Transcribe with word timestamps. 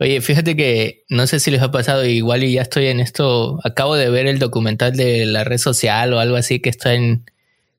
Oye, 0.00 0.20
fíjate 0.20 0.56
que 0.56 1.04
no 1.08 1.26
sé 1.26 1.40
si 1.40 1.50
les 1.50 1.60
ha 1.60 1.72
pasado, 1.72 2.04
igual 2.04 2.44
y 2.44 2.52
ya 2.52 2.62
estoy 2.62 2.86
en 2.86 3.00
esto, 3.00 3.58
acabo 3.64 3.96
de 3.96 4.10
ver 4.10 4.28
el 4.28 4.38
documental 4.38 4.96
de 4.96 5.26
la 5.26 5.42
red 5.42 5.58
social 5.58 6.12
o 6.12 6.20
algo 6.20 6.36
así 6.36 6.60
que 6.60 6.70
está 6.70 6.94
en, 6.94 7.24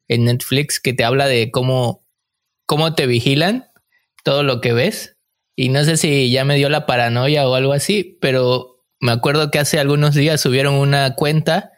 en 0.10 0.26
Netflix 0.26 0.82
que 0.82 0.94
te 0.94 1.06
habla 1.06 1.28
de 1.28 1.50
cómo, 1.50 2.04
cómo 2.66 2.94
te 2.94 3.08
vigilan 3.08 3.70
todo 4.24 4.44
lo 4.44 4.60
que 4.60 4.74
ves. 4.74 5.16
Y 5.56 5.70
no 5.70 5.84
sé 5.86 5.96
si 5.96 6.30
ya 6.30 6.44
me 6.44 6.56
dio 6.56 6.68
la 6.70 6.86
paranoia 6.86 7.48
o 7.48 7.56
algo 7.56 7.72
así, 7.72 8.18
pero 8.20 8.84
me 9.00 9.14
acuerdo 9.14 9.50
que 9.50 9.60
hace 9.60 9.80
algunos 9.80 10.14
días 10.14 10.42
subieron 10.42 10.76
una 10.76 11.16
cuenta 11.16 11.72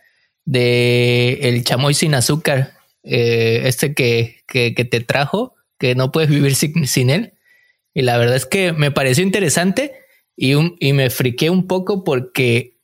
de 0.46 1.34
el 1.44 1.64
chamoy 1.64 1.94
sin 1.94 2.16
azúcar, 2.16 2.74
eh, 3.04 3.62
este 3.66 3.94
que, 3.94 4.42
que, 4.48 4.74
que, 4.74 4.86
te 4.86 5.02
trajo, 5.02 5.56
que 5.78 5.94
no 5.94 6.12
puedes 6.12 6.30
vivir 6.32 6.56
sin, 6.56 6.88
sin, 6.88 7.12
él. 7.12 7.34
Y 7.94 8.02
la 8.02 8.18
verdad 8.18 8.36
es 8.36 8.46
que 8.46 8.74
me 8.74 8.92
pareció 8.92 9.24
interesante 9.24 10.01
y, 10.36 10.54
un, 10.56 10.76
y 10.80 10.94
me 10.94 11.10
friqué 11.10 11.50
un 11.50 11.68
poco 11.68 12.04
porque 12.04 12.78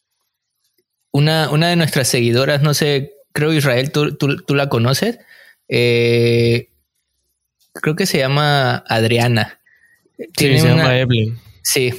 una, 1.12 1.50
una 1.50 1.70
de 1.70 1.76
nuestras 1.76 2.08
seguidoras, 2.08 2.62
no 2.62 2.74
sé, 2.74 3.14
creo 3.34 3.54
Israel, 3.54 3.92
tú, 3.92 4.16
tú, 4.16 4.38
tú 4.38 4.56
la 4.56 4.70
conoces, 4.70 5.20
eh, 5.68 6.70
creo 7.74 7.96
que 7.96 8.06
se 8.06 8.18
llama 8.18 8.84
Adriana. 8.88 9.60
Sí, 10.38 10.58
se 10.58 10.68
llama 10.68 10.98
Evelyn. 10.98 11.40
Sí. 11.64 11.94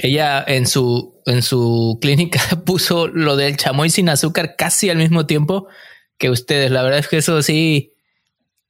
Ella 0.00 0.44
en 0.46 0.66
su, 0.66 1.20
en 1.26 1.42
su 1.42 1.98
clínica 2.00 2.40
puso 2.66 3.08
lo 3.08 3.36
del 3.36 3.56
chamoy 3.56 3.90
sin 3.90 4.08
azúcar 4.08 4.56
casi 4.56 4.90
al 4.90 4.98
mismo 4.98 5.26
tiempo 5.26 5.68
que 6.18 6.30
ustedes. 6.30 6.70
La 6.70 6.82
verdad 6.82 7.00
es 7.00 7.08
que 7.08 7.18
eso 7.18 7.42
sí. 7.42 7.93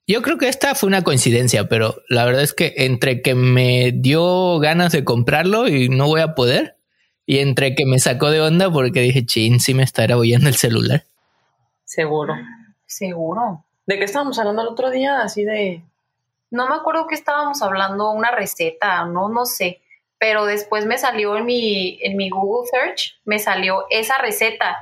Yo 0.06 0.20
creo 0.20 0.36
que 0.36 0.48
esta 0.48 0.74
fue 0.74 0.88
una 0.88 1.02
coincidencia, 1.02 1.68
pero 1.68 2.02
la 2.08 2.26
verdad 2.26 2.42
es 2.42 2.52
que 2.52 2.74
entre 2.76 3.22
que 3.22 3.34
me 3.34 3.90
dio 3.92 4.58
ganas 4.58 4.92
de 4.92 5.02
comprarlo 5.02 5.66
y 5.66 5.88
no 5.88 6.06
voy 6.08 6.20
a 6.20 6.34
poder, 6.34 6.76
y 7.26 7.38
entre 7.38 7.74
que 7.74 7.86
me 7.86 7.98
sacó 7.98 8.30
de 8.30 8.42
onda 8.42 8.70
porque 8.70 9.00
dije, 9.00 9.24
chin, 9.24 9.60
sí 9.60 9.72
me 9.72 9.82
estará 9.82 10.18
oyendo 10.18 10.48
el 10.48 10.56
celular. 10.56 11.04
Seguro. 11.84 12.34
Seguro. 12.86 13.64
¿De 13.86 13.98
qué 13.98 14.04
estábamos 14.04 14.38
hablando 14.38 14.62
el 14.62 14.68
otro 14.68 14.90
día? 14.90 15.22
Así 15.22 15.44
de... 15.44 15.82
No 16.50 16.68
me 16.68 16.74
acuerdo 16.74 17.06
que 17.06 17.14
estábamos 17.14 17.62
hablando, 17.62 18.12
una 18.12 18.30
receta, 18.30 19.04
no, 19.06 19.28
no 19.28 19.46
sé. 19.46 19.80
Pero 20.18 20.44
después 20.44 20.86
me 20.86 20.98
salió 20.98 21.36
en 21.36 21.46
mi, 21.46 21.98
en 22.02 22.16
mi 22.16 22.28
Google 22.28 22.68
Search, 22.70 23.20
me 23.24 23.38
salió 23.38 23.86
esa 23.90 24.18
receta. 24.18 24.76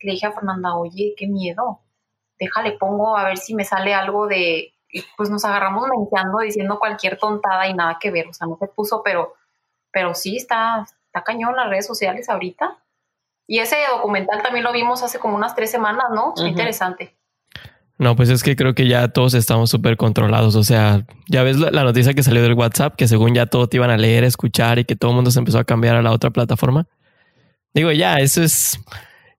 Le 0.00 0.12
dije 0.12 0.26
a 0.26 0.32
Fernanda, 0.32 0.76
oye, 0.76 1.14
qué 1.16 1.26
miedo. 1.26 1.80
Déjale, 2.38 2.72
pongo 2.72 3.16
a 3.16 3.24
ver 3.24 3.38
si 3.38 3.54
me 3.54 3.64
sale 3.64 3.94
algo 3.94 4.26
de... 4.26 4.72
Pues 5.16 5.28
nos 5.28 5.44
agarramos 5.44 5.86
menteando, 5.88 6.38
diciendo 6.38 6.78
cualquier 6.78 7.18
tontada 7.18 7.66
y 7.68 7.74
nada 7.74 7.98
que 8.00 8.10
ver. 8.10 8.26
O 8.28 8.32
sea, 8.32 8.46
no 8.46 8.56
se 8.56 8.68
puso, 8.68 9.02
pero, 9.02 9.34
pero 9.92 10.14
sí 10.14 10.36
está, 10.36 10.86
está 11.06 11.22
cañón 11.22 11.56
las 11.56 11.68
redes 11.68 11.86
sociales 11.86 12.28
ahorita. 12.28 12.78
Y 13.46 13.58
ese 13.58 13.76
documental 13.90 14.42
también 14.42 14.64
lo 14.64 14.72
vimos 14.72 15.02
hace 15.02 15.18
como 15.18 15.36
unas 15.36 15.54
tres 15.54 15.70
semanas, 15.70 16.06
¿no? 16.14 16.28
Uh 16.28 16.34
-huh. 16.34 16.48
interesante. 16.48 17.16
No, 17.98 18.14
pues 18.14 18.28
es 18.30 18.44
que 18.44 18.54
creo 18.54 18.74
que 18.74 18.86
ya 18.86 19.08
todos 19.08 19.34
estamos 19.34 19.70
súper 19.70 19.96
controlados. 19.96 20.54
O 20.54 20.62
sea, 20.62 21.04
ya 21.26 21.42
ves 21.42 21.56
la 21.56 21.82
noticia 21.82 22.14
que 22.14 22.22
salió 22.22 22.42
del 22.42 22.54
WhatsApp, 22.54 22.94
que 22.94 23.08
según 23.08 23.34
ya 23.34 23.46
todo 23.46 23.68
te 23.68 23.76
iban 23.76 23.90
a 23.90 23.96
leer, 23.96 24.22
escuchar 24.22 24.78
y 24.78 24.84
que 24.84 24.94
todo 24.94 25.10
el 25.10 25.16
mundo 25.16 25.32
se 25.32 25.40
empezó 25.40 25.58
a 25.58 25.64
cambiar 25.64 25.96
a 25.96 26.02
la 26.02 26.12
otra 26.12 26.30
plataforma. 26.30 26.86
Digo, 27.74 27.90
ya, 27.90 28.18
eso 28.18 28.42
es, 28.42 28.78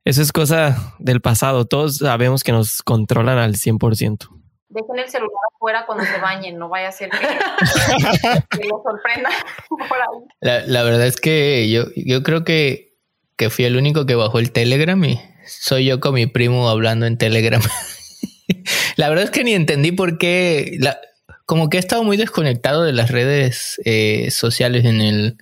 eso 0.09 0.23
es 0.23 0.31
cosa 0.31 0.95
del 0.97 1.21
pasado. 1.21 1.65
Todos 1.65 1.97
sabemos 1.97 2.43
que 2.43 2.51
nos 2.51 2.81
controlan 2.81 3.37
al 3.37 3.53
100%. 3.53 4.27
Dejen 4.69 4.99
el 4.99 5.07
celular 5.07 5.37
afuera 5.55 5.85
cuando 5.85 6.03
se 6.03 6.19
bañen, 6.19 6.57
no 6.57 6.67
vaya 6.67 6.89
a 6.89 6.91
ser 6.91 7.09
que, 7.11 7.17
que 8.57 8.67
lo 8.67 8.81
sorprenda 8.83 9.29
por 9.69 9.97
ahí. 9.97 10.27
La, 10.41 10.65
la, 10.65 10.83
verdad 10.83 11.05
es 11.05 11.21
que 11.21 11.69
yo, 11.69 11.85
yo 11.95 12.23
creo 12.23 12.43
que, 12.43 12.95
que 13.35 13.49
fui 13.49 13.65
el 13.65 13.77
único 13.77 14.07
que 14.07 14.15
bajó 14.15 14.39
el 14.39 14.51
Telegram 14.51 15.03
y 15.05 15.19
soy 15.45 15.85
yo 15.85 15.99
con 15.99 16.15
mi 16.15 16.25
primo 16.25 16.69
hablando 16.69 17.05
en 17.05 17.17
Telegram. 17.17 17.61
la 18.95 19.09
verdad 19.09 19.25
es 19.25 19.31
que 19.31 19.43
ni 19.43 19.53
entendí 19.53 19.91
por 19.91 20.17
qué. 20.17 20.77
La, 20.79 20.99
como 21.45 21.69
que 21.69 21.77
he 21.77 21.79
estado 21.79 22.03
muy 22.03 22.17
desconectado 22.17 22.83
de 22.83 22.93
las 22.93 23.11
redes 23.11 23.79
eh, 23.85 24.31
sociales 24.31 24.85
en 24.85 25.01
el, 25.01 25.37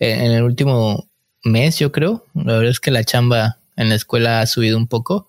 en 0.00 0.32
el 0.32 0.42
último 0.42 1.08
mes, 1.44 1.78
yo 1.78 1.92
creo. 1.92 2.24
La 2.34 2.54
verdad 2.54 2.70
es 2.70 2.80
que 2.80 2.90
la 2.90 3.04
chamba 3.04 3.57
en 3.78 3.88
la 3.88 3.94
escuela 3.94 4.40
ha 4.40 4.46
subido 4.46 4.76
un 4.76 4.88
poco. 4.88 5.28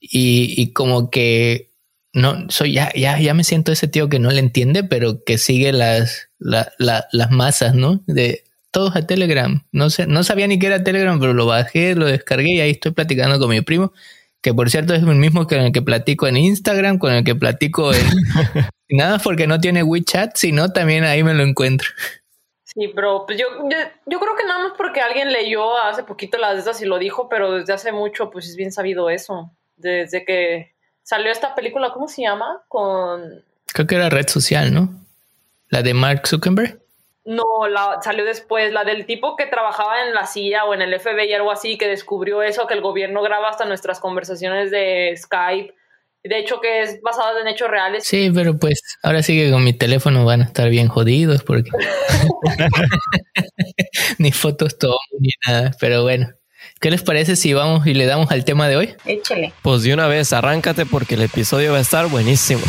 Y, 0.00 0.54
y 0.60 0.72
como 0.72 1.10
que 1.10 1.70
no 2.12 2.46
soy 2.50 2.72
ya, 2.72 2.92
ya, 2.94 3.18
ya 3.18 3.34
me 3.34 3.44
siento 3.44 3.72
ese 3.72 3.88
tío 3.88 4.08
que 4.08 4.18
no 4.18 4.30
le 4.30 4.40
entiende, 4.40 4.84
pero 4.84 5.24
que 5.24 5.38
sigue 5.38 5.72
las, 5.72 6.28
la, 6.38 6.72
la, 6.78 7.06
las 7.12 7.30
masas, 7.30 7.74
¿no? 7.74 8.02
De 8.06 8.44
todos 8.70 8.94
a 8.96 9.06
Telegram. 9.06 9.64
No 9.72 9.90
sé, 9.90 10.06
no 10.06 10.22
sabía 10.24 10.46
ni 10.46 10.58
qué 10.58 10.66
era 10.66 10.84
Telegram, 10.84 11.18
pero 11.18 11.32
lo 11.32 11.46
bajé, 11.46 11.94
lo 11.94 12.06
descargué 12.06 12.54
y 12.54 12.60
ahí 12.60 12.72
estoy 12.72 12.92
platicando 12.92 13.38
con 13.38 13.48
mi 13.48 13.62
primo 13.62 13.92
que 14.46 14.54
por 14.54 14.70
cierto 14.70 14.94
es 14.94 15.02
el 15.02 15.16
mismo 15.16 15.48
que 15.48 15.56
en 15.56 15.62
el 15.62 15.72
que 15.72 15.82
platico 15.82 16.28
en 16.28 16.36
Instagram, 16.36 16.98
con 16.98 17.12
el 17.12 17.24
que 17.24 17.34
platico 17.34 17.92
en... 17.92 18.06
nada 18.88 19.18
porque 19.18 19.48
no 19.48 19.58
tiene 19.58 19.82
WeChat, 19.82 20.36
sino 20.36 20.72
también 20.72 21.02
ahí 21.02 21.24
me 21.24 21.34
lo 21.34 21.42
encuentro. 21.42 21.88
Sí, 22.76 22.88
pero 22.88 23.24
pues 23.24 23.38
yo, 23.38 23.46
yo, 23.70 23.76
yo, 24.04 24.20
creo 24.20 24.36
que 24.36 24.44
nada 24.44 24.64
más 24.64 24.72
porque 24.76 25.00
alguien 25.00 25.32
leyó 25.32 25.78
hace 25.78 26.02
poquito 26.02 26.36
las 26.36 26.56
de 26.56 26.60
esas 26.60 26.82
y 26.82 26.84
lo 26.84 26.98
dijo, 26.98 27.26
pero 27.26 27.52
desde 27.52 27.72
hace 27.72 27.90
mucho 27.90 28.30
pues 28.30 28.46
es 28.48 28.54
bien 28.56 28.70
sabido 28.70 29.08
eso. 29.08 29.50
Desde 29.76 30.26
que 30.26 30.74
salió 31.02 31.32
esta 31.32 31.54
película, 31.54 31.94
¿cómo 31.94 32.06
se 32.06 32.22
llama? 32.22 32.62
Con... 32.68 33.42
Creo 33.72 33.86
que 33.86 33.94
era 33.94 34.10
red 34.10 34.28
social, 34.28 34.74
¿no? 34.74 34.90
La 35.70 35.82
de 35.82 35.94
Mark 35.94 36.26
Zuckerberg. 36.26 36.78
No, 37.24 37.66
la, 37.66 38.00
salió 38.02 38.26
después, 38.26 38.72
la 38.72 38.84
del 38.84 39.06
tipo 39.06 39.36
que 39.36 39.46
trabajaba 39.46 40.04
en 40.04 40.12
la 40.12 40.26
CIA 40.26 40.66
o 40.66 40.74
en 40.74 40.82
el 40.82 41.00
FBI, 41.00 41.32
algo 41.32 41.50
así, 41.50 41.78
que 41.78 41.88
descubrió 41.88 42.42
eso, 42.42 42.66
que 42.66 42.74
el 42.74 42.82
gobierno 42.82 43.22
graba 43.22 43.48
hasta 43.48 43.64
nuestras 43.64 44.00
conversaciones 44.00 44.70
de 44.70 45.14
Skype. 45.16 45.74
De 46.28 46.40
hecho, 46.40 46.60
que 46.60 46.82
es 46.82 47.00
basada 47.02 47.40
en 47.40 47.46
hechos 47.46 47.70
reales. 47.70 48.04
Sí, 48.04 48.30
pero 48.34 48.58
pues 48.58 48.82
ahora 49.02 49.22
sí 49.22 49.36
que 49.36 49.50
con 49.50 49.62
mi 49.62 49.72
teléfono 49.72 50.24
van 50.24 50.42
a 50.42 50.44
estar 50.44 50.68
bien 50.70 50.88
jodidos 50.88 51.42
porque 51.44 51.70
ni 54.18 54.32
fotos 54.32 54.78
tomo 54.78 54.98
ni 55.20 55.30
nada. 55.46 55.72
Pero 55.78 56.02
bueno, 56.02 56.28
¿qué 56.80 56.90
les 56.90 57.02
parece 57.02 57.36
si 57.36 57.54
vamos 57.54 57.86
y 57.86 57.94
le 57.94 58.06
damos 58.06 58.30
al 58.30 58.44
tema 58.44 58.68
de 58.68 58.76
hoy? 58.76 58.94
Échale. 59.04 59.52
Pues 59.62 59.82
de 59.82 59.94
una 59.94 60.08
vez, 60.08 60.32
arráncate 60.32 60.84
porque 60.84 61.14
el 61.14 61.22
episodio 61.22 61.72
va 61.72 61.78
a 61.78 61.82
estar 61.82 62.08
buenísimo. 62.08 62.62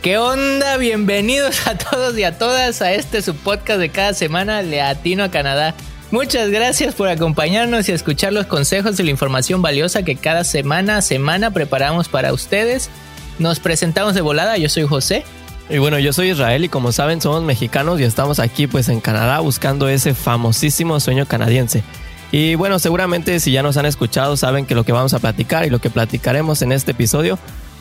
¿Qué 0.00 0.18
onda? 0.18 0.78
Bienvenidos 0.78 1.66
a 1.66 1.76
todos 1.78 2.16
y 2.18 2.24
a 2.24 2.36
todas 2.38 2.82
a 2.82 2.92
este 2.92 3.22
su 3.22 3.36
podcast 3.36 3.78
de 3.78 3.90
cada 3.90 4.14
semana, 4.14 4.62
Leatino 4.62 5.22
a 5.22 5.30
Canadá. 5.30 5.74
Muchas 6.12 6.50
gracias 6.50 6.94
por 6.94 7.08
acompañarnos 7.08 7.88
y 7.88 7.92
escuchar 7.92 8.34
los 8.34 8.44
consejos 8.44 9.00
y 9.00 9.02
la 9.02 9.10
información 9.10 9.62
valiosa 9.62 10.02
que 10.02 10.14
cada 10.14 10.44
semana 10.44 10.98
a 10.98 11.02
semana 11.02 11.52
preparamos 11.52 12.10
para 12.10 12.34
ustedes. 12.34 12.90
Nos 13.38 13.60
presentamos 13.60 14.14
de 14.14 14.20
volada, 14.20 14.58
yo 14.58 14.68
soy 14.68 14.86
José. 14.86 15.24
Y 15.70 15.78
bueno, 15.78 15.98
yo 15.98 16.12
soy 16.12 16.32
Israel 16.32 16.64
y 16.64 16.68
como 16.68 16.92
saben 16.92 17.22
somos 17.22 17.42
mexicanos 17.44 17.98
y 17.98 18.04
estamos 18.04 18.40
aquí 18.40 18.66
pues 18.66 18.90
en 18.90 19.00
Canadá 19.00 19.40
buscando 19.40 19.88
ese 19.88 20.12
famosísimo 20.12 21.00
sueño 21.00 21.24
canadiense. 21.24 21.82
Y 22.30 22.56
bueno, 22.56 22.78
seguramente 22.78 23.40
si 23.40 23.50
ya 23.50 23.62
nos 23.62 23.78
han 23.78 23.86
escuchado 23.86 24.36
saben 24.36 24.66
que 24.66 24.74
lo 24.74 24.84
que 24.84 24.92
vamos 24.92 25.14
a 25.14 25.18
platicar 25.18 25.64
y 25.64 25.70
lo 25.70 25.78
que 25.78 25.88
platicaremos 25.88 26.60
en 26.60 26.72
este 26.72 26.90
episodio 26.90 27.38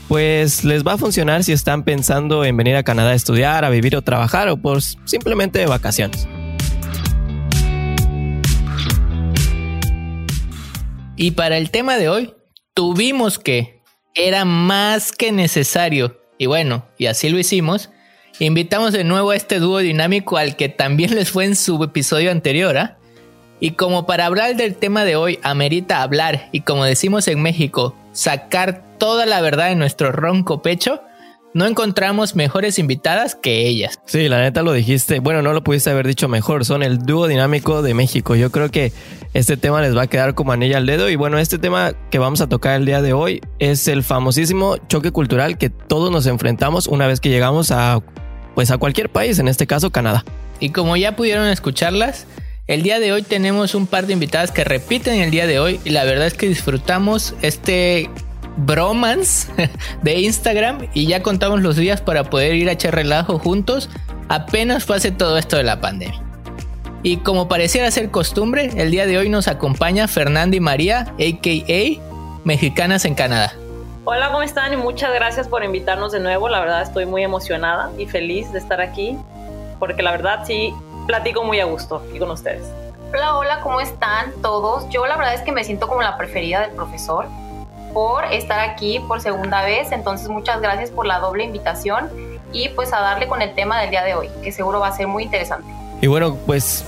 pues 0.08 0.64
les 0.64 0.88
va 0.88 0.94
a 0.94 0.98
funcionar 0.98 1.44
si 1.44 1.52
están 1.52 1.84
pensando 1.84 2.46
en 2.46 2.56
venir 2.56 2.78
a 2.78 2.84
Canadá 2.84 3.10
a 3.10 3.14
estudiar, 3.14 3.66
a 3.66 3.70
vivir 3.70 3.98
o 3.98 4.02
trabajar 4.02 4.48
o 4.48 4.56
por 4.56 4.82
simplemente 4.82 5.60
de 5.60 5.66
vacaciones. 5.66 6.30
Y 11.16 11.32
para 11.32 11.58
el 11.58 11.72
tema 11.72 11.98
de 11.98 12.10
hoy, 12.10 12.34
tuvimos 12.74 13.38
que, 13.38 13.82
era 14.14 14.44
más 14.44 15.12
que 15.12 15.32
necesario, 15.32 16.20
y 16.38 16.46
bueno, 16.46 16.86
y 16.98 17.06
así 17.06 17.30
lo 17.30 17.40
hicimos, 17.40 17.90
invitamos 18.40 18.92
de 18.92 19.04
nuevo 19.04 19.32
a 19.32 19.36
este 19.36 19.60
dúo 19.60 19.80
dinámico 19.80 20.38
al 20.38 20.56
que 20.56 20.68
también 20.70 21.16
les 21.16 21.32
fue 21.32 21.46
en 21.46 21.56
su 21.56 21.82
episodio 21.84 22.32
anterior, 22.32 22.76
¿eh? 22.76 22.90
Y 23.60 23.72
como 23.72 24.08
para 24.08 24.26
hablar 24.26 24.56
del 24.56 24.76
tema 24.76 25.06
de 25.06 25.16
hoy 25.16 25.40
amerita 25.44 26.02
hablar, 26.02 26.50
y 26.52 26.62
como 26.62 26.84
decimos 26.84 27.28
en 27.28 27.42
México, 27.42 27.96
sacar 28.12 28.98
toda 28.98 29.26
la 29.26 29.40
verdad 29.40 29.72
en 29.72 29.80
nuestro 29.80 30.12
ronco 30.12 30.62
pecho, 30.62 31.02
no 31.54 31.66
encontramos 31.66 32.36
mejores 32.36 32.80
invitadas 32.80 33.36
que 33.36 33.68
ellas. 33.68 34.00
Sí, 34.06 34.28
la 34.30 34.42
neta 34.42 34.62
lo 34.62 34.74
dijiste. 34.74 35.20
Bueno, 35.20 35.42
no 35.42 35.54
lo 35.54 35.64
pudiste 35.64 35.90
haber 35.90 36.08
dicho 36.08 36.28
mejor. 36.28 36.66
Son 36.66 36.84
el 36.84 37.00
dúo 37.00 37.28
dinámico 37.28 37.82
de 37.82 37.94
México. 37.94 38.36
Yo 38.36 38.52
creo 38.52 38.70
que 38.70 38.94
este 39.34 39.58
tema 39.58 39.82
les 39.82 39.96
va 39.96 40.04
a 40.04 40.08
quedar 40.08 40.34
como 40.34 40.52
anilla 40.52 40.78
al 40.78 40.86
dedo. 40.86 41.10
Y 41.10 41.16
bueno, 41.16 41.38
este 41.38 41.58
tema 41.58 41.94
que 42.10 42.20
vamos 42.20 42.42
a 42.42 42.48
tocar 42.48 42.76
el 42.76 42.86
día 42.86 43.02
de 43.02 43.14
hoy 43.14 43.42
es 43.60 43.88
el 43.88 44.04
famosísimo 44.04 44.78
choque 44.88 45.12
cultural 45.12 45.58
que 45.58 45.70
todos 45.70 46.12
nos 46.12 46.26
enfrentamos 46.26 46.88
una 46.88 47.08
vez 47.08 47.20
que 47.20 47.30
llegamos 47.30 47.72
a, 47.72 48.00
pues 48.56 48.72
a 48.72 48.78
cualquier 48.78 49.10
país, 49.10 49.40
en 49.40 49.48
este 49.48 49.68
caso 49.68 49.92
Canadá. 49.92 50.24
Y 50.60 50.70
como 50.70 50.96
ya 50.96 51.16
pudieron 51.16 51.48
escucharlas, 51.48 52.28
el 52.68 52.84
día 52.84 53.00
de 53.00 53.12
hoy 53.12 53.24
tenemos 53.24 53.76
un 53.76 53.88
par 53.88 54.08
de 54.08 54.14
invitadas 54.14 54.52
que 54.52 54.64
repiten 54.64 55.20
el 55.20 55.32
día 55.32 55.48
de 55.48 55.60
hoy 55.60 55.80
y 55.84 55.90
la 55.90 56.04
verdad 56.04 56.28
es 56.28 56.36
que 56.36 56.48
disfrutamos 56.48 57.34
este 57.42 58.10
bromance 58.58 59.52
de 60.02 60.20
Instagram 60.20 60.88
y 60.94 61.08
ya 61.08 61.24
contamos 61.24 61.62
los 61.62 61.76
días 61.76 62.02
para 62.02 62.26
poder 62.26 62.56
ir 62.56 62.70
a 62.70 62.74
echar 62.74 62.96
relajo 62.96 63.40
juntos 63.40 63.90
apenas 64.30 64.86
pase 64.86 65.12
todo 65.12 65.38
esto 65.38 65.58
de 65.58 65.64
la 65.64 65.82
pandemia. 65.82 66.22
Y 67.04 67.18
como 67.18 67.48
pareciera 67.48 67.90
ser 67.90 68.12
costumbre, 68.12 68.70
el 68.76 68.92
día 68.92 69.08
de 69.08 69.18
hoy 69.18 69.28
nos 69.28 69.48
acompaña 69.48 70.08
Fernanda 70.08 70.56
y 70.56 70.60
María, 70.60 71.02
a.k.a. 71.20 72.02
Mexicanas 72.44 73.06
en 73.06 73.16
Canadá. 73.16 73.54
Hola, 74.06 74.28
¿cómo 74.28 74.44
están? 74.44 74.72
Y 74.74 74.78
muchas 74.78 75.14
gracias 75.14 75.48
por 75.48 75.64
invitarnos 75.64 76.12
de 76.12 76.20
nuevo. 76.20 76.48
La 76.48 76.60
verdad 76.60 76.84
estoy 76.84 77.06
muy 77.06 77.24
emocionada 77.24 77.92
y 77.98 78.06
feliz 78.06 78.52
de 78.52 78.60
estar 78.60 78.82
aquí, 78.82 79.18
porque 79.80 80.04
la 80.04 80.12
verdad 80.12 80.44
sí 80.46 80.74
platico 81.08 81.44
muy 81.44 81.60
a 81.60 81.66
gusto 81.66 82.04
aquí 82.08 82.20
con 82.20 82.30
ustedes. 82.30 82.64
Hola, 83.14 83.36
hola, 83.36 83.60
¿cómo 83.62 83.82
están 83.82 84.32
todos? 84.42 84.88
Yo 84.90 85.06
la 85.08 85.18
verdad 85.18 85.34
es 85.34 85.42
que 85.42 85.52
me 85.52 85.64
siento 85.64 85.88
como 85.88 86.02
la 86.02 86.18
preferida 86.18 86.62
del 86.62 86.72
profesor 86.72 87.28
por 87.94 88.26
estar 88.26 88.60
aquí 88.60 89.00
por 89.08 89.22
segunda 89.22 89.64
vez, 89.64 89.92
entonces 89.92 90.30
muchas 90.30 90.62
gracias 90.62 90.90
por 90.92 91.06
la 91.06 91.20
doble 91.20 91.44
invitación 91.44 92.10
y 92.54 92.70
pues 92.70 92.94
a 92.94 93.00
darle 93.00 93.28
con 93.28 93.42
el 93.42 93.54
tema 93.56 93.80
del 93.82 93.90
día 93.90 94.04
de 94.04 94.16
hoy, 94.16 94.30
que 94.44 94.52
seguro 94.52 94.80
va 94.80 94.88
a 94.88 94.96
ser 94.96 95.08
muy 95.08 95.24
interesante. 95.24 95.72
Y 96.02 96.08
bueno, 96.08 96.36
pues 96.46 96.84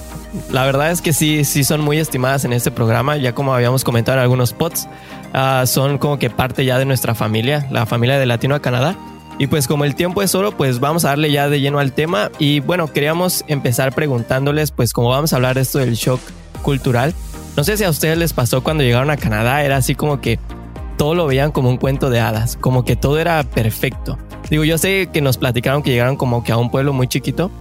la 0.52 0.66
verdad 0.66 0.92
es 0.92 1.02
que 1.02 1.14
sí, 1.14 1.46
sí 1.46 1.64
son 1.64 1.82
muy 1.82 2.00
estimadas 2.00 2.46
en 2.46 2.54
este 2.54 2.72
programa, 2.72 3.18
ya 3.18 3.34
como 3.34 3.54
habíamos 3.54 3.84
comentado 3.84 4.18
en 4.18 4.24
algunos 4.24 4.50
spots, 4.50 4.88
uh, 5.34 5.66
son 5.68 5.98
como 5.98 6.18
que 6.18 6.30
parte 6.30 6.66
ya 6.66 6.78
de 6.78 6.86
nuestra 6.86 7.14
familia, 7.14 7.68
la 7.70 7.86
familia 7.86 8.18
de 8.18 8.26
Latino 8.26 8.56
a 8.56 8.62
Canadá. 8.62 8.96
Y 9.40 9.48
pues 9.48 9.68
como 9.68 9.84
el 9.84 9.96
tiempo 9.96 10.22
es 10.22 10.36
oro, 10.36 10.52
pues 10.52 10.80
vamos 10.80 11.06
a 11.06 11.10
darle 11.10 11.32
ya 11.32 11.50
de 11.50 11.60
lleno 11.60 11.80
al 11.80 11.92
tema. 11.92 12.30
Y 12.38 12.60
bueno, 12.60 12.94
queríamos 12.94 13.44
empezar 13.48 13.94
preguntándoles, 13.94 14.70
pues 14.70 14.94
como 14.94 15.10
vamos 15.10 15.34
a 15.34 15.38
hablar 15.38 15.56
de 15.56 15.62
esto 15.62 15.80
del 15.80 15.96
shock 15.96 16.22
cultural, 16.62 17.16
no 17.56 17.64
sé 17.64 17.78
si 17.78 17.84
a 17.84 17.90
ustedes 17.90 18.18
les 18.18 18.34
pasó 18.34 18.64
cuando 18.64 18.84
llegaron 18.84 19.12
a 19.12 19.18
Canadá, 19.18 19.64
era 19.64 19.78
así 19.78 19.94
como 19.94 20.22
que 20.22 20.40
todo 20.98 21.16
lo 21.16 21.28
veían 21.28 21.52
como 21.52 21.70
un 21.70 21.78
cuento 21.78 22.10
de 22.10 22.20
hadas, 22.20 22.58
como 22.58 22.86
que 22.86 22.96
todo 22.96 23.20
era 23.20 23.44
perfecto. 23.44 24.18
Digo, 24.50 24.64
yo 24.64 24.78
sé 24.78 25.10
que 25.12 25.22
nos 25.22 25.38
platicaron 25.38 25.84
que 25.84 25.92
llegaron 25.92 26.16
como 26.16 26.44
que 26.44 26.52
a 26.52 26.58
un 26.58 26.70
pueblo 26.70 26.94
muy 26.94 27.08
chiquito, 27.08 27.52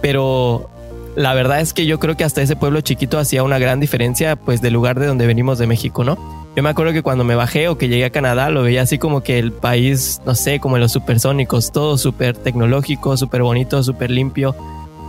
pero 0.00 0.68
la 1.14 1.34
verdad 1.34 1.60
es 1.60 1.72
que 1.72 1.86
yo 1.86 1.98
creo 1.98 2.16
que 2.16 2.24
hasta 2.24 2.42
ese 2.42 2.56
pueblo 2.56 2.80
chiquito 2.80 3.18
hacía 3.18 3.42
una 3.42 3.58
gran 3.58 3.80
diferencia 3.80 4.36
pues 4.36 4.62
del 4.62 4.72
lugar 4.72 4.98
de 4.98 5.06
donde 5.06 5.26
venimos 5.26 5.58
de 5.58 5.66
México, 5.66 6.04
¿no? 6.04 6.18
Yo 6.54 6.62
me 6.62 6.68
acuerdo 6.68 6.92
que 6.92 7.02
cuando 7.02 7.24
me 7.24 7.34
bajé 7.34 7.68
o 7.68 7.78
que 7.78 7.88
llegué 7.88 8.04
a 8.04 8.10
Canadá 8.10 8.50
lo 8.50 8.62
veía 8.62 8.82
así 8.82 8.98
como 8.98 9.22
que 9.22 9.38
el 9.38 9.52
país, 9.52 10.20
no 10.26 10.34
sé, 10.34 10.60
como 10.60 10.76
los 10.78 10.92
supersónicos, 10.92 11.72
todo 11.72 11.96
súper 11.96 12.36
tecnológico, 12.36 13.16
súper 13.16 13.42
bonito, 13.42 13.82
súper 13.82 14.10
limpio. 14.10 14.54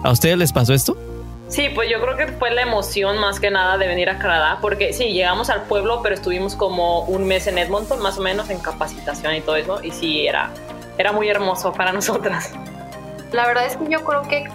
¿A 0.03 0.11
ustedes 0.11 0.37
les 0.37 0.53
pasó 0.53 0.73
esto? 0.73 0.97
Sí, 1.53 1.69
pues 1.69 1.87
yo 1.87 2.01
creo 2.01 2.17
que 2.17 2.25
fue 2.29 2.49
la 2.49 2.63
emoción 2.63 3.19
más 3.19 3.39
que 3.39 3.51
nada 3.51 3.77
de 3.77 3.85
venir 3.87 4.09
a 4.09 4.17
Canadá, 4.17 4.57
porque 4.59 4.91
sí, 4.91 5.13
llegamos 5.13 5.51
al 5.51 5.61
pueblo, 5.65 5.99
pero 6.01 6.15
estuvimos 6.15 6.55
como 6.55 7.01
un 7.01 7.25
mes 7.25 7.45
en 7.45 7.59
Edmonton, 7.59 8.01
más 8.01 8.17
o 8.17 8.21
menos, 8.21 8.49
en 8.49 8.57
capacitación 8.57 9.35
y 9.35 9.41
todo 9.41 9.55
eso, 9.57 9.79
y 9.83 9.91
sí, 9.91 10.25
era, 10.25 10.49
era 10.97 11.11
muy 11.11 11.29
hermoso 11.29 11.71
para 11.71 11.91
nosotras. 11.91 12.51
La 13.31 13.45
verdad 13.45 13.67
es 13.67 13.77
que 13.77 13.87
yo 13.87 14.03
creo 14.03 14.23
que 14.23 14.49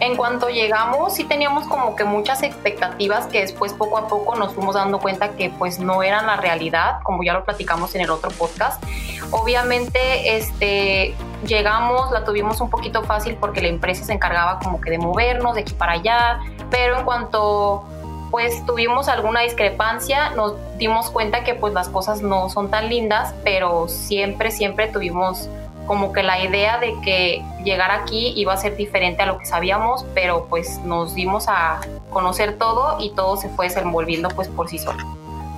en 0.00 0.16
cuanto 0.16 0.48
llegamos 0.48 1.14
sí 1.14 1.24
teníamos 1.24 1.66
como 1.66 1.96
que 1.96 2.04
muchas 2.04 2.42
expectativas 2.42 3.26
que 3.26 3.40
después 3.40 3.72
poco 3.72 3.98
a 3.98 4.08
poco 4.08 4.36
nos 4.36 4.54
fuimos 4.54 4.74
dando 4.74 4.98
cuenta 4.98 5.30
que 5.30 5.50
pues 5.50 5.78
no 5.78 6.02
eran 6.02 6.26
la 6.26 6.36
realidad, 6.36 7.00
como 7.02 7.22
ya 7.22 7.32
lo 7.32 7.44
platicamos 7.44 7.94
en 7.94 8.02
el 8.02 8.10
otro 8.10 8.30
podcast. 8.30 8.82
Obviamente 9.30 10.36
este 10.36 11.14
llegamos, 11.44 12.10
la 12.10 12.24
tuvimos 12.24 12.60
un 12.60 12.70
poquito 12.70 13.02
fácil 13.02 13.36
porque 13.40 13.60
la 13.60 13.68
empresa 13.68 14.04
se 14.04 14.12
encargaba 14.12 14.58
como 14.60 14.80
que 14.80 14.90
de 14.90 14.98
movernos 14.98 15.54
de 15.54 15.62
aquí 15.62 15.74
para 15.74 15.92
allá, 15.92 16.40
pero 16.70 16.98
en 16.98 17.04
cuanto 17.04 17.84
pues 18.30 18.64
tuvimos 18.66 19.08
alguna 19.08 19.40
discrepancia, 19.40 20.30
nos 20.30 20.54
dimos 20.76 21.10
cuenta 21.10 21.44
que 21.44 21.54
pues 21.54 21.72
las 21.72 21.88
cosas 21.88 22.20
no 22.20 22.50
son 22.50 22.70
tan 22.70 22.88
lindas, 22.88 23.34
pero 23.42 23.88
siempre 23.88 24.50
siempre 24.50 24.86
tuvimos 24.88 25.48
como 25.88 26.12
que 26.12 26.22
la 26.22 26.44
idea 26.44 26.78
de 26.78 26.94
que 27.02 27.42
llegar 27.64 27.90
aquí 27.90 28.34
iba 28.36 28.52
a 28.52 28.56
ser 28.58 28.76
diferente 28.76 29.22
a 29.22 29.26
lo 29.26 29.38
que 29.38 29.46
sabíamos, 29.46 30.04
pero 30.14 30.46
pues 30.48 30.78
nos 30.84 31.14
dimos 31.14 31.46
a 31.48 31.80
conocer 32.10 32.58
todo 32.58 32.98
y 33.00 33.10
todo 33.14 33.38
se 33.38 33.48
fue 33.48 33.68
desenvolviendo 33.68 34.28
pues 34.28 34.48
por 34.48 34.68
sí 34.68 34.78
solo. 34.78 34.98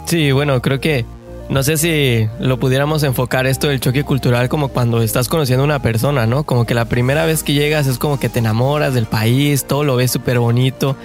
Sí, 0.07 0.31
bueno, 0.31 0.63
creo 0.63 0.81
que 0.81 1.05
no 1.49 1.65
sé 1.65 1.77
si 1.77 2.29
lo 2.39 2.61
pudiéramos 2.61 3.03
enfocar 3.03 3.47
esto 3.47 3.67
del 3.69 3.81
choque 3.81 4.05
cultural 4.05 4.49
como 4.49 4.69
cuando 4.69 5.03
estás 5.03 5.29
conociendo 5.29 5.65
a 5.65 5.67
una 5.67 5.83
persona, 5.83 6.25
¿no? 6.27 6.45
Como 6.45 6.65
que 6.65 6.75
la 6.75 6.85
primera 6.85 7.27
vez 7.27 7.43
que 7.43 7.53
llegas 7.53 7.89
es 7.89 7.99
como 7.99 8.21
que 8.21 8.29
te 8.29 8.39
enamoras 8.39 8.95
del 8.95 9.07
país, 9.07 9.67
todo 9.67 9.83
lo 9.83 9.97
ves 9.97 10.13
súper 10.13 10.39
bonito 10.39 10.97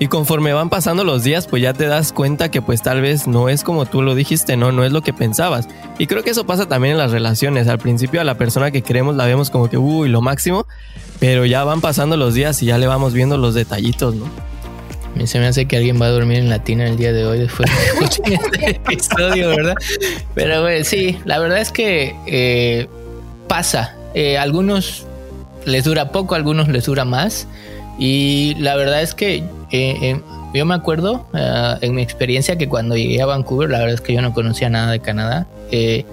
y 0.00 0.08
conforme 0.08 0.54
van 0.54 0.70
pasando 0.70 1.04
los 1.04 1.24
días, 1.24 1.46
pues 1.46 1.62
ya 1.62 1.74
te 1.74 1.84
das 1.84 2.14
cuenta 2.14 2.50
que 2.50 2.62
pues 2.62 2.80
tal 2.80 3.02
vez 3.02 3.26
no 3.26 3.50
es 3.50 3.62
como 3.62 3.84
tú 3.84 4.00
lo 4.00 4.14
dijiste, 4.14 4.56
no, 4.56 4.72
no 4.72 4.82
es 4.82 4.92
lo 4.92 5.02
que 5.02 5.12
pensabas. 5.12 5.68
Y 5.98 6.06
creo 6.06 6.24
que 6.24 6.30
eso 6.30 6.46
pasa 6.46 6.66
también 6.66 6.92
en 6.92 6.98
las 6.98 7.12
relaciones. 7.12 7.68
Al 7.68 7.78
principio 7.78 8.18
a 8.18 8.24
la 8.24 8.38
persona 8.38 8.70
que 8.70 8.80
queremos 8.80 9.14
la 9.14 9.26
vemos 9.26 9.50
como 9.50 9.68
que, 9.68 9.76
uy, 9.76 10.08
lo 10.08 10.22
máximo, 10.22 10.66
pero 11.18 11.44
ya 11.44 11.64
van 11.64 11.82
pasando 11.82 12.16
los 12.16 12.32
días 12.32 12.62
y 12.62 12.66
ya 12.66 12.78
le 12.78 12.86
vamos 12.86 13.12
viendo 13.12 13.36
los 13.36 13.52
detallitos, 13.52 14.14
¿no? 14.14 14.24
Se 15.26 15.38
me 15.38 15.46
hace 15.46 15.66
que 15.66 15.76
alguien 15.76 16.00
va 16.00 16.06
a 16.06 16.10
dormir 16.10 16.38
en 16.38 16.48
latina 16.48 16.86
el 16.86 16.96
día 16.96 17.12
de 17.12 17.26
hoy 17.26 17.40
después 17.40 17.68
de 17.70 17.86
escuchar 18.06 18.32
este 18.32 18.70
episodio, 18.70 19.50
¿verdad? 19.50 19.74
Pero 20.34 20.62
bueno, 20.62 20.82
sí, 20.82 21.18
la 21.26 21.38
verdad 21.38 21.60
es 21.60 21.70
que 21.70 22.16
eh, 22.26 22.88
pasa. 23.48 23.96
Eh, 24.14 24.38
algunos 24.38 25.04
les 25.66 25.84
dura 25.84 26.10
poco, 26.10 26.36
algunos 26.36 26.68
les 26.68 26.86
dura 26.86 27.04
más. 27.04 27.46
Y 28.00 28.54
la 28.54 28.76
verdad 28.76 29.02
es 29.02 29.14
que 29.14 29.36
eh, 29.36 29.44
eh, 29.70 30.20
yo 30.54 30.64
me 30.64 30.74
acuerdo 30.74 31.26
uh, 31.34 31.76
en 31.82 31.94
mi 31.94 32.02
experiencia 32.02 32.56
que 32.56 32.66
cuando 32.66 32.96
llegué 32.96 33.20
a 33.20 33.26
Vancouver, 33.26 33.68
la 33.68 33.78
verdad 33.78 33.94
es 33.94 34.00
que 34.00 34.14
yo 34.14 34.22
no 34.22 34.32
conocía 34.32 34.70
nada 34.70 34.90
de 34.90 35.00
Canadá. 35.00 35.46
Eh, 35.70 36.06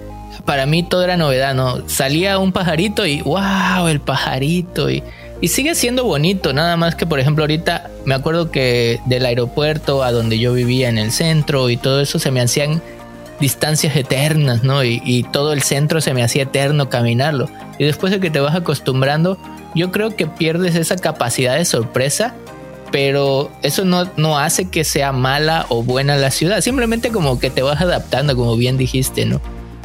para 0.44 0.66
mí 0.66 0.82
todo 0.82 1.02
era 1.02 1.16
novedad, 1.16 1.54
¿no? 1.54 1.88
Salía 1.88 2.38
un 2.38 2.52
pajarito 2.52 3.06
y 3.06 3.22
wow, 3.22 3.88
el 3.88 4.00
pajarito. 4.00 4.90
Y, 4.90 5.02
y 5.40 5.48
sigue 5.48 5.74
siendo 5.74 6.04
bonito, 6.04 6.52
nada 6.52 6.76
más 6.76 6.94
que 6.94 7.06
por 7.06 7.20
ejemplo 7.20 7.44
ahorita 7.44 7.90
me 8.04 8.14
acuerdo 8.14 8.50
que 8.50 9.00
del 9.06 9.24
aeropuerto 9.24 10.02
a 10.02 10.12
donde 10.12 10.38
yo 10.38 10.52
vivía 10.52 10.90
en 10.90 10.98
el 10.98 11.10
centro 11.10 11.70
y 11.70 11.78
todo 11.78 12.02
eso 12.02 12.18
se 12.18 12.30
me 12.30 12.42
hacían 12.42 12.82
distancias 13.40 13.96
eternas, 13.96 14.62
¿no? 14.62 14.84
Y, 14.84 15.00
y, 15.06 15.22
todo 15.22 15.54
el 15.54 15.62
centro 15.62 16.02
se 16.02 16.12
me 16.12 16.22
hacía 16.22 16.42
eterno 16.42 16.90
caminarlo. 16.90 17.48
Y 17.78 17.84
después 17.84 18.12
de 18.12 18.20
que 18.20 18.30
te 18.30 18.40
vas 18.40 18.54
acostumbrando, 18.54 19.38
yo 19.74 19.92
creo 19.92 20.16
que 20.16 20.26
pierdes 20.26 20.74
esa 20.74 20.96
capacidad 20.96 21.56
de 21.56 21.64
sorpresa 21.64 22.34
pero 22.90 23.50
eso 23.62 23.84
no, 23.84 24.10
no 24.16 24.38
hace 24.38 24.70
que 24.70 24.84
sea 24.84 25.12
mala 25.12 25.66
o 25.68 25.82
buena 25.82 26.16
la 26.16 26.30
ciudad, 26.30 26.60
simplemente 26.60 27.10
como 27.10 27.38
que 27.38 27.50
te 27.50 27.62
vas 27.62 27.80
adaptando, 27.80 28.36
como 28.36 28.56
bien 28.56 28.76
dijiste, 28.76 29.26
¿no? 29.26 29.40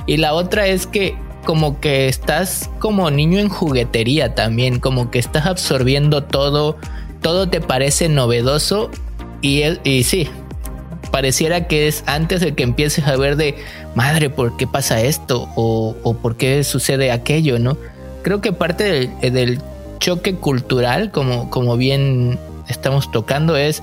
Y 0.05 0.17
la 0.17 0.33
otra 0.33 0.67
es 0.67 0.87
que 0.87 1.15
como 1.45 1.79
que 1.79 2.07
estás 2.07 2.69
como 2.79 3.11
niño 3.11 3.39
en 3.39 3.49
juguetería 3.49 4.35
también, 4.35 4.79
como 4.79 5.11
que 5.11 5.19
estás 5.19 5.45
absorbiendo 5.45 6.23
todo, 6.23 6.77
todo 7.21 7.49
te 7.49 7.59
parece 7.59 8.07
novedoso 8.07 8.89
y, 9.41 9.63
y 9.83 10.03
sí, 10.03 10.29
pareciera 11.11 11.67
que 11.67 11.87
es 11.87 12.03
antes 12.05 12.39
de 12.41 12.53
que 12.53 12.63
empieces 12.63 13.05
a 13.05 13.17
ver 13.17 13.35
de, 13.35 13.55
madre, 13.95 14.29
¿por 14.29 14.55
qué 14.55 14.67
pasa 14.67 15.01
esto? 15.01 15.49
O, 15.55 15.95
o 16.03 16.13
por 16.15 16.37
qué 16.37 16.63
sucede 16.63 17.11
aquello, 17.11 17.59
¿no? 17.59 17.77
Creo 18.23 18.39
que 18.39 18.53
parte 18.53 19.09
del, 19.21 19.33
del 19.33 19.61
choque 20.03 20.35
cultural, 20.35 21.11
como, 21.11 21.49
como 21.49 21.77
bien 21.77 22.37
estamos 22.67 23.09
tocando 23.09 23.55
es 23.55 23.81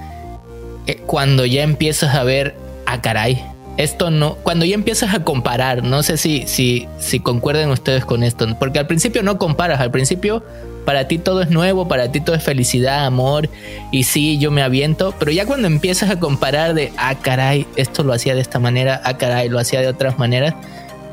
eh, 0.86 0.96
cuando 1.06 1.46
ya 1.46 1.62
empiezas 1.62 2.14
a 2.14 2.24
ver, 2.24 2.54
ah, 2.84 3.00
caray, 3.00 3.42
esto 3.78 4.10
no, 4.10 4.34
cuando 4.34 4.66
ya 4.66 4.74
empiezas 4.74 5.14
a 5.14 5.24
comparar, 5.24 5.82
no 5.82 6.02
sé 6.02 6.18
si, 6.18 6.46
si, 6.46 6.86
si 6.98 7.20
concuerden 7.20 7.70
ustedes 7.70 8.04
con 8.04 8.22
esto, 8.22 8.46
porque 8.58 8.78
al 8.78 8.86
principio 8.86 9.22
no 9.22 9.38
comparas, 9.38 9.80
al 9.80 9.90
principio 9.90 10.44
para 10.84 11.08
ti 11.08 11.16
todo 11.16 11.40
es 11.40 11.48
nuevo, 11.48 11.88
para 11.88 12.12
ti 12.12 12.20
todo 12.20 12.36
es 12.36 12.42
felicidad, 12.42 13.06
amor, 13.06 13.48
y 13.90 14.02
sí, 14.02 14.36
yo 14.36 14.50
me 14.50 14.62
aviento, 14.62 15.14
pero 15.18 15.30
ya 15.30 15.46
cuando 15.46 15.68
empiezas 15.68 16.10
a 16.10 16.20
comparar 16.20 16.74
de, 16.74 16.92
ah, 16.98 17.14
caray, 17.14 17.66
esto 17.76 18.04
lo 18.04 18.12
hacía 18.12 18.34
de 18.34 18.42
esta 18.42 18.58
manera, 18.58 19.00
ah, 19.04 19.16
caray, 19.16 19.48
lo 19.48 19.58
hacía 19.58 19.80
de 19.80 19.88
otras 19.88 20.18
maneras, 20.18 20.52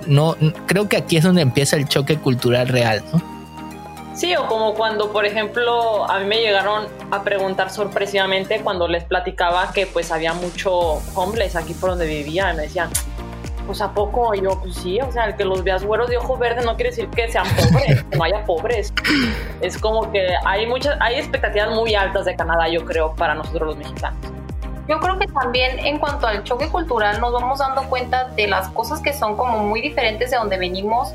no, 0.05 0.35
creo 0.65 0.89
que 0.89 0.97
aquí 0.97 1.15
es 1.15 1.23
donde 1.23 1.43
empieza 1.43 1.77
el 1.77 1.87
choque 1.87 2.17
cultural 2.17 2.67
real, 2.67 3.05
¿no? 3.13 3.36
Sí, 4.17 4.35
o 4.35 4.47
como 4.47 4.73
cuando, 4.73 5.11
por 5.11 5.27
ejemplo, 5.27 6.09
a 6.09 6.17
mí 6.17 6.25
me 6.25 6.41
llegaron 6.41 6.87
a 7.11 7.21
preguntar 7.21 7.69
sorpresivamente 7.69 8.61
cuando 8.61 8.87
les 8.87 9.03
platicaba 9.03 9.71
que 9.71 9.85
pues 9.85 10.11
había 10.11 10.33
mucho 10.33 10.73
homeless 11.13 11.55
aquí 11.55 11.75
por 11.75 11.91
donde 11.91 12.07
vivía. 12.07 12.51
Me 12.53 12.63
decían, 12.63 12.89
pues 13.67 13.79
a 13.79 13.91
poco, 13.93 14.33
yo, 14.33 14.59
pues 14.59 14.73
sí, 14.73 14.99
o 14.99 15.11
sea, 15.11 15.25
el 15.25 15.35
que 15.35 15.45
los 15.45 15.63
veas 15.63 15.83
güeros 15.83 16.09
de 16.09 16.17
ojo 16.17 16.35
verde 16.35 16.65
no 16.65 16.75
quiere 16.75 16.89
decir 16.89 17.09
que 17.09 17.31
sean 17.31 17.45
pobres, 17.55 18.03
que 18.09 18.17
no 18.17 18.23
haya 18.23 18.43
pobres. 18.43 18.91
Es 19.61 19.77
como 19.77 20.11
que 20.11 20.27
hay 20.45 20.65
muchas, 20.65 20.97
hay 20.99 21.17
expectativas 21.17 21.69
muy 21.69 21.93
altas 21.93 22.25
de 22.25 22.35
Canadá, 22.35 22.67
yo 22.69 22.83
creo, 22.85 23.13
para 23.13 23.35
nosotros 23.35 23.67
los 23.67 23.77
mexicanos. 23.77 24.17
Yo 24.87 24.99
creo 24.99 25.19
que 25.19 25.27
también 25.27 25.77
en 25.85 25.99
cuanto 25.99 26.25
al 26.25 26.43
choque 26.43 26.69
cultural 26.69 27.21
nos 27.21 27.33
vamos 27.33 27.59
dando 27.59 27.83
cuenta 27.87 28.29
de 28.29 28.47
las 28.47 28.67
cosas 28.69 28.99
que 28.99 29.13
son 29.13 29.37
como 29.37 29.59
muy 29.59 29.79
diferentes 29.79 30.31
de 30.31 30.37
donde 30.37 30.57
venimos 30.57 31.13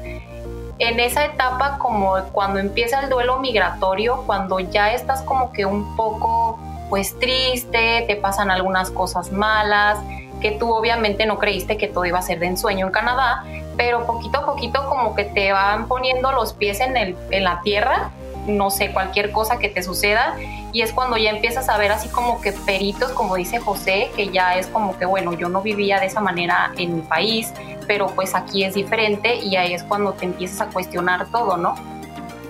en 0.82 0.98
esa 0.98 1.24
etapa 1.24 1.78
como 1.78 2.14
cuando 2.32 2.58
empieza 2.58 3.00
el 3.00 3.08
duelo 3.08 3.38
migratorio, 3.38 4.24
cuando 4.26 4.58
ya 4.58 4.92
estás 4.92 5.22
como 5.22 5.52
que 5.52 5.64
un 5.64 5.96
poco 5.96 6.58
pues 6.90 7.18
triste, 7.18 8.04
te 8.06 8.16
pasan 8.16 8.50
algunas 8.50 8.90
cosas 8.90 9.30
malas, 9.32 9.98
que 10.40 10.50
tú 10.50 10.74
obviamente 10.74 11.24
no 11.24 11.38
creíste 11.38 11.76
que 11.76 11.86
todo 11.86 12.04
iba 12.04 12.18
a 12.18 12.22
ser 12.22 12.40
de 12.40 12.46
ensueño 12.46 12.86
en 12.86 12.92
Canadá, 12.92 13.44
pero 13.76 14.04
poquito 14.06 14.38
a 14.38 14.46
poquito 14.46 14.88
como 14.88 15.14
que 15.14 15.24
te 15.24 15.52
van 15.52 15.86
poniendo 15.86 16.32
los 16.32 16.52
pies 16.52 16.80
en, 16.80 16.96
el, 16.96 17.16
en 17.30 17.44
la 17.44 17.60
tierra 17.62 18.10
no 18.46 18.70
sé, 18.70 18.90
cualquier 18.90 19.30
cosa 19.30 19.58
que 19.58 19.68
te 19.68 19.82
suceda. 19.82 20.36
Y 20.72 20.82
es 20.82 20.92
cuando 20.92 21.16
ya 21.16 21.30
empiezas 21.30 21.68
a 21.68 21.76
ver 21.78 21.92
así 21.92 22.08
como 22.08 22.40
que 22.40 22.52
peritos, 22.52 23.10
como 23.12 23.36
dice 23.36 23.58
José, 23.58 24.10
que 24.16 24.28
ya 24.30 24.56
es 24.56 24.66
como 24.68 24.98
que, 24.98 25.04
bueno, 25.04 25.32
yo 25.34 25.48
no 25.48 25.62
vivía 25.62 26.00
de 26.00 26.06
esa 26.06 26.20
manera 26.20 26.72
en 26.78 26.96
mi 26.96 27.02
país, 27.02 27.52
pero 27.86 28.06
pues 28.14 28.34
aquí 28.34 28.64
es 28.64 28.74
diferente 28.74 29.36
y 29.36 29.56
ahí 29.56 29.74
es 29.74 29.82
cuando 29.82 30.12
te 30.12 30.24
empiezas 30.24 30.62
a 30.62 30.66
cuestionar 30.66 31.30
todo, 31.30 31.56
¿no? 31.56 31.74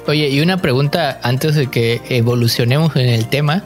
Oye, 0.07 0.29
y 0.29 0.41
una 0.41 0.57
pregunta 0.57 1.21
antes 1.23 1.55
de 1.55 1.69
que 1.69 2.01
evolucionemos 2.09 2.97
en 2.97 3.09
el 3.09 3.29
tema. 3.29 3.63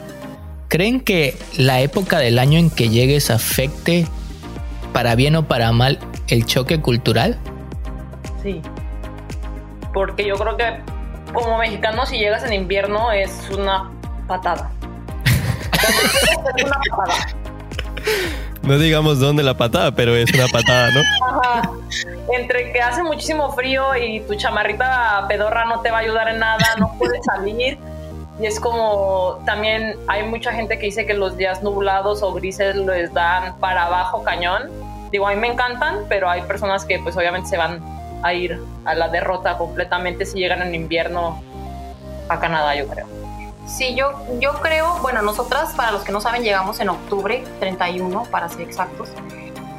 ¿Creen 0.67 0.99
que 0.99 1.37
la 1.57 1.79
época 1.79 2.19
del 2.19 2.39
año 2.39 2.59
en 2.59 2.69
que 2.69 2.89
llegues 2.89 3.31
afecte 3.31 4.05
para 4.91 5.15
bien 5.15 5.35
o 5.35 5.47
para 5.47 5.71
mal 5.71 5.97
el 6.27 6.45
choque 6.45 6.81
cultural? 6.81 7.37
Sí. 8.43 8.61
Porque 9.93 10.27
yo 10.27 10.35
creo 10.35 10.57
que 10.57 10.96
como 11.43 11.57
mexicano 11.59 12.05
si 12.05 12.17
llegas 12.17 12.43
en 12.43 12.53
invierno 12.53 13.11
es 13.11 13.47
una 13.51 13.91
patada. 14.27 14.71
es 16.55 16.63
una 16.65 16.79
patada. 16.89 17.27
No 18.63 18.77
digamos 18.79 19.19
dónde 19.19 19.43
la 19.43 19.55
patada, 19.55 19.91
pero 19.91 20.15
es 20.15 20.33
una 20.33 20.47
patada, 20.47 20.89
¿no? 20.91 21.01
Ajá. 21.27 21.69
Entre 22.33 22.73
que 22.73 22.81
hace 22.81 23.03
muchísimo 23.03 23.51
frío 23.53 23.95
y 23.95 24.21
tu 24.21 24.33
chamarrita 24.35 25.25
pedorra 25.29 25.65
no 25.65 25.81
te 25.81 25.91
va 25.91 25.97
a 25.97 26.01
ayudar 26.01 26.27
en 26.27 26.39
nada, 26.39 26.65
no 26.79 26.93
puedes 26.97 27.23
salir. 27.23 27.77
Y 28.39 28.45
es 28.45 28.59
como 28.59 29.41
también 29.45 29.95
hay 30.07 30.23
mucha 30.23 30.51
gente 30.51 30.79
que 30.79 30.87
dice 30.87 31.05
que 31.05 31.13
los 31.13 31.37
días 31.37 31.61
nublados 31.61 32.23
o 32.23 32.33
grises 32.33 32.75
les 32.75 33.13
dan 33.13 33.55
para 33.59 33.85
abajo 33.85 34.23
cañón. 34.23 34.71
Digo, 35.11 35.27
a 35.27 35.33
mí 35.33 35.39
me 35.39 35.47
encantan, 35.47 35.99
pero 36.09 36.29
hay 36.29 36.41
personas 36.41 36.83
que 36.83 36.99
pues 36.99 37.15
obviamente 37.15 37.47
se 37.47 37.57
van 37.57 37.96
a 38.23 38.33
ir 38.33 38.61
a 38.85 38.95
la 38.95 39.09
derrota 39.09 39.57
completamente 39.57 40.25
si 40.25 40.39
llegan 40.39 40.61
en 40.61 40.75
invierno 40.75 41.41
a 42.29 42.39
Canadá, 42.39 42.75
yo 42.75 42.87
creo. 42.87 43.07
Sí, 43.67 43.95
yo, 43.95 44.13
yo 44.39 44.53
creo, 44.61 44.97
bueno, 45.01 45.21
nosotras, 45.21 45.73
para 45.73 45.91
los 45.91 46.03
que 46.03 46.11
no 46.11 46.21
saben, 46.21 46.43
llegamos 46.43 46.79
en 46.79 46.89
octubre 46.89 47.43
31, 47.59 48.23
para 48.31 48.47
ser 48.47 48.61
exactos. 48.61 49.09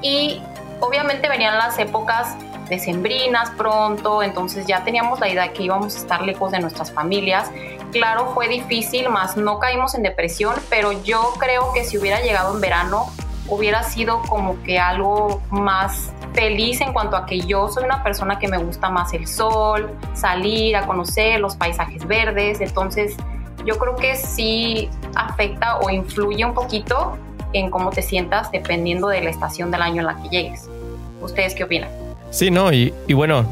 Y 0.03 0.43
obviamente 0.81 1.29
venían 1.29 1.57
las 1.57 1.79
épocas 1.79 2.37
decembrinas 2.69 3.51
pronto, 3.51 4.23
entonces 4.23 4.67
ya 4.67 4.85
teníamos 4.85 5.21
la 5.21 5.29
idea 5.29 5.53
que 5.53 5.63
íbamos 5.63 5.97
a 5.97 5.99
estar 5.99 6.23
lejos 6.23 6.53
de 6.53 6.61
nuestras 6.61 6.93
familias. 6.93 7.51
Claro, 7.93 8.33
fue 8.35 8.49
difícil, 8.49 9.09
más 9.09 9.39
no 9.39 9.59
caímos 9.59 9.95
en 9.95 10.03
depresión, 10.03 10.55
pero 10.69 10.93
yo 11.03 11.33
creo 11.39 11.73
que 11.73 11.85
si 11.85 11.97
hubiera 11.97 12.21
llegado 12.21 12.55
en 12.55 12.61
verano, 12.61 13.11
hubiera 13.49 13.83
sido 13.83 14.23
como 14.23 14.63
que 14.63 14.79
algo 14.79 15.41
más 15.51 16.13
feliz 16.35 16.81
en 16.81 16.93
cuanto 16.93 17.17
a 17.17 17.27
que 17.27 17.41
yo 17.41 17.69
soy 17.69 17.85
una 17.85 18.03
persona 18.03 18.39
que 18.39 18.49
me 18.49 18.59
gusta 18.59 18.91
más 18.91 19.13
el 19.15 19.27
sol, 19.27 19.91
salir 20.15 20.77
a 20.77 20.87
conocer 20.87 21.41
los 21.41 21.57
paisajes 21.57 22.07
verdes, 22.07 22.61
entonces 22.61 23.17
yo 23.65 23.79
creo 23.79 23.97
que 23.97 24.17
sí 24.17 24.89
afecta 25.15 25.79
o 25.79 25.91
influye 25.91 26.45
un 26.45 26.55
poquito 26.55 27.19
en 27.53 27.71
cómo 27.71 27.91
te 27.91 28.03
sientas 28.03 28.51
dependiendo 28.51 29.09
de 29.09 29.23
la 29.23 29.31
estación 29.31 29.71
del 29.71 29.83
año 29.83 30.01
en 30.01 30.07
la 30.07 30.23
que 30.23 30.29
llegues. 30.29 30.69
¿Ustedes 31.21 31.55
qué 31.55 31.65
opinan? 31.65 31.91
Sí, 32.31 32.51
no, 32.51 32.73
y, 32.73 32.93
bueno, 33.13 33.47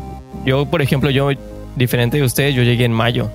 yo 0.45 0.67
por 0.67 0.83
ejemplo, 0.83 1.11
yo 1.11 1.31
diferente 1.77 2.19
de 2.19 2.23
ustedes, 2.23 2.55
yo 2.55 2.63
llegué 2.63 2.85
en 2.85 2.93
mayo. 2.93 3.31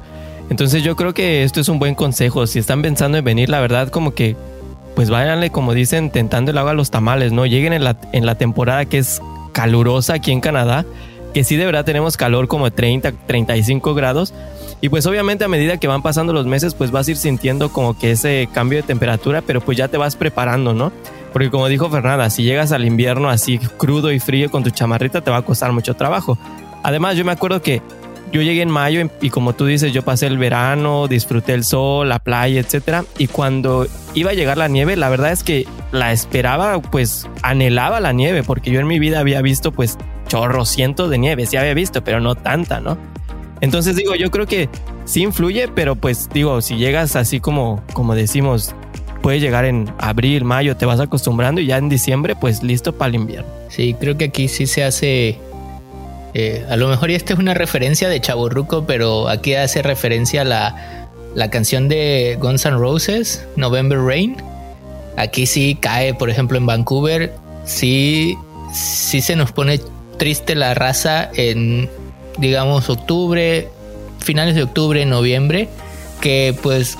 Entonces 0.49 0.83
yo 0.83 0.95
creo 0.95 1.13
que 1.13 1.43
esto 1.43 1.61
es 1.61 1.69
un 1.69 1.79
buen 1.79 1.95
consejo. 1.95 2.45
Si 2.45 2.59
están 2.59 2.81
pensando 2.81 3.17
en 3.17 3.23
venir, 3.23 3.49
la 3.49 3.59
verdad 3.61 3.89
como 3.89 4.13
que 4.13 4.35
pues 4.95 5.09
váyanle, 5.09 5.49
como 5.49 5.73
dicen, 5.73 6.09
tentando 6.09 6.51
el 6.51 6.57
agua 6.57 6.71
a 6.71 6.75
los 6.75 6.91
tamales, 6.91 7.31
¿no? 7.31 7.45
Lleguen 7.45 7.73
en 7.73 7.83
la, 7.83 7.97
en 8.11 8.25
la 8.25 8.35
temporada 8.35 8.85
que 8.85 8.97
es 8.97 9.21
calurosa 9.53 10.15
aquí 10.15 10.31
en 10.31 10.41
Canadá, 10.41 10.85
que 11.33 11.43
sí 11.43 11.55
de 11.55 11.65
verdad 11.65 11.85
tenemos 11.85 12.17
calor 12.17 12.47
como 12.47 12.65
de 12.65 12.71
30, 12.71 13.11
35 13.25 13.93
grados. 13.93 14.33
Y 14.81 14.89
pues 14.89 15.05
obviamente 15.05 15.43
a 15.43 15.47
medida 15.47 15.77
que 15.77 15.87
van 15.87 16.01
pasando 16.01 16.33
los 16.33 16.45
meses, 16.45 16.73
pues 16.73 16.91
vas 16.91 17.07
a 17.07 17.11
ir 17.11 17.17
sintiendo 17.17 17.71
como 17.71 17.97
que 17.97 18.11
ese 18.11 18.49
cambio 18.51 18.79
de 18.79 18.83
temperatura, 18.83 19.41
pero 19.41 19.61
pues 19.61 19.77
ya 19.77 19.87
te 19.87 19.97
vas 19.97 20.15
preparando, 20.15 20.73
¿no? 20.73 20.91
Porque 21.31 21.49
como 21.49 21.67
dijo 21.67 21.89
Fernanda, 21.89 22.29
si 22.29 22.43
llegas 22.43 22.71
al 22.71 22.85
invierno 22.85 23.29
así 23.29 23.59
crudo 23.59 24.11
y 24.11 24.19
frío 24.19 24.49
con 24.49 24.63
tu 24.63 24.71
chamarrita, 24.71 25.21
te 25.21 25.31
va 25.31 25.37
a 25.37 25.41
costar 25.43 25.71
mucho 25.71 25.93
trabajo. 25.93 26.37
Además, 26.83 27.15
yo 27.15 27.23
me 27.23 27.31
acuerdo 27.31 27.61
que 27.61 27.81
yo 28.31 28.41
llegué 28.41 28.61
en 28.61 28.69
mayo 28.69 29.09
y 29.21 29.29
como 29.29 29.53
tú 29.53 29.65
dices, 29.65 29.91
yo 29.91 30.03
pasé 30.03 30.27
el 30.27 30.37
verano, 30.37 31.07
disfruté 31.07 31.53
el 31.53 31.63
sol, 31.63 32.07
la 32.09 32.19
playa, 32.19 32.59
etcétera. 32.59 33.03
Y 33.17 33.27
cuando 33.27 33.87
iba 34.13 34.31
a 34.31 34.33
llegar 34.33 34.57
la 34.57 34.67
nieve, 34.67 34.95
la 34.95 35.09
verdad 35.09 35.31
es 35.31 35.43
que 35.43 35.67
la 35.91 36.11
esperaba, 36.11 36.81
pues 36.81 37.27
anhelaba 37.41 37.99
la 37.99 38.13
nieve, 38.13 38.43
porque 38.43 38.71
yo 38.71 38.79
en 38.79 38.87
mi 38.87 38.99
vida 38.99 39.19
había 39.19 39.41
visto 39.41 39.71
pues 39.71 39.97
chorros, 40.27 40.69
cientos 40.69 41.09
de 41.09 41.17
nieve, 41.17 41.45
sí 41.45 41.57
había 41.57 41.73
visto, 41.73 42.03
pero 42.03 42.21
no 42.21 42.35
tanta, 42.35 42.79
¿no? 42.79 42.97
Entonces 43.59 43.95
digo, 43.95 44.15
yo 44.15 44.31
creo 44.31 44.47
que 44.47 44.69
sí 45.05 45.21
influye, 45.21 45.67
pero 45.67 45.95
pues 45.95 46.29
digo, 46.33 46.61
si 46.61 46.77
llegas 46.77 47.15
así 47.15 47.39
como, 47.39 47.83
como 47.93 48.15
decimos, 48.15 48.73
puedes 49.21 49.41
llegar 49.41 49.65
en 49.65 49.91
abril, 49.99 50.45
mayo, 50.45 50.75
te 50.77 50.85
vas 50.85 50.99
acostumbrando 50.99 51.61
y 51.61 51.67
ya 51.67 51.77
en 51.77 51.89
diciembre, 51.89 52.35
pues 52.35 52.63
listo 52.63 52.93
para 52.93 53.09
el 53.09 53.15
invierno. 53.15 53.49
Sí, 53.69 53.95
creo 53.99 54.17
que 54.17 54.25
aquí 54.25 54.47
sí 54.47 54.67
se 54.67 54.83
hace 54.83 55.37
eh, 56.33 56.65
a 56.69 56.75
lo 56.77 56.87
mejor 56.87 57.11
esta 57.11 57.33
es 57.33 57.39
una 57.39 57.53
referencia 57.53 58.09
de 58.09 58.19
Chaburruco, 58.21 58.85
pero 58.85 59.27
aquí 59.27 59.53
hace 59.53 59.81
referencia 59.81 60.41
a 60.41 60.45
la, 60.45 61.09
la 61.35 61.49
canción 61.49 61.89
de 61.89 62.37
Guns 62.39 62.65
N' 62.65 62.77
Roses, 62.77 63.45
November 63.55 63.99
Rain. 63.99 64.37
Aquí 65.17 65.45
sí 65.45 65.77
cae, 65.79 66.13
por 66.13 66.29
ejemplo, 66.29 66.57
en 66.57 66.65
Vancouver, 66.65 67.33
sí, 67.65 68.37
sí 68.73 69.21
se 69.21 69.35
nos 69.35 69.51
pone 69.51 69.81
triste 70.17 70.55
la 70.55 70.73
raza 70.73 71.29
en, 71.35 71.89
digamos, 72.37 72.89
octubre, 72.89 73.67
finales 74.19 74.55
de 74.55 74.63
octubre, 74.63 75.05
noviembre, 75.05 75.67
que 76.21 76.55
pues 76.61 76.97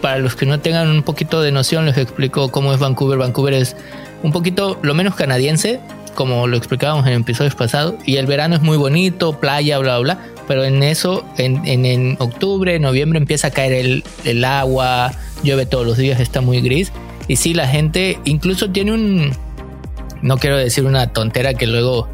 para 0.00 0.18
los 0.18 0.34
que 0.36 0.46
no 0.46 0.60
tengan 0.60 0.88
un 0.88 1.02
poquito 1.02 1.42
de 1.42 1.52
noción, 1.52 1.86
les 1.86 1.96
explico 1.96 2.50
cómo 2.50 2.72
es 2.72 2.78
Vancouver. 2.78 3.18
Vancouver 3.18 3.54
es 3.54 3.76
un 4.22 4.32
poquito 4.32 4.78
lo 4.82 4.94
menos 4.94 5.14
canadiense, 5.14 5.80
como 6.16 6.48
lo 6.48 6.56
explicábamos 6.56 7.06
en 7.06 7.12
episodios 7.12 7.54
pasados, 7.54 7.94
y 8.04 8.16
el 8.16 8.26
verano 8.26 8.56
es 8.56 8.62
muy 8.62 8.76
bonito, 8.76 9.38
playa, 9.38 9.78
bla, 9.78 9.98
bla, 9.98 10.14
bla, 10.14 10.26
pero 10.48 10.64
en 10.64 10.82
eso, 10.82 11.24
en, 11.38 11.64
en, 11.64 12.16
octubre, 12.18 12.78
noviembre 12.80 13.18
empieza 13.18 13.48
a 13.48 13.50
caer 13.50 13.72
el, 13.72 14.04
el, 14.24 14.44
agua, 14.44 15.12
llueve 15.44 15.66
todos 15.66 15.86
los 15.86 15.96
días, 15.96 16.18
está 16.18 16.40
muy 16.40 16.60
gris, 16.60 16.90
y 17.28 17.36
sí, 17.36 17.54
la 17.54 17.68
gente 17.68 18.18
incluso 18.24 18.70
tiene 18.70 18.92
un, 18.92 19.32
no 20.22 20.38
quiero 20.38 20.56
decir 20.56 20.84
una 20.84 21.12
tontera 21.12 21.54
que 21.54 21.66
luego 21.66 22.08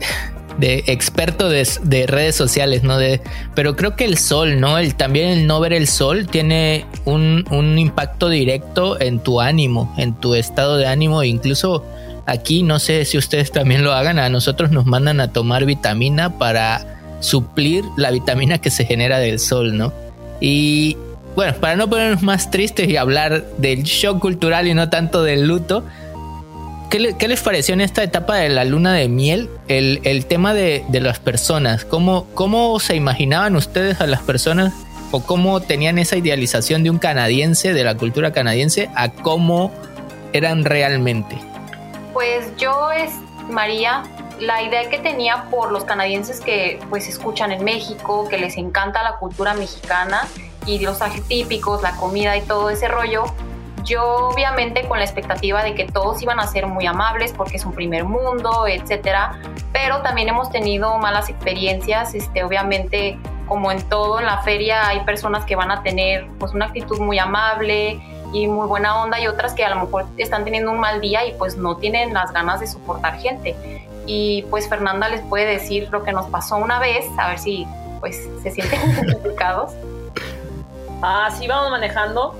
de 0.58 0.84
experto 0.86 1.48
de, 1.48 1.68
de, 1.82 2.06
redes 2.06 2.34
sociales, 2.34 2.82
¿no? 2.82 2.96
De, 2.96 3.20
pero 3.54 3.76
creo 3.76 3.96
que 3.96 4.04
el 4.04 4.16
sol, 4.16 4.60
¿no? 4.60 4.78
El, 4.78 4.94
también 4.94 5.28
el 5.28 5.46
no 5.46 5.60
ver 5.60 5.72
el 5.72 5.86
sol 5.86 6.26
tiene 6.26 6.86
un, 7.04 7.44
un 7.50 7.78
impacto 7.78 8.28
directo 8.28 9.00
en 9.00 9.18
tu 9.18 9.40
ánimo, 9.40 9.94
en 9.98 10.14
tu 10.14 10.34
estado 10.34 10.76
de 10.78 10.86
ánimo, 10.86 11.22
incluso 11.24 11.84
Aquí 12.26 12.64
no 12.64 12.80
sé 12.80 13.04
si 13.04 13.16
ustedes 13.16 13.52
también 13.52 13.84
lo 13.84 13.92
hagan, 13.92 14.18
a 14.18 14.28
nosotros 14.28 14.72
nos 14.72 14.84
mandan 14.84 15.20
a 15.20 15.32
tomar 15.32 15.64
vitamina 15.64 16.38
para 16.38 16.98
suplir 17.20 17.84
la 17.96 18.10
vitamina 18.10 18.58
que 18.58 18.70
se 18.70 18.84
genera 18.84 19.18
del 19.18 19.38
sol, 19.38 19.78
¿no? 19.78 19.92
Y 20.40 20.96
bueno, 21.36 21.54
para 21.60 21.76
no 21.76 21.88
ponernos 21.88 22.22
más 22.22 22.50
tristes 22.50 22.88
y 22.88 22.96
hablar 22.96 23.44
del 23.58 23.84
shock 23.84 24.18
cultural 24.20 24.66
y 24.66 24.74
no 24.74 24.90
tanto 24.90 25.22
del 25.22 25.46
luto, 25.46 25.84
¿qué, 26.90 27.14
qué 27.18 27.28
les 27.28 27.40
pareció 27.42 27.74
en 27.74 27.80
esta 27.80 28.02
etapa 28.02 28.36
de 28.36 28.48
la 28.48 28.64
luna 28.64 28.94
de 28.94 29.08
miel 29.08 29.48
el, 29.68 30.00
el 30.02 30.26
tema 30.26 30.52
de, 30.52 30.84
de, 30.88 31.00
las 31.00 31.20
personas? 31.20 31.84
¿Cómo, 31.84 32.26
¿Cómo 32.34 32.80
se 32.80 32.96
imaginaban 32.96 33.54
ustedes 33.54 34.00
a 34.00 34.06
las 34.06 34.22
personas 34.22 34.72
o 35.12 35.20
cómo 35.20 35.60
tenían 35.60 35.98
esa 35.98 36.16
idealización 36.16 36.82
de 36.82 36.90
un 36.90 36.98
canadiense, 36.98 37.72
de 37.72 37.84
la 37.84 37.96
cultura 37.96 38.32
canadiense, 38.32 38.90
a 38.96 39.10
cómo 39.12 39.72
eran 40.32 40.64
realmente? 40.64 41.36
Pues 42.26 42.56
yo 42.56 42.90
es 42.90 43.12
María, 43.48 44.02
la 44.40 44.60
idea 44.60 44.90
que 44.90 44.98
tenía 44.98 45.44
por 45.48 45.70
los 45.70 45.84
canadienses 45.84 46.40
que 46.40 46.80
pues 46.90 47.08
escuchan 47.08 47.52
en 47.52 47.62
México, 47.62 48.26
que 48.28 48.36
les 48.36 48.56
encanta 48.56 49.04
la 49.04 49.18
cultura 49.18 49.54
mexicana 49.54 50.26
y 50.66 50.80
los 50.80 50.98
típicos, 51.28 51.82
la 51.82 51.92
comida 51.92 52.36
y 52.36 52.40
todo 52.40 52.68
ese 52.68 52.88
rollo, 52.88 53.26
yo 53.84 54.30
obviamente 54.32 54.88
con 54.88 54.98
la 54.98 55.04
expectativa 55.04 55.62
de 55.62 55.76
que 55.76 55.84
todos 55.84 56.20
iban 56.20 56.40
a 56.40 56.48
ser 56.48 56.66
muy 56.66 56.84
amables 56.84 57.32
porque 57.32 57.58
es 57.58 57.64
un 57.64 57.72
primer 57.72 58.02
mundo, 58.02 58.66
etcétera, 58.66 59.40
pero 59.72 60.02
también 60.02 60.28
hemos 60.28 60.50
tenido 60.50 60.98
malas 60.98 61.28
experiencias, 61.28 62.12
este 62.12 62.42
obviamente 62.42 63.16
como 63.46 63.70
en 63.70 63.80
todo 63.88 64.18
en 64.18 64.26
la 64.26 64.42
feria 64.42 64.88
hay 64.88 64.98
personas 65.04 65.44
que 65.44 65.54
van 65.54 65.70
a 65.70 65.84
tener 65.84 66.26
pues 66.40 66.52
una 66.54 66.66
actitud 66.66 66.98
muy 66.98 67.20
amable, 67.20 68.00
y 68.32 68.46
muy 68.46 68.66
buena 68.66 69.02
onda 69.02 69.20
y 69.20 69.26
otras 69.26 69.54
que 69.54 69.64
a 69.64 69.70
lo 69.74 69.80
mejor 69.84 70.06
están 70.16 70.44
teniendo 70.44 70.70
un 70.70 70.80
mal 70.80 71.00
día 71.00 71.26
y 71.26 71.34
pues 71.34 71.56
no 71.56 71.76
tienen 71.76 72.14
las 72.14 72.32
ganas 72.32 72.60
de 72.60 72.66
soportar 72.66 73.18
gente. 73.18 73.56
Y 74.06 74.42
pues 74.50 74.68
Fernanda 74.68 75.08
les 75.08 75.20
puede 75.22 75.46
decir 75.46 75.88
lo 75.90 76.04
que 76.04 76.12
nos 76.12 76.26
pasó 76.26 76.56
una 76.56 76.78
vez, 76.78 77.06
a 77.18 77.28
ver 77.28 77.38
si 77.38 77.66
pues 78.00 78.28
se 78.42 78.50
sienten 78.50 78.80
identificados. 78.90 79.72
Ah, 81.02 81.28
sí, 81.38 81.46
vamos 81.46 81.70
manejando. 81.70 82.34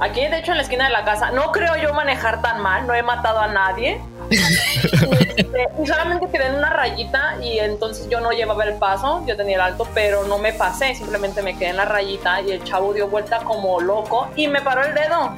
Aquí, 0.00 0.20
de 0.20 0.38
hecho, 0.38 0.52
en 0.52 0.58
la 0.58 0.62
esquina 0.62 0.84
de 0.84 0.92
la 0.92 1.04
casa, 1.04 1.30
no 1.32 1.50
creo 1.50 1.76
yo 1.76 1.92
manejar 1.92 2.40
tan 2.40 2.62
mal, 2.62 2.86
no 2.86 2.94
he 2.94 3.02
matado 3.02 3.40
a 3.40 3.48
nadie, 3.48 4.00
Este, 4.30 5.68
y 5.82 5.86
solamente 5.86 6.28
quedé 6.30 6.46
en 6.46 6.54
una 6.56 6.70
rayita 6.70 7.36
y 7.42 7.58
entonces 7.58 8.08
yo 8.08 8.20
no 8.20 8.30
llevaba 8.30 8.64
el 8.64 8.74
paso, 8.74 9.24
yo 9.26 9.36
tenía 9.36 9.56
el 9.56 9.62
alto, 9.62 9.88
pero 9.94 10.24
no 10.24 10.38
me 10.38 10.52
pasé, 10.52 10.94
simplemente 10.94 11.42
me 11.42 11.56
quedé 11.56 11.70
en 11.70 11.76
la 11.78 11.84
rayita 11.84 12.40
y 12.42 12.52
el 12.52 12.62
chavo 12.64 12.92
dio 12.92 13.08
vuelta 13.08 13.38
como 13.38 13.80
loco 13.80 14.28
y 14.36 14.46
me 14.48 14.60
paró 14.60 14.84
el 14.84 14.94
dedo. 14.94 15.34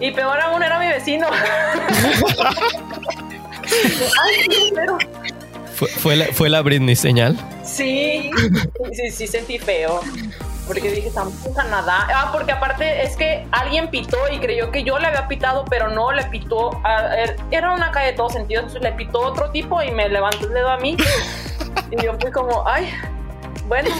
Y 0.00 0.10
peor 0.12 0.40
aún 0.40 0.62
era 0.62 0.78
mi 0.78 0.86
vecino. 0.86 1.28
¿Fue, 5.74 5.88
fue, 5.88 6.16
la, 6.16 6.26
¿Fue 6.26 6.48
la 6.48 6.62
Britney 6.62 6.96
señal? 6.96 7.36
Sí, 7.64 8.30
sí, 8.92 9.10
sí, 9.10 9.26
sentí 9.26 9.58
feo. 9.58 10.00
Porque 10.74 10.90
dije, 10.90 11.08
estamos 11.08 11.34
en 11.46 11.52
Canadá. 11.54 12.06
Ah, 12.14 12.30
porque 12.32 12.52
aparte 12.52 13.02
es 13.02 13.16
que 13.16 13.46
alguien 13.50 13.88
pitó 13.90 14.16
y 14.32 14.38
creyó 14.38 14.70
que 14.70 14.82
yo 14.84 14.98
le 14.98 15.06
había 15.08 15.26
pitado, 15.28 15.64
pero 15.68 15.88
no, 15.88 16.12
le 16.12 16.24
pitó. 16.24 16.70
a- 16.84 17.16
er- 17.16 17.36
era 17.50 17.72
una 17.74 17.90
calle 17.90 18.08
de 18.08 18.12
todos 18.14 18.32
sentidos, 18.32 18.64
entonces 18.66 18.82
le 18.82 18.92
pitó 18.96 19.20
otro 19.20 19.50
tipo 19.50 19.82
y 19.82 19.90
me 19.90 20.08
levantó 20.08 20.46
el 20.46 20.54
dedo 20.54 20.68
a 20.68 20.76
mí. 20.78 20.96
Y 21.92 22.04
yo 22.04 22.14
fui 22.20 22.30
como, 22.30 22.66
ay, 22.68 22.88
bueno, 23.68 23.90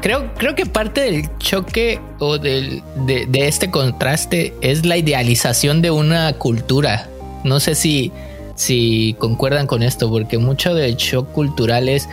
Creo, 0.00 0.32
creo 0.34 0.54
que 0.54 0.66
parte 0.66 1.00
del 1.00 1.36
choque 1.38 2.00
o 2.20 2.38
del, 2.38 2.82
de, 3.06 3.26
de 3.26 3.48
este 3.48 3.70
contraste 3.70 4.54
es 4.60 4.84
la 4.86 4.96
idealización 4.96 5.82
de 5.82 5.90
una 5.90 6.32
cultura. 6.34 7.08
No 7.44 7.58
sé 7.60 7.74
si, 7.74 8.12
si 8.54 9.16
concuerdan 9.18 9.66
con 9.66 9.82
esto, 9.82 10.08
porque 10.10 10.38
mucho 10.38 10.74
del 10.74 10.94
shock 10.96 11.32
cultural 11.32 11.88
es 11.88 12.08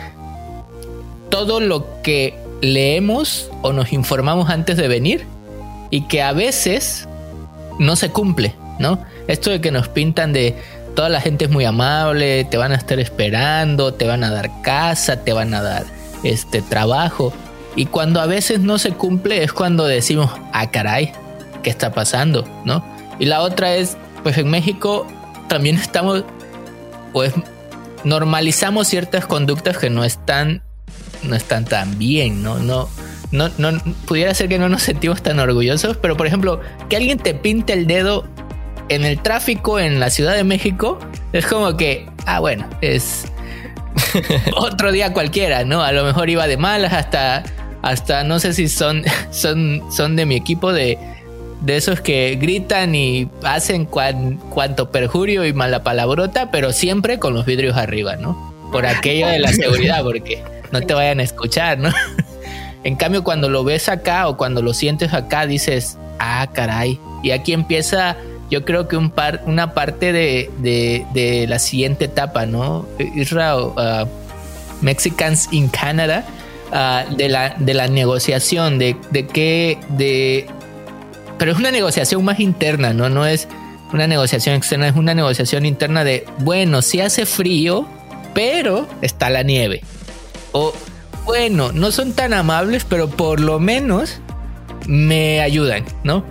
todo 1.30 1.60
lo 1.60 1.86
que 2.02 2.34
leemos 2.64 3.50
o 3.62 3.72
nos 3.72 3.92
informamos 3.92 4.50
antes 4.50 4.76
de 4.76 4.88
venir 4.88 5.26
y 5.90 6.02
que 6.02 6.22
a 6.22 6.32
veces 6.32 7.08
no 7.78 7.96
se 7.96 8.10
cumple, 8.10 8.54
¿no? 8.78 8.98
Esto 9.28 9.50
de 9.50 9.60
que 9.60 9.70
nos 9.70 9.88
pintan 9.88 10.32
de 10.32 10.56
toda 10.94 11.08
la 11.08 11.20
gente 11.20 11.46
es 11.46 11.50
muy 11.50 11.64
amable, 11.64 12.44
te 12.44 12.56
van 12.56 12.72
a 12.72 12.76
estar 12.76 12.98
esperando, 12.98 13.94
te 13.94 14.06
van 14.06 14.24
a 14.24 14.30
dar 14.30 14.62
casa, 14.62 15.22
te 15.24 15.32
van 15.32 15.54
a 15.54 15.62
dar 15.62 15.84
este 16.22 16.62
trabajo. 16.62 17.32
Y 17.76 17.86
cuando 17.86 18.20
a 18.20 18.26
veces 18.26 18.60
no 18.60 18.78
se 18.78 18.92
cumple 18.92 19.42
es 19.42 19.52
cuando 19.52 19.86
decimos, 19.86 20.30
ah, 20.52 20.70
caray, 20.70 21.12
¿qué 21.62 21.70
está 21.70 21.92
pasando? 21.92 22.46
¿No? 22.64 22.84
Y 23.18 23.26
la 23.26 23.40
otra 23.40 23.74
es, 23.74 23.96
pues 24.22 24.38
en 24.38 24.48
México 24.48 25.06
también 25.48 25.76
estamos, 25.76 26.24
pues 27.12 27.32
normalizamos 28.04 28.88
ciertas 28.88 29.26
conductas 29.26 29.78
que 29.78 29.90
no 29.90 30.04
están, 30.04 30.62
no 31.24 31.34
están 31.36 31.64
tan 31.64 31.98
bien, 31.98 32.42
¿no? 32.42 32.58
No, 32.58 32.88
no, 33.32 33.50
no, 33.58 33.80
pudiera 34.06 34.32
ser 34.34 34.48
que 34.48 34.58
no 34.58 34.68
nos 34.68 34.82
sentimos 34.82 35.22
tan 35.22 35.38
orgullosos, 35.40 35.96
pero 35.96 36.16
por 36.16 36.26
ejemplo, 36.26 36.60
que 36.88 36.96
alguien 36.96 37.18
te 37.18 37.34
pinte 37.34 37.72
el 37.72 37.86
dedo 37.86 38.24
en 38.88 39.04
el 39.04 39.20
tráfico 39.20 39.80
en 39.80 39.98
la 39.98 40.10
Ciudad 40.10 40.34
de 40.34 40.44
México, 40.44 40.98
es 41.32 41.46
como 41.46 41.76
que, 41.76 42.06
ah, 42.26 42.38
bueno, 42.40 42.68
es 42.80 43.24
otro 44.56 44.92
día 44.92 45.12
cualquiera, 45.12 45.64
¿no? 45.64 45.82
A 45.82 45.92
lo 45.92 46.04
mejor 46.04 46.30
iba 46.30 46.46
de 46.46 46.56
malas 46.56 46.92
hasta, 46.92 47.42
hasta 47.82 48.24
no 48.24 48.38
sé 48.38 48.52
si 48.54 48.68
son, 48.68 49.02
son, 49.30 49.82
son 49.90 50.16
de 50.16 50.26
mi 50.26 50.36
equipo 50.36 50.72
de, 50.72 50.98
de 51.62 51.76
esos 51.76 52.00
que 52.00 52.36
gritan 52.40 52.94
y 52.94 53.28
hacen 53.42 53.86
cuan- 53.86 54.36
cuanto 54.50 54.90
perjurio 54.90 55.44
y 55.46 55.52
mala 55.52 55.82
palabrota, 55.82 56.50
pero 56.50 56.72
siempre 56.72 57.18
con 57.18 57.34
los 57.34 57.46
vidrios 57.46 57.76
arriba, 57.76 58.16
¿no? 58.16 58.53
Por 58.74 58.86
aquello 58.86 59.28
de 59.28 59.38
la 59.38 59.52
seguridad, 59.52 60.02
porque 60.02 60.42
no 60.72 60.80
te 60.80 60.94
vayan 60.94 61.20
a 61.20 61.22
escuchar, 61.22 61.78
¿no? 61.78 61.90
En 62.82 62.96
cambio, 62.96 63.22
cuando 63.22 63.48
lo 63.48 63.62
ves 63.62 63.88
acá 63.88 64.26
o 64.26 64.36
cuando 64.36 64.62
lo 64.62 64.74
sientes 64.74 65.14
acá, 65.14 65.46
dices, 65.46 65.96
ah, 66.18 66.48
caray. 66.52 66.98
Y 67.22 67.30
aquí 67.30 67.52
empieza, 67.52 68.16
yo 68.50 68.64
creo 68.64 68.88
que 68.88 68.96
un 68.96 69.10
par, 69.10 69.42
una 69.46 69.74
parte 69.74 70.12
de, 70.12 70.50
de, 70.58 71.06
de 71.14 71.46
la 71.46 71.60
siguiente 71.60 72.06
etapa, 72.06 72.46
¿no? 72.46 72.84
Israel, 73.14 73.70
uh, 73.76 74.06
Mexicans 74.82 75.48
in 75.52 75.68
Canada, 75.68 76.24
uh, 76.72 77.14
de, 77.14 77.28
la, 77.28 77.54
de 77.56 77.74
la 77.74 77.86
negociación, 77.86 78.80
de, 78.80 78.96
de 79.12 79.26
qué, 79.28 79.78
de... 79.90 80.46
Pero 81.38 81.52
es 81.52 81.58
una 81.58 81.70
negociación 81.70 82.24
más 82.24 82.40
interna, 82.40 82.92
¿no? 82.92 83.08
No 83.08 83.24
es 83.24 83.46
una 83.92 84.08
negociación 84.08 84.56
externa, 84.56 84.88
es 84.88 84.96
una 84.96 85.14
negociación 85.14 85.64
interna 85.64 86.02
de, 86.02 86.26
bueno, 86.40 86.82
sí 86.82 87.00
hace 87.00 87.24
frío, 87.24 87.86
pero 88.34 88.86
está 89.00 89.30
la 89.30 89.42
nieve. 89.42 89.82
O, 90.52 90.72
bueno, 91.24 91.72
no 91.72 91.90
son 91.90 92.12
tan 92.12 92.34
amables, 92.34 92.84
pero 92.84 93.08
por 93.08 93.40
lo 93.40 93.58
menos 93.58 94.20
me 94.86 95.40
ayudan, 95.40 95.84
¿no? 96.02 96.24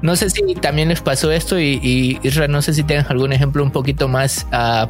No 0.00 0.16
sé 0.16 0.30
si 0.30 0.42
también 0.54 0.88
les 0.88 1.00
pasó 1.00 1.30
esto 1.32 1.58
y, 1.58 1.80
y 1.82 2.18
Isra, 2.22 2.48
no 2.48 2.62
sé 2.62 2.72
si 2.72 2.84
tienes 2.84 3.10
algún 3.10 3.32
ejemplo 3.32 3.62
un 3.62 3.72
poquito 3.72 4.08
más 4.08 4.46
uh, 4.52 4.86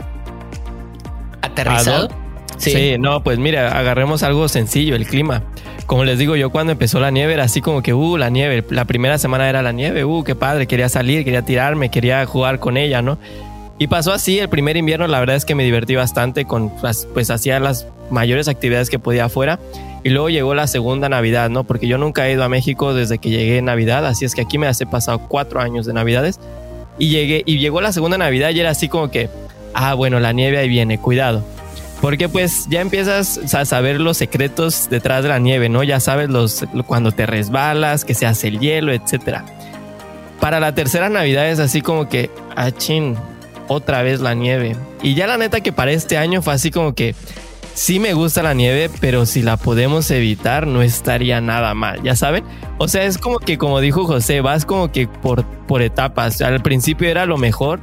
aterrizado. 1.42 2.04
¿Ad 2.04 2.28
Sí. 2.59 2.72
sí, 2.72 2.96
no, 2.98 3.22
pues 3.22 3.38
mira, 3.38 3.78
agarremos 3.78 4.24
algo 4.24 4.48
sencillo, 4.48 4.96
el 4.96 5.07
clima. 5.07 5.44
Como 5.87 6.04
les 6.04 6.18
digo, 6.18 6.35
yo 6.35 6.50
cuando 6.50 6.72
empezó 6.72 6.98
la 6.98 7.11
nieve 7.11 7.35
era 7.35 7.44
así 7.44 7.61
como 7.61 7.83
que, 7.83 7.94
uh, 7.94 8.16
la 8.16 8.31
nieve. 8.31 8.64
La 8.70 8.85
primera 8.85 9.16
semana 9.16 9.48
era 9.48 9.62
la 9.62 9.72
nieve, 9.72 10.04
uh, 10.04 10.24
qué 10.24 10.35
padre, 10.35 10.66
quería 10.66 10.88
salir, 10.88 11.24
quería 11.24 11.42
tirarme, 11.42 11.90
quería 11.90 12.26
jugar 12.26 12.59
con 12.59 12.76
ella, 12.76 13.00
¿no? 13.00 13.18
Y 13.78 13.86
pasó 13.86 14.12
así, 14.12 14.40
el 14.40 14.48
primer 14.48 14.76
invierno 14.76 15.06
la 15.06 15.20
verdad 15.20 15.36
es 15.36 15.44
que 15.44 15.54
me 15.54 15.62
divertí 15.62 15.94
bastante 15.94 16.44
con, 16.44 16.70
pues 16.70 17.30
hacía 17.30 17.60
las 17.60 17.86
mayores 18.10 18.48
actividades 18.48 18.90
que 18.90 18.98
podía 18.98 19.26
afuera. 19.26 19.60
Y 20.02 20.10
luego 20.10 20.30
llegó 20.30 20.54
la 20.54 20.66
segunda 20.66 21.08
Navidad, 21.08 21.48
¿no? 21.48 21.64
Porque 21.64 21.86
yo 21.86 21.98
nunca 21.98 22.26
he 22.26 22.32
ido 22.32 22.42
a 22.42 22.48
México 22.48 22.94
desde 22.94 23.18
que 23.18 23.30
llegué 23.30 23.58
en 23.58 23.66
Navidad, 23.66 24.04
así 24.06 24.24
es 24.24 24.34
que 24.34 24.42
aquí 24.42 24.58
me 24.58 24.66
hace 24.66 24.86
pasado 24.86 25.20
cuatro 25.28 25.60
años 25.60 25.86
de 25.86 25.92
Navidades. 25.92 26.40
Y 26.98 27.10
llegué, 27.10 27.42
y 27.46 27.58
llegó 27.58 27.80
la 27.80 27.92
segunda 27.92 28.18
Navidad 28.18 28.50
y 28.50 28.60
era 28.60 28.70
así 28.70 28.88
como 28.88 29.10
que, 29.10 29.28
ah, 29.74 29.94
bueno, 29.94 30.18
la 30.18 30.32
nieve 30.32 30.58
ahí 30.58 30.68
viene, 30.68 30.98
cuidado. 30.98 31.44
Porque 32.00 32.28
pues 32.28 32.66
ya 32.68 32.80
empiezas 32.80 33.54
a 33.54 33.64
saber 33.64 34.00
los 34.00 34.16
secretos 34.16 34.88
detrás 34.88 35.22
de 35.22 35.28
la 35.28 35.38
nieve, 35.38 35.68
¿no? 35.68 35.82
Ya 35.82 36.00
sabes 36.00 36.28
los 36.28 36.64
cuando 36.86 37.12
te 37.12 37.26
resbalas, 37.26 38.04
que 38.04 38.14
se 38.14 38.26
hace 38.26 38.48
el 38.48 38.60
hielo, 38.60 38.92
etcétera. 38.92 39.44
Para 40.40 40.60
la 40.60 40.74
tercera 40.74 41.08
Navidad 41.08 41.48
es 41.48 41.58
así 41.58 41.80
como 41.80 42.08
que, 42.08 42.30
ah, 42.56 42.70
chin, 42.70 43.16
otra 43.68 44.02
vez 44.02 44.20
la 44.20 44.35
nieve. 44.35 44.76
Y 45.02 45.14
ya 45.14 45.26
la 45.26 45.38
neta 45.38 45.61
que 45.61 45.72
para 45.72 45.92
este 45.92 46.16
año 46.16 46.42
fue 46.42 46.54
así 46.54 46.70
como 46.70 46.94
que 46.94 47.14
sí 47.74 48.00
me 48.00 48.12
gusta 48.12 48.42
la 48.42 48.54
nieve, 48.54 48.90
pero 49.00 49.24
si 49.24 49.42
la 49.42 49.57
podemos 49.57 50.11
evitar 50.11 50.66
no 50.66 50.83
estaría 50.83 51.40
nada 51.40 51.74
mal, 51.74 52.02
¿ya 52.02 52.16
saben? 52.16 52.44
O 52.78 52.88
sea, 52.88 53.04
es 53.04 53.18
como 53.18 53.38
que 53.38 53.57
como 53.59 53.81
dijo 53.81 54.04
José, 54.04 54.40
vas 54.40 54.64
como 54.64 54.90
que 54.90 55.07
por, 55.07 55.44
por 55.44 55.83
etapas. 55.83 56.40
Al 56.42 56.61
principio 56.61 57.09
era 57.09 57.26
lo 57.26 57.37
mejor 57.37 57.81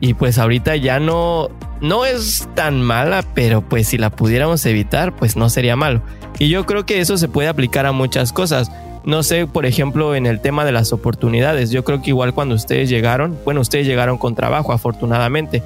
y 0.00 0.14
pues 0.14 0.38
ahorita 0.38 0.76
ya 0.76 1.00
no 1.00 1.48
no 1.80 2.04
es 2.04 2.48
tan 2.54 2.82
mala, 2.82 3.24
pero 3.34 3.62
pues 3.62 3.88
si 3.88 3.98
la 3.98 4.10
pudiéramos 4.10 4.64
evitar, 4.66 5.16
pues 5.16 5.36
no 5.36 5.48
sería 5.48 5.76
malo. 5.76 6.02
Y 6.38 6.48
yo 6.48 6.66
creo 6.66 6.84
que 6.84 7.00
eso 7.00 7.16
se 7.16 7.28
puede 7.28 7.48
aplicar 7.48 7.86
a 7.86 7.92
muchas 7.92 8.32
cosas. 8.32 8.70
No 9.04 9.22
sé, 9.22 9.46
por 9.46 9.64
ejemplo, 9.64 10.14
en 10.14 10.26
el 10.26 10.40
tema 10.40 10.64
de 10.64 10.72
las 10.72 10.92
oportunidades. 10.92 11.70
Yo 11.70 11.84
creo 11.84 12.02
que 12.02 12.10
igual 12.10 12.34
cuando 12.34 12.54
ustedes 12.54 12.88
llegaron, 12.88 13.38
bueno, 13.44 13.60
ustedes 13.60 13.86
llegaron 13.86 14.18
con 14.18 14.34
trabajo, 14.34 14.72
afortunadamente. 14.72 15.62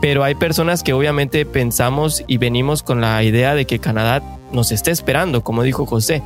Pero 0.00 0.24
hay 0.24 0.34
personas 0.34 0.82
que 0.82 0.94
obviamente 0.94 1.44
pensamos 1.44 2.24
y 2.26 2.38
venimos 2.38 2.82
con 2.82 3.02
la 3.02 3.22
idea 3.22 3.54
de 3.54 3.66
que 3.66 3.78
Canadá 3.78 4.22
nos 4.50 4.72
esté 4.72 4.90
esperando, 4.90 5.42
como 5.42 5.62
dijo 5.62 5.84
José. 5.84 6.22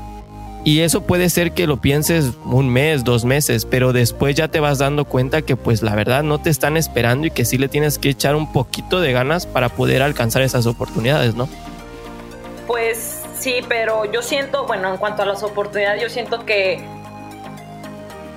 Y 0.64 0.80
eso 0.80 1.02
puede 1.02 1.28
ser 1.28 1.52
que 1.52 1.66
lo 1.66 1.76
pienses 1.76 2.32
un 2.46 2.70
mes, 2.70 3.04
dos 3.04 3.26
meses, 3.26 3.66
pero 3.66 3.92
después 3.92 4.34
ya 4.34 4.48
te 4.48 4.60
vas 4.60 4.78
dando 4.78 5.04
cuenta 5.04 5.42
que 5.42 5.56
pues 5.56 5.82
la 5.82 5.94
verdad 5.94 6.22
no 6.22 6.38
te 6.38 6.48
están 6.48 6.78
esperando 6.78 7.26
y 7.26 7.30
que 7.30 7.44
sí 7.44 7.58
le 7.58 7.68
tienes 7.68 7.98
que 7.98 8.08
echar 8.08 8.34
un 8.34 8.50
poquito 8.50 9.02
de 9.02 9.12
ganas 9.12 9.44
para 9.44 9.68
poder 9.68 10.00
alcanzar 10.00 10.40
esas 10.40 10.64
oportunidades, 10.64 11.34
¿no? 11.34 11.50
Pues 12.66 13.13
sí, 13.44 13.60
pero 13.68 14.06
yo 14.06 14.22
siento, 14.22 14.64
bueno, 14.64 14.88
en 14.88 14.96
cuanto 14.96 15.22
a 15.22 15.26
las 15.26 15.42
oportunidades, 15.42 16.00
yo 16.00 16.08
siento 16.08 16.46
que 16.46 16.82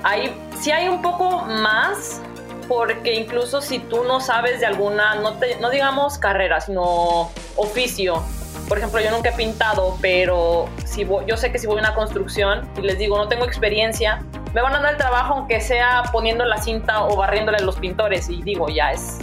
hay, 0.03 0.37
sí 0.59 0.71
hay 0.71 0.89
un 0.89 1.01
poco 1.01 1.43
más, 1.43 2.21
porque 2.67 3.13
incluso 3.13 3.61
si 3.61 3.79
tú 3.79 4.03
no 4.03 4.19
sabes 4.19 4.59
de 4.59 4.65
alguna, 4.65 5.15
no, 5.15 5.35
te, 5.35 5.55
no 5.61 5.69
digamos 5.69 6.17
carrera, 6.17 6.59
sino 6.59 7.31
oficio, 7.55 8.21
por 8.67 8.79
ejemplo, 8.79 8.99
yo 8.99 9.09
nunca 9.11 9.29
he 9.29 9.31
pintado, 9.31 9.97
pero 10.01 10.67
si 10.83 11.05
voy, 11.05 11.23
yo 11.25 11.37
sé 11.37 11.53
que 11.53 11.57
si 11.57 11.67
voy 11.67 11.77
a 11.77 11.79
una 11.79 11.95
construcción 11.95 12.69
y 12.77 12.81
les 12.81 12.97
digo 12.97 13.17
no 13.17 13.29
tengo 13.29 13.45
experiencia, 13.45 14.21
me 14.53 14.61
van 14.61 14.75
a 14.75 14.81
dar 14.81 14.91
el 14.91 14.97
trabajo 14.97 15.35
aunque 15.35 15.61
sea 15.61 16.03
poniendo 16.11 16.43
la 16.43 16.57
cinta 16.57 17.05
o 17.05 17.15
barriéndole 17.15 17.59
a 17.59 17.61
los 17.61 17.77
pintores 17.77 18.27
y 18.29 18.41
digo, 18.41 18.67
ya 18.67 18.91
es, 18.91 19.19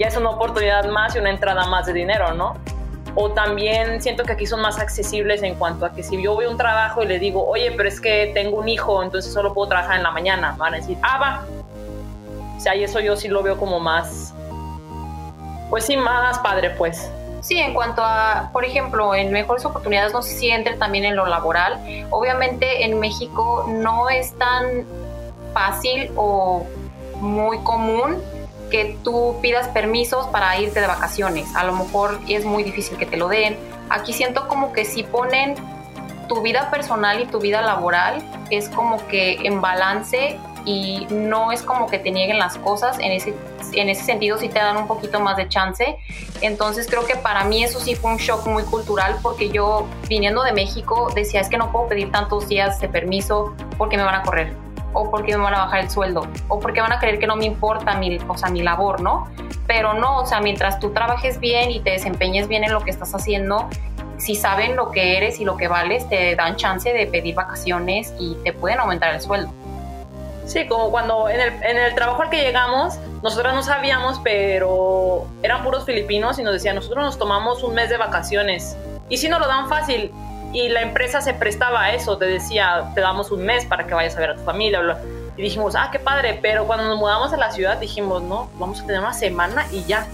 ya 0.00 0.08
es 0.08 0.16
una 0.16 0.30
oportunidad 0.30 0.84
más 0.86 1.14
y 1.14 1.20
una 1.20 1.30
entrada 1.30 1.64
más 1.68 1.86
de 1.86 1.92
dinero, 1.92 2.34
¿no? 2.34 2.56
O 3.14 3.30
también 3.30 4.00
siento 4.02 4.24
que 4.24 4.32
aquí 4.32 4.46
son 4.46 4.60
más 4.60 4.78
accesibles 4.78 5.42
en 5.42 5.54
cuanto 5.54 5.84
a 5.86 5.92
que 5.92 6.02
si 6.02 6.22
yo 6.22 6.34
voy 6.34 6.44
a 6.44 6.50
un 6.50 6.56
trabajo 6.56 7.02
y 7.02 7.06
le 7.06 7.18
digo, 7.18 7.46
oye, 7.46 7.72
pero 7.76 7.88
es 7.88 8.00
que 8.00 8.30
tengo 8.34 8.58
un 8.58 8.68
hijo, 8.68 9.02
entonces 9.02 9.32
solo 9.32 9.54
puedo 9.54 9.68
trabajar 9.68 9.96
en 9.96 10.02
la 10.02 10.10
mañana, 10.10 10.54
van 10.58 10.74
a 10.74 10.76
decir, 10.78 10.98
ah, 11.02 11.18
va. 11.18 11.44
O 12.56 12.60
sea, 12.60 12.74
y 12.74 12.84
eso 12.84 13.00
yo 13.00 13.16
sí 13.16 13.28
lo 13.28 13.42
veo 13.42 13.56
como 13.56 13.80
más, 13.80 14.34
pues 15.70 15.84
sí, 15.84 15.96
más 15.96 16.38
padre, 16.40 16.70
pues. 16.70 17.10
Sí, 17.40 17.58
en 17.58 17.72
cuanto 17.72 18.02
a, 18.02 18.50
por 18.52 18.64
ejemplo, 18.64 19.14
en 19.14 19.30
mejores 19.30 19.64
oportunidades, 19.64 20.12
no 20.12 20.22
sé 20.22 20.34
si 20.34 20.50
entre 20.50 20.76
también 20.76 21.04
en 21.04 21.14
lo 21.14 21.26
laboral. 21.26 21.78
Obviamente 22.10 22.84
en 22.84 22.98
México 22.98 23.64
no 23.68 24.10
es 24.10 24.34
tan 24.34 24.84
fácil 25.54 26.10
o 26.16 26.66
muy 27.20 27.58
común 27.58 28.22
que 28.70 28.96
tú 29.02 29.36
pidas 29.40 29.68
permisos 29.68 30.26
para 30.28 30.58
irte 30.58 30.80
de 30.80 30.86
vacaciones. 30.86 31.54
A 31.54 31.64
lo 31.64 31.72
mejor 31.72 32.20
es 32.28 32.44
muy 32.44 32.62
difícil 32.62 32.96
que 32.98 33.06
te 33.06 33.16
lo 33.16 33.28
den. 33.28 33.56
Aquí 33.90 34.12
siento 34.12 34.48
como 34.48 34.72
que 34.72 34.84
si 34.84 35.02
ponen 35.02 35.54
tu 36.28 36.42
vida 36.42 36.70
personal 36.70 37.20
y 37.20 37.26
tu 37.26 37.40
vida 37.40 37.62
laboral 37.62 38.22
es 38.50 38.68
como 38.68 39.04
que 39.08 39.34
en 39.46 39.60
balance 39.60 40.38
y 40.64 41.06
no 41.10 41.50
es 41.50 41.62
como 41.62 41.86
que 41.86 41.98
te 41.98 42.10
nieguen 42.10 42.38
las 42.38 42.58
cosas, 42.58 42.98
en 42.98 43.12
ese, 43.12 43.34
en 43.72 43.88
ese 43.88 44.04
sentido 44.04 44.36
sí 44.36 44.50
te 44.50 44.58
dan 44.58 44.76
un 44.76 44.86
poquito 44.86 45.18
más 45.18 45.38
de 45.38 45.48
chance. 45.48 45.96
Entonces 46.42 46.86
creo 46.86 47.06
que 47.06 47.16
para 47.16 47.44
mí 47.44 47.64
eso 47.64 47.80
sí 47.80 47.94
fue 47.94 48.10
un 48.10 48.18
shock 48.18 48.46
muy 48.46 48.64
cultural 48.64 49.16
porque 49.22 49.48
yo 49.48 49.86
viniendo 50.08 50.42
de 50.42 50.52
México 50.52 51.10
decía 51.14 51.40
es 51.40 51.48
que 51.48 51.56
no 51.56 51.72
puedo 51.72 51.88
pedir 51.88 52.12
tantos 52.12 52.48
días 52.48 52.78
de 52.80 52.88
permiso 52.88 53.54
porque 53.78 53.96
me 53.96 54.02
van 54.02 54.16
a 54.16 54.22
correr 54.22 54.67
o 54.98 55.10
porque 55.10 55.36
me 55.36 55.44
van 55.44 55.54
a 55.54 55.64
bajar 55.64 55.80
el 55.80 55.90
sueldo 55.90 56.26
o 56.48 56.58
porque 56.58 56.80
van 56.80 56.92
a 56.92 56.98
creer 56.98 57.18
que 57.18 57.26
no 57.26 57.36
me 57.36 57.44
importa 57.44 57.94
mi, 57.94 58.18
o 58.18 58.50
mi 58.50 58.62
labor, 58.62 59.00
¿no? 59.00 59.28
Pero 59.66 59.94
no, 59.94 60.18
o 60.18 60.26
sea, 60.26 60.40
mientras 60.40 60.80
tú 60.80 60.90
trabajes 60.92 61.38
bien 61.38 61.70
y 61.70 61.80
te 61.80 61.90
desempeñes 61.90 62.48
bien 62.48 62.64
en 62.64 62.72
lo 62.72 62.80
que 62.80 62.90
estás 62.90 63.14
haciendo, 63.14 63.68
si 64.16 64.34
saben 64.34 64.74
lo 64.74 64.90
que 64.90 65.16
eres 65.16 65.38
y 65.38 65.44
lo 65.44 65.56
que 65.56 65.68
vales, 65.68 66.08
te 66.08 66.34
dan 66.34 66.56
chance 66.56 66.92
de 66.92 67.06
pedir 67.06 67.34
vacaciones 67.34 68.12
y 68.18 68.34
te 68.42 68.52
pueden 68.52 68.80
aumentar 68.80 69.14
el 69.14 69.20
sueldo. 69.20 69.52
Sí, 70.46 70.66
como 70.66 70.90
cuando 70.90 71.28
en 71.28 71.40
el, 71.40 71.62
en 71.62 71.76
el 71.76 71.94
trabajo 71.94 72.22
al 72.22 72.30
que 72.30 72.38
llegamos, 72.38 72.98
nosotros 73.22 73.54
no 73.54 73.62
sabíamos, 73.62 74.18
pero 74.24 75.26
eran 75.42 75.62
puros 75.62 75.84
filipinos 75.84 76.38
y 76.38 76.42
nos 76.42 76.54
decían, 76.54 76.74
nosotros 76.74 77.04
nos 77.04 77.18
tomamos 77.18 77.62
un 77.62 77.74
mes 77.74 77.90
de 77.90 77.98
vacaciones. 77.98 78.76
Y 79.10 79.18
si 79.18 79.28
no 79.28 79.38
lo 79.38 79.46
dan 79.46 79.68
fácil, 79.68 80.10
y 80.52 80.68
la 80.68 80.82
empresa 80.82 81.20
se 81.20 81.34
prestaba 81.34 81.84
a 81.84 81.94
eso, 81.94 82.18
te 82.18 82.26
decía, 82.26 82.90
te 82.94 83.00
damos 83.00 83.30
un 83.30 83.44
mes 83.44 83.64
para 83.66 83.86
que 83.86 83.94
vayas 83.94 84.16
a 84.16 84.20
ver 84.20 84.30
a 84.30 84.36
tu 84.36 84.42
familia. 84.42 84.80
Y 85.36 85.42
dijimos, 85.42 85.74
ah, 85.76 85.90
qué 85.92 85.98
padre, 85.98 86.38
pero 86.40 86.66
cuando 86.66 86.86
nos 86.86 86.98
mudamos 86.98 87.32
a 87.32 87.36
la 87.36 87.52
ciudad 87.52 87.78
dijimos, 87.78 88.22
no, 88.22 88.50
vamos 88.58 88.80
a 88.80 88.86
tener 88.86 89.00
una 89.00 89.14
semana 89.14 89.66
y 89.70 89.84
ya. 89.84 90.06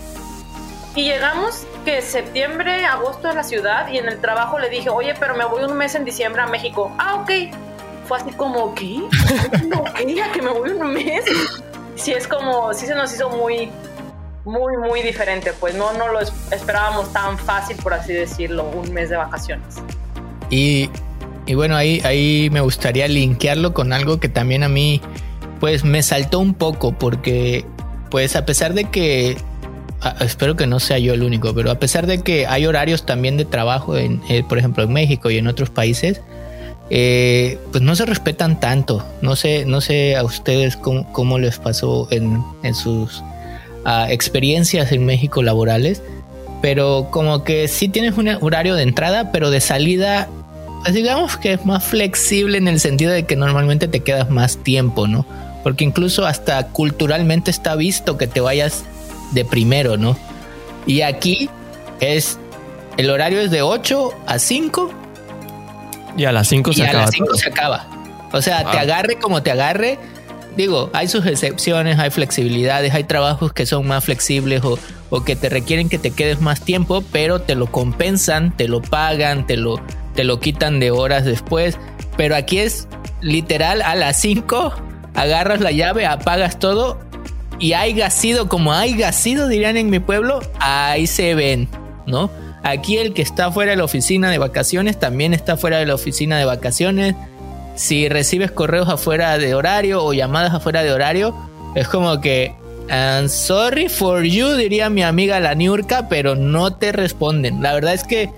Y 0.95 1.05
llegamos 1.05 1.67
que 1.85 2.03
septiembre, 2.03 2.85
agosto 2.85 3.29
en 3.29 3.37
la 3.37 3.43
ciudad 3.43 3.89
y 3.89 3.99
en 3.99 4.07
el 4.07 4.21
trabajo 4.21 4.59
le 4.59 4.69
dije, 4.69 4.91
oye, 4.91 5.15
pero 5.19 5.35
me 5.35 5.45
voy 5.45 5.65
un 5.65 5.77
mes 5.77 5.95
en 5.95 6.05
diciembre 6.05 6.43
a 6.43 6.47
México. 6.47 6.93
Ah, 6.99 7.17
ok 7.17 7.31
fue 8.05 8.19
así 8.19 8.33
como, 8.33 8.75
¿qué? 8.75 9.03
¿Qué? 9.97 10.23
¿A 10.23 10.33
que 10.33 10.43
me 10.43 10.51
voy 10.51 10.71
un 10.71 10.93
mes? 10.93 11.25
Sí, 11.97 12.13
es 12.13 12.29
como, 12.29 12.73
sí 12.75 12.87
se 12.87 12.95
nos 12.95 13.13
hizo 13.15 13.31
muy, 13.31 13.71
muy, 14.45 14.77
muy 14.77 15.03
diferente. 15.03 15.53
Pues 15.59 15.75
no, 15.75 15.93
no 15.95 16.09
lo 16.09 16.21
esperábamos 16.21 17.13
tan 17.13 17.39
fácil, 17.39 17.77
por 17.77 17.95
así 17.95 18.13
decirlo, 18.13 18.65
un 18.65 18.93
mes 18.93 19.11
de 19.11 19.17
vacaciones. 19.17 19.77
Y, 20.55 21.55
bueno, 21.55 21.77
ahí, 21.77 22.01
ahí 22.05 22.49
me 22.53 22.61
gustaría 22.61 23.09
linkearlo 23.09 23.75
con 23.75 23.93
algo 23.93 24.21
que 24.21 24.29
también 24.29 24.63
a 24.63 24.69
mí, 24.69 25.01
pues 25.61 25.85
me 25.85 26.03
saltó 26.03 26.39
un 26.39 26.55
poco, 26.55 26.93
porque, 26.97 27.65
pues 28.11 28.37
a 28.37 28.47
pesar 28.47 28.75
de 28.75 28.85
que 28.85 29.37
espero 30.21 30.55
que 30.55 30.67
no 30.67 30.81
sea 30.81 30.99
yo 30.99 31.15
el 31.15 31.23
único, 31.23 31.55
pero 31.55 31.71
a 31.71 31.79
pesar 31.81 32.07
de 32.07 32.23
que 32.23 32.47
hay 32.47 32.67
horarios 32.67 33.07
también 33.07 33.37
de 33.37 33.45
trabajo, 33.45 33.97
en, 33.97 34.21
eh, 34.29 34.45
por 34.49 34.59
ejemplo 34.59 34.85
en 34.85 34.93
México 34.93 35.31
y 35.31 35.39
en 35.39 35.47
otros 35.47 35.71
países, 35.71 36.21
eh, 36.91 37.59
pues 37.73 37.83
no 37.83 37.97
se 37.97 38.05
respetan 38.07 38.61
tanto. 38.61 39.05
No 39.23 39.37
sé, 39.37 39.65
no 39.65 39.81
sé 39.81 40.17
a 40.17 40.23
ustedes 40.23 40.77
cómo, 40.77 41.39
les 41.39 41.59
pasó 41.59 42.07
en, 42.11 42.43
sus 42.75 43.23
ah, 43.85 44.07
experiencias 44.11 44.93
en 44.93 45.05
México 45.07 45.43
laborales, 45.43 46.03
pero 46.63 47.09
como 47.11 47.45
que 47.45 47.69
sí 47.69 47.89
tienes 47.89 48.17
un 48.17 48.29
horario 48.29 48.75
de 48.75 48.83
entrada, 48.83 49.33
pero 49.33 49.51
de 49.51 49.61
salida, 49.61 50.29
digamos 50.93 51.37
que 51.37 51.55
es 51.55 51.65
más 51.65 51.85
flexible 51.85 52.59
en 52.59 52.69
el 52.69 52.81
sentido 52.81 53.13
de 53.13 53.25
que 53.25 53.37
normalmente 53.37 53.89
te 53.89 54.01
quedas 54.01 54.31
más 54.31 54.59
tiempo, 54.59 55.07
¿no? 55.07 55.25
Porque 55.63 55.85
incluso 55.85 56.27
hasta 56.27 56.69
culturalmente 56.69 57.51
está 57.51 57.75
visto 57.75 58.19
que 58.19 58.27
te 58.27 58.41
vayas 58.41 58.85
de 59.33 59.45
primero, 59.45 59.97
¿no? 59.97 60.17
Y 60.87 61.01
aquí 61.01 61.49
es 62.01 62.39
el 62.97 63.11
horario 63.11 63.41
es 63.41 63.51
de 63.51 63.63
8 63.63 64.11
a 64.27 64.39
5 64.39 64.91
y 66.17 66.25
a 66.27 66.33
las 66.33 66.49
5 66.49 66.73
se 66.73 66.83
acaba. 66.85 66.99
A 66.99 67.07
las 67.07 67.15
5 67.15 67.35
se 67.35 67.49
acaba. 67.49 67.87
O 68.33 68.43
sea, 68.43 68.71
te 68.71 68.79
agarre 68.79 69.17
como 69.17 69.43
te 69.43 69.51
agarre. 69.51 69.99
Digo, 70.57 70.91
hay 70.93 71.09
sus 71.09 71.27
excepciones, 71.27 71.99
hay 71.99 72.11
flexibilidades, 72.11 72.95
hay 72.95 73.05
trabajos 73.05 73.53
que 73.53 73.67
son 73.67 73.89
más 73.89 74.05
flexibles 74.05 74.63
o, 74.63 74.79
o, 75.11 75.25
que 75.25 75.35
te 75.35 75.49
requieren 75.49 75.89
que 75.89 75.99
te 75.99 76.13
quedes 76.13 76.41
más 76.41 76.61
tiempo, 76.61 77.03
pero 77.11 77.41
te 77.41 77.57
lo 77.57 77.67
compensan, 77.67 78.57
te 78.57 78.69
lo 78.69 78.81
pagan, 78.81 79.49
te 79.49 79.57
lo, 79.57 79.81
te 80.15 80.25
lo 80.25 80.41
quitan 80.41 80.81
de 80.81 80.91
horas 80.91 81.25
después. 81.25 81.79
Pero 82.17 82.37
aquí 82.37 82.59
es 82.59 82.89
literal 83.21 83.83
a 83.83 83.95
las 83.95 84.21
5, 84.21 84.73
agarras 85.15 85.61
la 85.61 85.73
llave, 85.73 86.07
apagas 86.07 86.59
todo 86.59 86.99
y 87.59 87.73
hay 87.73 88.01
sido 88.11 88.49
como 88.49 88.73
hay 88.73 89.01
sido, 89.13 89.49
dirían 89.49 89.77
en 89.77 89.91
mi 89.91 89.99
pueblo, 89.99 90.41
ahí 90.61 91.07
se 91.07 91.35
ven, 91.35 91.69
¿no? 92.07 92.31
Aquí 92.63 92.99
el 92.99 93.15
que 93.15 93.23
está 93.23 93.53
fuera 93.53 93.73
de 93.73 93.77
la 93.77 93.85
oficina 93.85 94.31
de 94.31 94.39
vacaciones 94.39 94.99
también 94.99 95.35
está 95.35 95.57
fuera 95.57 95.79
de 95.79 95.87
la 95.87 95.95
oficina 95.95 96.39
de 96.39 96.45
vacaciones. 96.45 97.15
Si 97.75 98.09
recibes 98.09 98.51
correos 98.53 98.89
afuera 98.89 99.37
de 99.39 99.55
horario 99.55 100.05
o 100.05 100.13
llamadas 100.13 100.55
afuera 100.55 100.83
de 100.83 100.93
horario, 100.93 101.35
es 101.75 101.89
como 101.89 102.21
que 102.21 102.55
sorry 103.29 103.89
for 103.89 104.23
you, 104.23 104.55
diría 104.55 104.91
mi 104.91 105.03
amiga 105.03 105.41
la 105.41 105.55
Niurka, 105.55 106.09
pero 106.09 106.37
no 106.37 106.75
te 106.75 106.93
responden. 106.93 107.63
La 107.63 107.75
verdad 107.75 107.95
es 107.95 108.05
que 108.05 108.31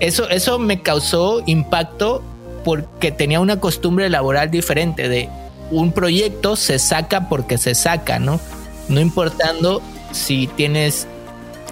eso, 0.00 0.28
eso 0.28 0.58
me 0.58 0.82
causó 0.82 1.42
impacto 1.46 2.22
porque 2.64 3.10
tenía 3.10 3.40
una 3.40 3.60
costumbre 3.60 4.08
laboral 4.10 4.50
diferente 4.50 5.08
de 5.08 5.28
un 5.70 5.92
proyecto 5.92 6.56
se 6.56 6.78
saca 6.78 7.28
porque 7.28 7.58
se 7.58 7.74
saca, 7.74 8.18
¿no? 8.18 8.40
No 8.88 9.00
importando 9.00 9.80
si 10.12 10.48
tienes 10.48 11.06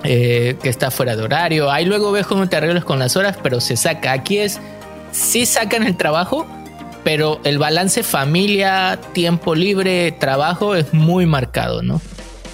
eh, 0.05 0.57
que 0.62 0.69
está 0.69 0.91
fuera 0.91 1.17
de 1.17 1.23
horario. 1.23 1.71
Ahí 1.71 1.85
luego 1.85 2.12
ves 2.12 2.27
cómo 2.27 2.49
te 2.49 2.57
arreglas 2.57 2.85
con 2.85 2.99
las 2.99 3.17
horas, 3.17 3.37
pero 3.43 3.61
se 3.61 3.77
saca. 3.77 4.12
Aquí 4.12 4.38
es, 4.38 4.61
sí 5.11 5.45
sacan 5.45 5.83
el 5.83 5.97
trabajo, 5.97 6.47
pero 7.03 7.41
el 7.45 7.59
balance 7.59 8.03
familia, 8.03 9.01
tiempo 9.12 9.55
libre, 9.55 10.12
trabajo 10.12 10.75
es 10.75 10.95
muy 10.95 11.27
marcado, 11.27 11.83
¿no? 11.83 12.01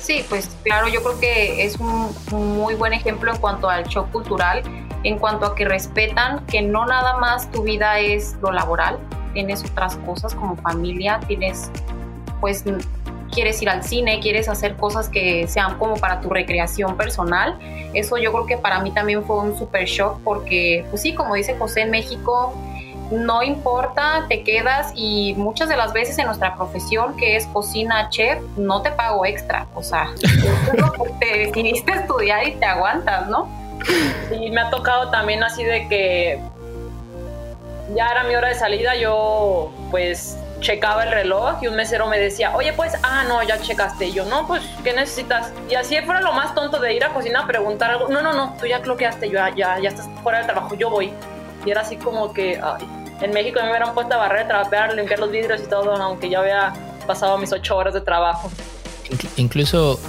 Sí, 0.00 0.24
pues 0.28 0.50
claro, 0.62 0.88
yo 0.88 1.02
creo 1.02 1.18
que 1.18 1.64
es 1.64 1.76
un, 1.76 2.14
muy 2.30 2.74
buen 2.74 2.92
ejemplo 2.92 3.32
en 3.32 3.38
cuanto 3.38 3.68
al 3.70 3.84
shock 3.84 4.10
cultural, 4.10 4.62
en 5.04 5.18
cuanto 5.18 5.46
a 5.46 5.54
que 5.54 5.64
respetan 5.64 6.44
que 6.46 6.62
no 6.62 6.86
nada 6.86 7.18
más 7.18 7.50
tu 7.50 7.62
vida 7.62 8.00
es 8.00 8.36
lo 8.42 8.50
laboral, 8.50 8.98
tienes 9.32 9.64
otras 9.64 9.96
cosas 9.98 10.34
como 10.34 10.56
familia, 10.56 11.20
tienes 11.26 11.70
pues 12.40 12.64
quieres 13.32 13.60
ir 13.62 13.68
al 13.68 13.82
cine, 13.82 14.20
quieres 14.20 14.48
hacer 14.48 14.76
cosas 14.76 15.08
que 15.08 15.46
sean 15.48 15.78
como 15.78 15.96
para 15.96 16.20
tu 16.20 16.30
recreación 16.30 16.96
personal. 16.96 17.58
Eso 17.92 18.16
yo 18.16 18.32
creo 18.32 18.46
que 18.46 18.56
para 18.56 18.80
mí 18.80 18.92
también 18.92 19.24
fue 19.24 19.38
un 19.38 19.58
super 19.58 19.86
shock 19.86 20.20
porque, 20.22 20.86
pues 20.90 21.02
sí, 21.02 21.14
como 21.14 21.34
dice 21.34 21.56
José, 21.56 21.82
en 21.82 21.90
México 21.90 22.54
no 23.10 23.42
importa, 23.42 24.24
te 24.28 24.42
quedas 24.42 24.92
y 24.94 25.34
muchas 25.36 25.68
de 25.68 25.76
las 25.76 25.92
veces 25.92 26.18
en 26.18 26.26
nuestra 26.26 26.56
profesión, 26.56 27.16
que 27.16 27.36
es 27.36 27.46
cocina 27.48 28.08
chef, 28.08 28.40
no 28.56 28.82
te 28.82 28.90
pago 28.90 29.26
extra. 29.26 29.66
O 29.74 29.82
sea, 29.82 30.10
te 31.20 31.38
decidiste 31.38 31.92
estudiar 31.92 32.48
y 32.48 32.52
te 32.52 32.64
aguantas, 32.64 33.28
¿no? 33.28 33.63
Y 34.40 34.50
me 34.50 34.60
ha 34.60 34.70
tocado 34.70 35.10
también 35.10 35.42
así 35.42 35.64
de 35.64 35.88
que 35.88 36.40
ya 37.94 38.08
era 38.08 38.24
mi 38.24 38.34
hora 38.34 38.48
de 38.48 38.54
salida, 38.54 38.96
yo 38.96 39.72
pues 39.90 40.38
checaba 40.60 41.04
el 41.04 41.12
reloj 41.12 41.62
y 41.62 41.68
un 41.68 41.76
mesero 41.76 42.06
me 42.06 42.18
decía, 42.18 42.56
oye, 42.56 42.72
pues, 42.72 42.94
ah, 43.02 43.24
no, 43.28 43.42
ya 43.42 43.60
checaste. 43.60 44.06
Y 44.06 44.12
yo, 44.12 44.24
no, 44.24 44.46
pues, 44.46 44.62
¿qué 44.82 44.92
necesitas? 44.94 45.52
Y 45.68 45.74
así 45.74 45.96
fuera 46.00 46.22
lo 46.22 46.32
más 46.32 46.54
tonto 46.54 46.78
de 46.80 46.94
ir 46.94 47.04
a 47.04 47.10
cocina 47.10 47.40
a 47.40 47.46
preguntar 47.46 47.90
algo. 47.90 48.08
No, 48.08 48.22
no, 48.22 48.32
no, 48.32 48.56
tú 48.58 48.66
ya 48.66 48.80
cloqueaste, 48.80 49.28
yo, 49.28 49.38
ya, 49.54 49.78
ya 49.78 49.88
estás 49.88 50.08
fuera 50.22 50.38
del 50.38 50.46
trabajo, 50.46 50.74
yo 50.74 50.88
voy. 50.90 51.12
Y 51.66 51.70
era 51.70 51.82
así 51.82 51.96
como 51.96 52.32
que, 52.32 52.58
ay, 52.62 52.88
en 53.20 53.32
México 53.32 53.60
me 53.62 53.68
hubieran 53.68 53.94
puesto 53.94 54.14
a 54.14 54.18
barrer, 54.18 54.48
trapear, 54.48 54.94
limpiar 54.94 55.20
los 55.20 55.30
vidrios 55.30 55.60
y 55.62 55.66
todo, 55.66 55.94
aunque 55.94 56.28
ya 56.28 56.40
había 56.40 56.72
pasado 57.06 57.36
mis 57.38 57.52
ocho 57.52 57.76
horas 57.76 57.94
de 57.94 58.00
trabajo. 58.00 58.50
Incluso, 59.36 60.00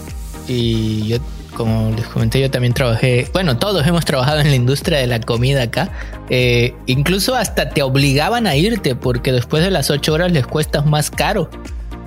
y 0.48 1.08
yo 1.08 1.18
como 1.56 1.92
les 1.96 2.06
comenté, 2.06 2.40
yo 2.40 2.52
también 2.52 2.74
trabajé, 2.74 3.28
bueno, 3.34 3.58
todos 3.58 3.88
hemos 3.88 4.06
trabajado 4.06 4.42
en 4.42 4.50
la 4.50 4.56
industria 4.56 5.00
de 5.00 5.08
la 5.08 5.20
comida 5.20 5.64
acá. 5.64 5.90
Eh, 6.30 6.76
incluso 6.86 7.34
hasta 7.34 7.70
te 7.70 7.82
obligaban 7.82 8.46
a 8.46 8.56
irte 8.56 8.96
porque 8.96 9.32
después 9.32 9.64
de 9.64 9.72
las 9.72 9.90
ocho 9.90 10.14
horas 10.14 10.32
les 10.32 10.46
cuestas 10.46 10.86
más 10.86 11.10
caro, 11.10 11.50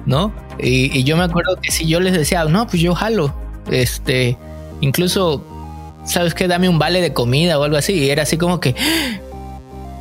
¿no? 0.07 0.33
Y, 0.61 1.03
yo 1.03 1.17
me 1.17 1.25
acuerdo 1.25 1.57
que 1.61 1.73
si 1.73 1.87
yo 1.89 1.99
les 1.99 2.13
decía, 2.13 2.45
no, 2.45 2.67
pues 2.67 2.81
yo 2.81 2.95
jalo, 2.95 3.35
este, 3.71 4.37
incluso, 4.81 5.45
¿sabes 6.05 6.35
qué? 6.35 6.47
Dame 6.47 6.69
un 6.69 6.79
vale 6.79 7.01
de 7.01 7.13
comida 7.13 7.59
o 7.59 7.65
algo 7.65 7.77
así. 7.77 7.95
Y 7.95 8.11
era 8.11 8.23
así 8.23 8.37
como 8.37 8.61
que, 8.61 8.75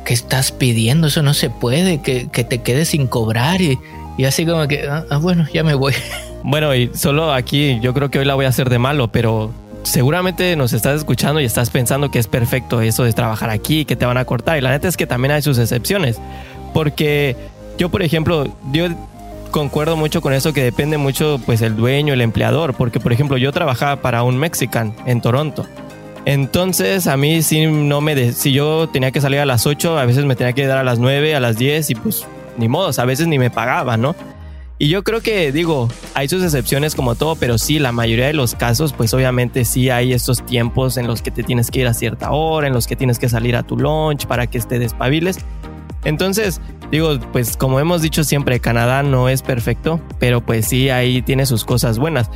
¿qué 0.04 0.14
estás 0.14 0.52
pidiendo? 0.52 1.08
Eso 1.08 1.22
no 1.22 1.34
se 1.34 1.50
puede, 1.50 2.02
que, 2.02 2.26
te 2.26 2.58
quedes 2.58 2.88
sin 2.88 3.06
cobrar. 3.06 3.60
Y, 3.60 3.78
y 4.16 4.24
así 4.24 4.44
como 4.44 4.68
que, 4.68 4.86
ah, 4.88 5.04
ah 5.10 5.18
bueno, 5.18 5.46
ya 5.52 5.64
me 5.64 5.74
voy. 5.74 5.94
Bueno, 6.42 6.74
y 6.74 6.90
solo 6.94 7.32
aquí 7.32 7.78
yo 7.80 7.92
creo 7.94 8.10
que 8.10 8.18
hoy 8.18 8.24
la 8.24 8.34
voy 8.34 8.46
a 8.46 8.48
hacer 8.48 8.70
de 8.70 8.78
malo, 8.78 9.08
pero 9.08 9.52
seguramente 9.82 10.54
nos 10.56 10.72
estás 10.72 10.98
escuchando 10.98 11.40
y 11.40 11.44
estás 11.44 11.70
pensando 11.70 12.10
que 12.10 12.18
es 12.18 12.26
perfecto 12.26 12.80
eso 12.80 13.04
de 13.04 13.12
trabajar 13.12 13.50
aquí, 13.50 13.84
que 13.84 13.96
te 13.96 14.06
van 14.06 14.18
a 14.18 14.24
cortar. 14.24 14.58
Y 14.58 14.60
la 14.60 14.70
neta 14.70 14.88
es 14.88 14.96
que 14.96 15.06
también 15.06 15.32
hay 15.32 15.42
sus 15.42 15.58
excepciones. 15.58 16.20
Porque 16.74 17.36
yo, 17.78 17.88
por 17.88 18.02
ejemplo, 18.02 18.46
yo 18.72 18.88
concuerdo 19.50 19.96
mucho 19.96 20.20
con 20.20 20.32
eso 20.32 20.52
que 20.52 20.62
depende 20.62 20.98
mucho 20.98 21.40
pues 21.44 21.62
el 21.62 21.76
dueño, 21.76 22.12
el 22.12 22.20
empleador, 22.20 22.74
porque 22.74 23.00
por 23.00 23.12
ejemplo 23.12 23.36
yo 23.36 23.52
trabajaba 23.52 23.96
para 23.96 24.22
un 24.22 24.36
mexican 24.36 24.94
en 25.06 25.20
Toronto. 25.20 25.66
Entonces 26.24 27.06
a 27.06 27.16
mí 27.16 27.42
si 27.42 27.66
no 27.66 28.00
me 28.00 28.32
si 28.32 28.52
yo 28.52 28.88
tenía 28.88 29.10
que 29.10 29.20
salir 29.20 29.40
a 29.40 29.46
las 29.46 29.66
8, 29.66 29.98
a 29.98 30.04
veces 30.04 30.24
me 30.24 30.36
tenía 30.36 30.52
que 30.52 30.66
dar 30.66 30.78
a 30.78 30.84
las 30.84 30.98
9, 30.98 31.34
a 31.34 31.40
las 31.40 31.56
10 31.56 31.90
y 31.90 31.94
pues 31.94 32.26
ni 32.58 32.68
modo, 32.68 32.90
a 32.96 33.04
veces 33.04 33.26
ni 33.26 33.38
me 33.38 33.50
pagaba, 33.50 33.96
¿no? 33.96 34.14
Y 34.80 34.88
yo 34.88 35.02
creo 35.02 35.20
que, 35.20 35.50
digo, 35.50 35.88
hay 36.14 36.28
sus 36.28 36.42
excepciones 36.44 36.94
como 36.94 37.16
todo, 37.16 37.34
pero 37.34 37.58
sí, 37.58 37.80
la 37.80 37.90
mayoría 37.90 38.28
de 38.28 38.32
los 38.32 38.54
casos, 38.54 38.92
pues 38.92 39.12
obviamente 39.12 39.64
sí 39.64 39.90
hay 39.90 40.12
estos 40.12 40.46
tiempos 40.46 40.96
en 40.96 41.08
los 41.08 41.20
que 41.20 41.32
te 41.32 41.42
tienes 41.42 41.72
que 41.72 41.80
ir 41.80 41.88
a 41.88 41.94
cierta 41.94 42.30
hora, 42.30 42.68
en 42.68 42.72
los 42.72 42.86
que 42.86 42.94
tienes 42.94 43.18
que 43.18 43.28
salir 43.28 43.56
a 43.56 43.64
tu 43.64 43.76
lunch 43.76 44.26
para 44.26 44.46
que 44.46 44.60
te 44.60 44.78
despabiles. 44.78 45.38
Entonces, 46.04 46.60
digo, 46.92 47.18
pues 47.32 47.56
como 47.56 47.80
hemos 47.80 48.02
dicho 48.02 48.22
siempre, 48.22 48.60
Canadá 48.60 49.02
no 49.02 49.28
es 49.28 49.42
perfecto, 49.42 50.00
pero 50.20 50.40
pues 50.46 50.66
sí, 50.66 50.90
ahí 50.90 51.22
tiene 51.22 51.44
sus 51.44 51.64
cosas 51.64 51.98
buenas. 51.98 52.30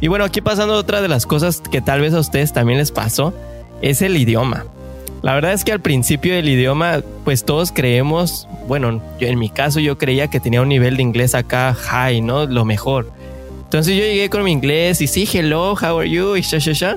Y 0.00 0.06
bueno, 0.06 0.24
aquí 0.24 0.40
pasando 0.40 0.74
otra 0.74 1.02
de 1.02 1.08
las 1.08 1.26
cosas 1.26 1.60
que 1.60 1.80
tal 1.80 2.00
vez 2.00 2.14
a 2.14 2.20
ustedes 2.20 2.52
también 2.52 2.78
les 2.78 2.92
pasó, 2.92 3.34
es 3.82 4.02
el 4.02 4.16
idioma. 4.16 4.66
La 5.28 5.34
verdad 5.34 5.52
es 5.52 5.62
que 5.62 5.72
al 5.72 5.80
principio 5.80 6.34
del 6.34 6.48
idioma, 6.48 7.02
pues 7.22 7.44
todos 7.44 7.70
creemos, 7.70 8.48
bueno, 8.66 9.02
yo, 9.20 9.28
en 9.28 9.38
mi 9.38 9.50
caso 9.50 9.78
yo 9.78 9.98
creía 9.98 10.28
que 10.28 10.40
tenía 10.40 10.62
un 10.62 10.70
nivel 10.70 10.96
de 10.96 11.02
inglés 11.02 11.34
acá 11.34 11.74
high, 11.74 12.22
¿no? 12.22 12.46
Lo 12.46 12.64
mejor. 12.64 13.12
Entonces 13.64 13.94
yo 13.94 14.04
llegué 14.04 14.30
con 14.30 14.42
mi 14.42 14.52
inglés 14.52 15.02
y 15.02 15.06
sí, 15.06 15.28
hello, 15.30 15.72
how 15.74 15.98
are 15.98 16.08
you? 16.08 16.34
y 16.36 16.40
sha, 16.40 16.56
sha, 16.56 16.72
sha. 16.72 16.96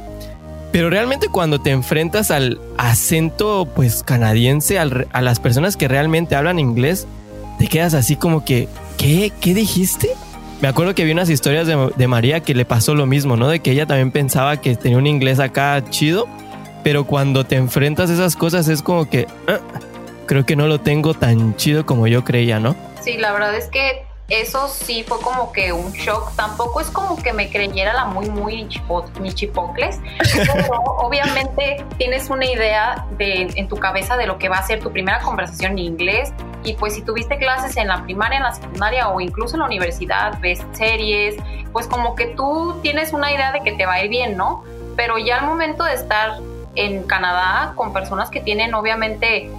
Pero 0.71 0.89
realmente 0.89 1.27
cuando 1.27 1.59
te 1.59 1.71
enfrentas 1.71 2.31
al 2.31 2.61
acento 2.77 3.67
pues 3.75 4.01
canadiense, 4.01 4.79
a 4.79 5.21
las 5.21 5.39
personas 5.41 5.75
que 5.75 5.89
realmente 5.89 6.33
hablan 6.37 6.57
inglés, 6.57 7.07
te 7.59 7.67
quedas 7.67 7.93
así 7.93 8.15
como 8.15 8.45
que, 8.45 8.69
¿qué? 8.97 9.33
¿Qué 9.41 9.53
dijiste? 9.53 10.09
Me 10.61 10.69
acuerdo 10.69 10.95
que 10.95 11.03
vi 11.03 11.11
unas 11.11 11.29
historias 11.29 11.67
de, 11.67 11.91
de 11.97 12.07
María 12.07 12.39
que 12.39 12.55
le 12.55 12.63
pasó 12.63 12.95
lo 12.95 13.05
mismo, 13.05 13.35
¿no? 13.35 13.49
De 13.49 13.59
que 13.59 13.71
ella 13.71 13.87
también 13.87 14.11
pensaba 14.11 14.55
que 14.61 14.77
tenía 14.77 14.97
un 14.97 15.07
inglés 15.07 15.41
acá 15.41 15.83
chido 15.89 16.29
pero 16.83 17.05
cuando 17.05 17.45
te 17.45 17.55
enfrentas 17.55 18.09
a 18.09 18.13
esas 18.13 18.35
cosas 18.35 18.67
es 18.67 18.81
como 18.81 19.09
que 19.09 19.27
ah, 19.47 19.59
creo 20.25 20.45
que 20.45 20.55
no 20.55 20.67
lo 20.67 20.79
tengo 20.79 21.13
tan 21.13 21.55
chido 21.55 21.85
como 21.85 22.07
yo 22.07 22.23
creía, 22.23 22.59
¿no? 22.59 22.75
Sí, 23.01 23.17
la 23.17 23.31
verdad 23.33 23.55
es 23.55 23.67
que 23.67 24.05
eso 24.31 24.69
sí 24.69 25.03
fue 25.03 25.19
como 25.19 25.51
que 25.51 25.73
un 25.73 25.91
shock. 25.91 26.33
Tampoco 26.37 26.79
es 26.79 26.89
como 26.89 27.21
que 27.21 27.33
me 27.33 27.49
creyera 27.49 27.93
la 27.93 28.05
muy, 28.05 28.29
muy 28.29 28.67
mi 29.19 29.33
chipocles. 29.33 29.99
obviamente 30.99 31.85
tienes 31.97 32.29
una 32.29 32.45
idea 32.45 33.05
de, 33.17 33.51
en 33.55 33.67
tu 33.67 33.75
cabeza 33.75 34.15
de 34.15 34.27
lo 34.27 34.37
que 34.37 34.47
va 34.47 34.55
a 34.55 34.63
ser 34.63 34.79
tu 34.79 34.91
primera 34.91 35.19
conversación 35.19 35.73
en 35.73 35.79
inglés. 35.79 36.33
Y 36.63 36.75
pues 36.75 36.93
si 36.93 37.01
tuviste 37.01 37.37
clases 37.37 37.75
en 37.75 37.89
la 37.89 38.03
primaria, 38.05 38.37
en 38.37 38.43
la 38.43 38.53
secundaria 38.53 39.09
o 39.09 39.19
incluso 39.19 39.55
en 39.55 39.59
la 39.59 39.65
universidad, 39.65 40.39
ves 40.39 40.63
series, 40.71 41.35
pues 41.73 41.87
como 41.87 42.15
que 42.15 42.27
tú 42.27 42.79
tienes 42.81 43.11
una 43.11 43.33
idea 43.33 43.51
de 43.51 43.59
que 43.59 43.73
te 43.73 43.85
va 43.85 43.95
a 43.95 44.03
ir 44.05 44.09
bien, 44.09 44.37
¿no? 44.37 44.63
Pero 44.95 45.17
ya 45.17 45.39
al 45.39 45.45
momento 45.45 45.83
de 45.83 45.93
estar 45.93 46.39
en 46.75 47.03
Canadá 47.03 47.73
con 47.75 47.93
personas 47.93 48.29
que 48.29 48.41
tienen 48.41 48.73
obviamente 48.73 49.49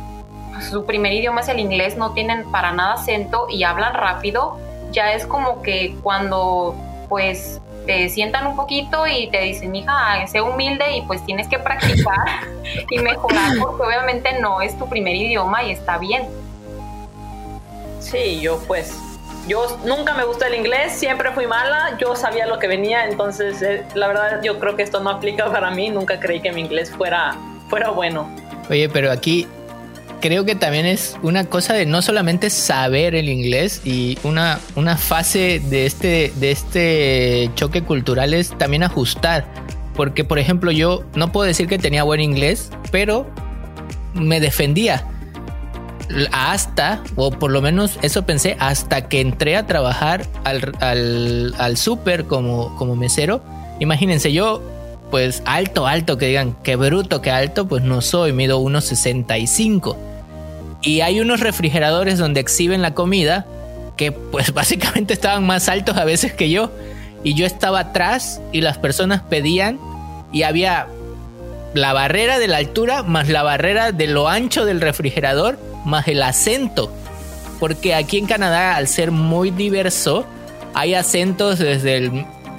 pues, 0.53 0.67
su 0.67 0.85
primer 0.85 1.13
idioma 1.13 1.41
es 1.41 1.49
el 1.49 1.59
inglés, 1.59 1.97
no 1.97 2.13
tienen 2.13 2.51
para 2.51 2.73
nada 2.73 2.95
acento 2.95 3.47
y 3.49 3.65
hablan 3.65 3.95
rápido, 3.95 4.59
ya 4.93 5.13
es 5.13 5.27
como 5.27 5.63
que 5.63 5.97
cuando 6.03 6.75
pues 7.09 7.61
te 7.87 8.09
sientan 8.09 8.47
un 8.47 8.57
poquito 8.57 9.07
y 9.07 9.29
te 9.31 9.41
dicen, 9.41 9.75
hija, 9.75 10.27
sé 10.27 10.41
humilde 10.41 10.97
y 10.97 11.03
pues 11.03 11.25
tienes 11.27 11.49
que 11.49 11.59
practicar 11.59 12.49
y 12.91 12.99
mejorar 12.99 13.59
porque 13.61 13.83
obviamente 13.83 14.39
no 14.41 14.61
es 14.61 14.79
tu 14.79 14.89
primer 14.89 15.17
idioma 15.17 15.65
y 15.65 15.73
está 15.73 15.99
bien. 15.99 16.27
Sí, 18.01 18.41
yo 18.41 18.59
pues 18.67 19.12
yo 19.49 19.79
nunca 19.85 20.15
me 20.15 20.25
gustó 20.25 20.45
el 20.45 20.55
inglés, 20.55 20.93
siempre 20.93 21.33
fui 21.33 21.47
mala, 21.47 21.97
yo 21.99 22.15
sabía 22.15 22.47
lo 22.47 22.59
que 22.59 22.69
venía, 22.69 23.07
entonces 23.07 23.61
eh, 23.63 23.85
la 23.95 24.09
verdad 24.09 24.41
yo 24.43 24.59
creo 24.59 24.77
que 24.77 24.83
esto 24.83 25.01
no 25.01 25.11
aplica 25.11 25.51
para 25.51 25.71
mí, 25.71 25.91
nunca 25.91 26.21
creí 26.21 26.41
que 26.41 26.53
mi 26.53 26.61
inglés 26.61 26.91
fuera, 26.91 27.37
fuera 27.69 27.91
bueno. 27.91 28.29
Oye, 28.71 28.89
pero 28.89 29.11
aquí 29.11 29.47
creo 30.21 30.45
que 30.45 30.55
también 30.55 30.87
es 30.87 31.17
una 31.23 31.45
cosa 31.45 31.75
de 31.75 31.85
no 31.85 32.01
solamente 32.01 32.49
saber 32.49 33.15
el 33.15 33.29
inglés 33.29 33.83
y 33.85 34.17
una, 34.23 34.61
una 34.77 34.97
fase 34.97 35.61
de 35.61 35.87
este, 35.87 36.33
de 36.37 36.51
este 36.53 37.51
choque 37.57 37.83
cultural 37.83 38.33
es 38.33 38.57
también 38.57 38.85
ajustar. 38.85 39.45
Porque, 39.95 40.25
por 40.25 40.39
ejemplo, 40.39 40.71
yo 40.71 41.05
no 41.15 41.33
puedo 41.33 41.47
decir 41.47 41.67
que 41.67 41.79
tenía 41.79 42.03
buen 42.03 42.21
inglés, 42.21 42.71
pero 42.91 43.27
me 44.15 44.41
defendía 44.41 45.05
hasta, 46.33 47.03
o 47.17 47.31
por 47.31 47.51
lo 47.51 47.63
menos 47.63 47.99
eso 48.03 48.25
pensé, 48.25 48.57
hasta 48.61 49.09
que 49.09 49.21
entré 49.21 49.57
a 49.57 49.67
trabajar 49.67 50.27
al, 50.45 51.55
al, 51.59 51.77
súper 51.77 52.25
como, 52.25 52.77
como 52.77 52.97
mesero. 52.97 53.43
Imagínense, 53.81 54.33
yo, 54.33 54.63
pues 55.11 55.43
alto, 55.47 55.87
alto, 55.87 56.19
que 56.19 56.27
digan, 56.27 56.57
qué 56.63 56.77
bruto, 56.77 57.21
qué 57.21 57.31
alto, 57.31 57.67
pues 57.67 57.83
no 57.83 58.01
soy, 58.01 58.33
mido 58.33 58.61
1,65. 58.61 59.97
Y 60.83 61.01
hay 61.01 61.21
unos 61.21 61.41
refrigeradores 61.41 62.19
donde 62.19 62.41
exhiben 62.41 62.83
la 62.83 62.95
comida 62.95 63.47
que 63.97 64.13
pues 64.13 64.53
básicamente 64.55 65.15
estaban 65.15 65.47
más 65.47 65.69
altos 65.69 65.97
a 65.97 66.05
veces 66.05 66.33
que 66.33 66.51
yo. 66.51 66.71
Y 67.25 67.35
yo 67.35 67.47
estaba 67.47 67.79
atrás 67.79 68.41
y 68.51 68.63
las 68.63 68.79
personas 68.79 69.23
pedían 69.23 69.79
y 70.33 70.43
había 70.43 70.89
la 71.75 71.93
barrera 71.93 72.39
de 72.39 72.49
la 72.49 72.59
altura 72.59 73.03
más 73.03 73.29
la 73.29 73.43
barrera 73.43 73.93
de 73.93 74.07
lo 74.07 74.29
ancho 74.29 74.65
del 74.65 74.81
refrigerador 74.81 75.59
más 75.85 76.09
el 76.09 76.23
acento. 76.23 76.93
Porque 77.59 77.95
aquí 77.95 78.19
en 78.19 78.27
Canadá, 78.27 78.77
al 78.77 78.89
ser 78.89 79.11
muy 79.11 79.51
diverso, 79.51 80.27
hay 80.75 80.95
acentos 80.95 81.59
desde 81.59 81.97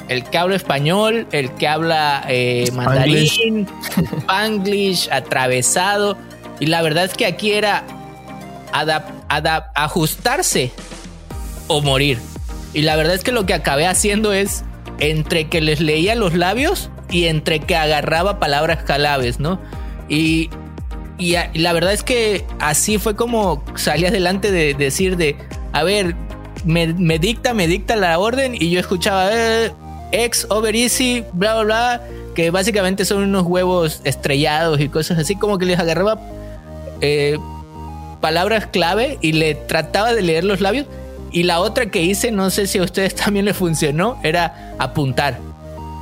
el, 0.07 0.23
que 0.29 0.37
habla 0.37 0.55
español, 0.55 1.27
el 1.31 1.51
que 1.55 1.67
habla 1.67 2.23
eh, 2.27 2.69
mandarín, 2.73 3.67
spanglish, 4.21 5.09
atravesado. 5.11 6.17
Y 6.59 6.67
la 6.67 6.81
verdad 6.81 7.05
es 7.05 7.13
que 7.13 7.25
aquí 7.25 7.51
era 7.51 7.83
ajustarse 9.75 10.71
o 11.67 11.81
morir. 11.81 12.19
Y 12.73 12.81
la 12.81 12.95
verdad 12.95 13.15
es 13.15 13.23
que 13.23 13.31
lo 13.31 13.45
que 13.45 13.53
acabé 13.53 13.85
haciendo 13.85 14.33
es 14.33 14.63
entre 14.99 15.49
que 15.49 15.61
les 15.61 15.79
leía 15.79 16.15
los 16.15 16.33
labios 16.33 16.89
y 17.09 17.25
entre 17.25 17.59
que 17.59 17.75
agarraba 17.75 18.39
palabras 18.39 18.83
claves, 18.83 19.39
¿no? 19.39 19.59
Y 20.09 20.49
y, 21.17 21.35
la 21.53 21.73
verdad 21.73 21.93
es 21.93 22.03
que 22.03 22.45
así 22.59 22.97
fue 22.97 23.15
como 23.15 23.63
salí 23.75 24.05
adelante 24.05 24.51
de, 24.51 24.73
decir 24.73 25.17
de, 25.17 25.35
a 25.71 25.83
ver, 25.83 26.15
me, 26.65 26.87
dicta, 27.19 27.53
me 27.53 27.67
dicta 27.67 27.95
la 27.95 28.17
orden 28.19 28.55
y 28.55 28.69
yo 28.69 28.79
escuchaba 28.79 29.29
eh, 29.31 29.71
ex, 30.11 30.47
over 30.49 30.75
easy, 30.75 31.23
bla, 31.33 31.55
bla, 31.55 31.63
bla, 31.63 32.01
que 32.35 32.49
básicamente 32.49 33.05
son 33.05 33.23
unos 33.23 33.43
huevos 33.43 34.01
estrellados 34.03 34.79
y 34.79 34.89
cosas 34.89 35.19
así, 35.19 35.35
como 35.35 35.57
que 35.57 35.65
les 35.65 35.79
agarraba 35.79 36.19
eh, 37.01 37.37
palabras 38.21 38.67
clave 38.67 39.17
y 39.21 39.33
le 39.33 39.55
trataba 39.55 40.13
de 40.13 40.21
leer 40.21 40.43
los 40.43 40.61
labios. 40.61 40.87
Y 41.31 41.43
la 41.43 41.59
otra 41.59 41.87
que 41.87 42.01
hice, 42.01 42.31
no 42.31 42.49
sé 42.49 42.67
si 42.67 42.77
a 42.77 42.83
ustedes 42.83 43.15
también 43.23 43.45
les 43.45 43.57
funcionó, 43.57 44.17
era 44.23 44.75
apuntar. 44.79 45.39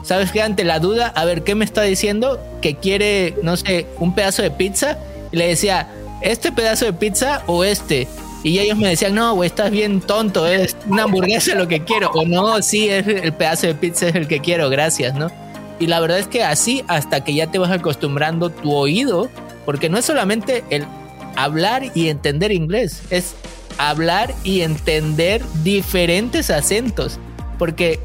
¿Sabes 0.03 0.31
qué? 0.31 0.41
Ante 0.41 0.63
la 0.63 0.79
duda, 0.79 1.07
a 1.15 1.25
ver, 1.25 1.43
¿qué 1.43 1.55
me 1.55 1.65
está 1.65 1.83
diciendo? 1.83 2.39
Que 2.61 2.75
quiere, 2.75 3.35
no 3.43 3.57
sé, 3.57 3.87
un 3.99 4.15
pedazo 4.15 4.41
de 4.41 4.51
pizza. 4.51 4.97
Y 5.31 5.37
le 5.37 5.47
decía, 5.47 5.87
¿este 6.21 6.51
pedazo 6.51 6.85
de 6.85 6.93
pizza 6.93 7.43
o 7.47 7.63
este? 7.63 8.07
Y 8.43 8.57
ellos 8.59 8.77
me 8.77 8.89
decían, 8.89 9.13
no, 9.13 9.35
güey, 9.35 9.47
estás 9.47 9.69
bien 9.69 10.01
tonto, 10.01 10.47
es 10.47 10.75
una 10.87 11.03
hamburguesa 11.03 11.53
lo 11.53 11.67
que 11.67 11.83
quiero. 11.83 12.09
O 12.11 12.25
no, 12.25 12.61
sí, 12.61 12.89
es 12.89 13.05
el 13.07 13.33
pedazo 13.33 13.67
de 13.67 13.75
pizza 13.75 14.07
es 14.07 14.15
el 14.15 14.27
que 14.27 14.39
quiero, 14.39 14.69
gracias, 14.69 15.13
¿no? 15.13 15.29
Y 15.79 15.87
la 15.87 15.99
verdad 15.99 16.19
es 16.19 16.27
que 16.27 16.43
así, 16.43 16.83
hasta 16.87 17.23
que 17.23 17.33
ya 17.33 17.47
te 17.47 17.59
vas 17.59 17.71
acostumbrando 17.71 18.49
tu 18.49 18.73
oído, 18.73 19.29
porque 19.65 19.89
no 19.89 19.97
es 19.97 20.05
solamente 20.05 20.63
el 20.69 20.85
hablar 21.35 21.91
y 21.93 22.09
entender 22.09 22.51
inglés, 22.51 23.03
es 23.09 23.35
hablar 23.77 24.33
y 24.43 24.61
entender 24.61 25.43
diferentes 25.63 26.49
acentos. 26.49 27.19
Porque 27.59 27.99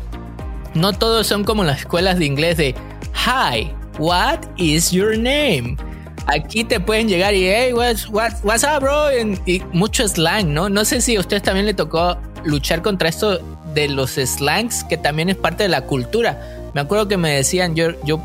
no 0.77 0.93
todos 0.93 1.27
son 1.27 1.45
como 1.45 1.65
las 1.65 1.81
escuelas 1.81 2.19
de 2.19 2.27
inglés 2.27 2.57
de 2.59 2.75
Hi, 3.27 3.73
what 3.99 4.41
is 4.57 4.91
your 4.91 5.17
name? 5.17 5.77
Aquí 6.27 6.65
te 6.65 6.81
pueden 6.81 7.09
llegar 7.09 7.35
y 7.35 7.47
hey, 7.47 7.73
what's, 7.73 8.09
what's 8.09 8.65
up, 8.65 8.81
bro? 8.81 9.09
Y, 9.47 9.63
mucho 9.73 10.07
slang, 10.07 10.53
¿no? 10.53 10.69
No 10.69 10.85
sé 10.85 11.01
si 11.01 11.17
a 11.17 11.21
ustedes 11.21 11.43
también 11.43 11.67
le 11.67 11.75
tocó 11.75 12.19
luchar 12.45 12.83
contra 12.83 13.09
esto 13.09 13.41
de 13.75 13.89
los 13.89 14.13
slangs, 14.13 14.85
que 14.85 14.97
también 14.97 15.29
es 15.29 15.37
parte 15.37 15.63
de 15.63 15.69
la 15.69 15.83
cultura. 15.83 16.71
Me 16.75 16.81
acuerdo 16.81 17.09
que 17.09 17.17
me 17.17 17.31
decían, 17.31 17.75
yo, 17.75 17.93
yo 18.05 18.21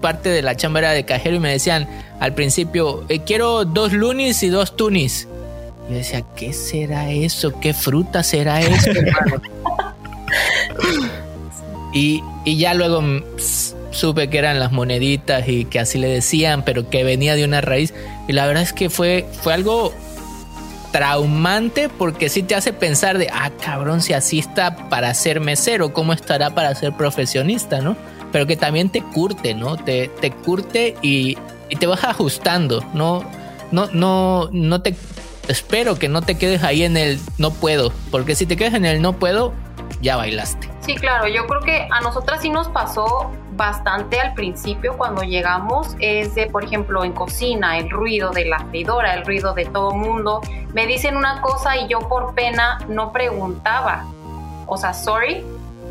parte 0.00 0.30
de 0.30 0.42
la 0.42 0.56
chamba 0.56 0.80
era 0.80 0.90
de 0.92 1.04
cajero 1.04 1.36
y 1.36 1.40
me 1.40 1.50
decían 1.50 1.88
al 2.20 2.34
principio, 2.34 3.04
eh, 3.08 3.20
quiero 3.20 3.64
dos 3.64 3.92
lunis 3.92 4.42
y 4.42 4.48
dos 4.48 4.76
tunis. 4.76 5.28
Yo 5.88 5.94
decía, 5.94 6.24
¿qué 6.34 6.52
será 6.52 7.10
eso? 7.10 7.60
¿Qué 7.60 7.74
fruta 7.74 8.22
será 8.22 8.60
eso, 8.60 8.90
hermano? 8.90 9.42
Y, 11.96 12.22
ya 12.44 12.74
luego 12.74 13.02
supe 13.90 14.28
que 14.28 14.36
eran 14.36 14.60
las 14.60 14.70
moneditas 14.70 15.48
y 15.48 15.64
que 15.64 15.80
así 15.80 15.96
le 15.96 16.08
decían, 16.08 16.62
pero 16.62 16.90
que 16.90 17.04
venía 17.04 17.34
de 17.34 17.44
una 17.44 17.62
raíz. 17.62 17.94
Y 18.28 18.34
la 18.34 18.46
verdad 18.46 18.62
es 18.62 18.74
que 18.74 18.90
fue, 18.90 19.26
fue 19.40 19.54
algo 19.54 19.94
traumante 20.92 21.88
porque 21.88 22.28
sí 22.28 22.42
te 22.42 22.54
hace 22.54 22.74
pensar 22.74 23.16
de, 23.16 23.30
ah, 23.32 23.50
cabrón, 23.64 24.02
si 24.02 24.12
así 24.12 24.38
está 24.38 24.90
para 24.90 25.14
ser 25.14 25.40
mesero, 25.40 25.94
¿cómo 25.94 26.12
estará 26.12 26.54
para 26.54 26.74
ser 26.74 26.92
profesionista, 26.92 27.80
no? 27.80 27.96
Pero 28.30 28.46
que 28.46 28.58
también 28.58 28.90
te 28.90 29.00
curte, 29.00 29.54
¿no? 29.54 29.78
Te, 29.78 30.08
te 30.20 30.30
curte 30.30 30.96
y, 31.00 31.38
y 31.70 31.76
te 31.76 31.86
vas 31.86 32.04
ajustando, 32.04 32.84
¿no? 32.92 33.24
No, 33.72 33.88
no, 33.94 34.50
no 34.52 34.82
te 34.82 34.94
espero 35.48 35.98
que 35.98 36.10
no 36.10 36.20
te 36.20 36.36
quedes 36.36 36.62
ahí 36.62 36.82
en 36.82 36.98
el 36.98 37.18
no 37.38 37.52
puedo, 37.52 37.90
porque 38.10 38.34
si 38.34 38.44
te 38.44 38.56
quedas 38.56 38.74
en 38.74 38.84
el 38.84 39.00
no 39.00 39.14
puedo, 39.18 39.54
ya 40.00 40.16
bailaste. 40.16 40.70
Sí, 40.80 40.94
claro, 40.94 41.26
yo 41.28 41.46
creo 41.46 41.60
que 41.60 41.88
a 41.90 42.00
nosotras 42.00 42.42
sí 42.42 42.50
nos 42.50 42.68
pasó 42.68 43.30
bastante 43.52 44.20
al 44.20 44.34
principio 44.34 44.96
cuando 44.96 45.22
llegamos, 45.22 45.96
es 45.98 46.34
de, 46.34 46.46
por 46.46 46.64
ejemplo, 46.64 47.04
en 47.04 47.12
cocina, 47.12 47.78
el 47.78 47.90
ruido 47.90 48.30
de 48.30 48.44
la 48.44 48.58
freidora, 48.58 49.14
el 49.14 49.24
ruido 49.24 49.54
de 49.54 49.64
todo 49.64 49.92
mundo. 49.92 50.42
Me 50.74 50.86
dicen 50.86 51.16
una 51.16 51.40
cosa 51.40 51.76
y 51.76 51.88
yo 51.88 52.00
por 52.00 52.34
pena 52.34 52.78
no 52.88 53.12
preguntaba, 53.12 54.04
o 54.66 54.76
sea, 54.76 54.92
sorry 54.92 55.44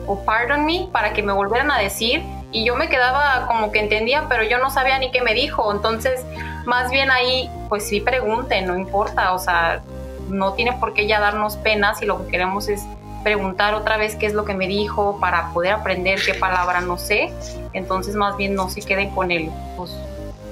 o 0.07 0.23
pardon 0.23 0.65
me, 0.65 0.87
para 0.91 1.13
que 1.13 1.23
me 1.23 1.33
volvieran 1.33 1.71
a 1.71 1.79
decir 1.79 2.23
y 2.51 2.63
yo 2.63 2.75
me 2.75 2.89
quedaba 2.89 3.47
como 3.47 3.71
que 3.71 3.79
entendía, 3.79 4.27
pero 4.29 4.43
yo 4.43 4.59
no 4.59 4.69
sabía 4.69 4.99
ni 4.99 5.11
qué 5.11 5.21
me 5.21 5.33
dijo. 5.33 5.71
Entonces, 5.71 6.23
más 6.65 6.91
bien 6.91 7.11
ahí, 7.11 7.49
pues 7.69 7.87
sí 7.87 7.99
pregunten, 8.01 8.67
no 8.67 8.77
importa, 8.77 9.33
o 9.33 9.39
sea, 9.39 9.81
no 10.29 10.53
tiene 10.53 10.73
por 10.73 10.93
qué 10.93 11.07
ya 11.07 11.19
darnos 11.19 11.57
pena 11.57 11.95
si 11.95 12.05
lo 12.05 12.23
que 12.23 12.31
queremos 12.31 12.69
es 12.69 12.85
preguntar 13.25 13.73
otra 13.73 13.97
vez 13.97 14.15
qué 14.15 14.27
es 14.27 14.33
lo 14.33 14.45
que 14.45 14.53
me 14.53 14.67
dijo 14.67 15.19
para 15.19 15.49
poder 15.51 15.73
aprender 15.73 16.21
qué 16.23 16.35
palabra 16.35 16.79
no 16.81 16.99
sé. 16.99 17.33
Entonces, 17.73 18.13
más 18.13 18.37
bien 18.37 18.53
no 18.53 18.69
se 18.69 18.83
queden 18.83 19.09
con 19.09 19.31
él, 19.31 19.49
pues, 19.75 19.89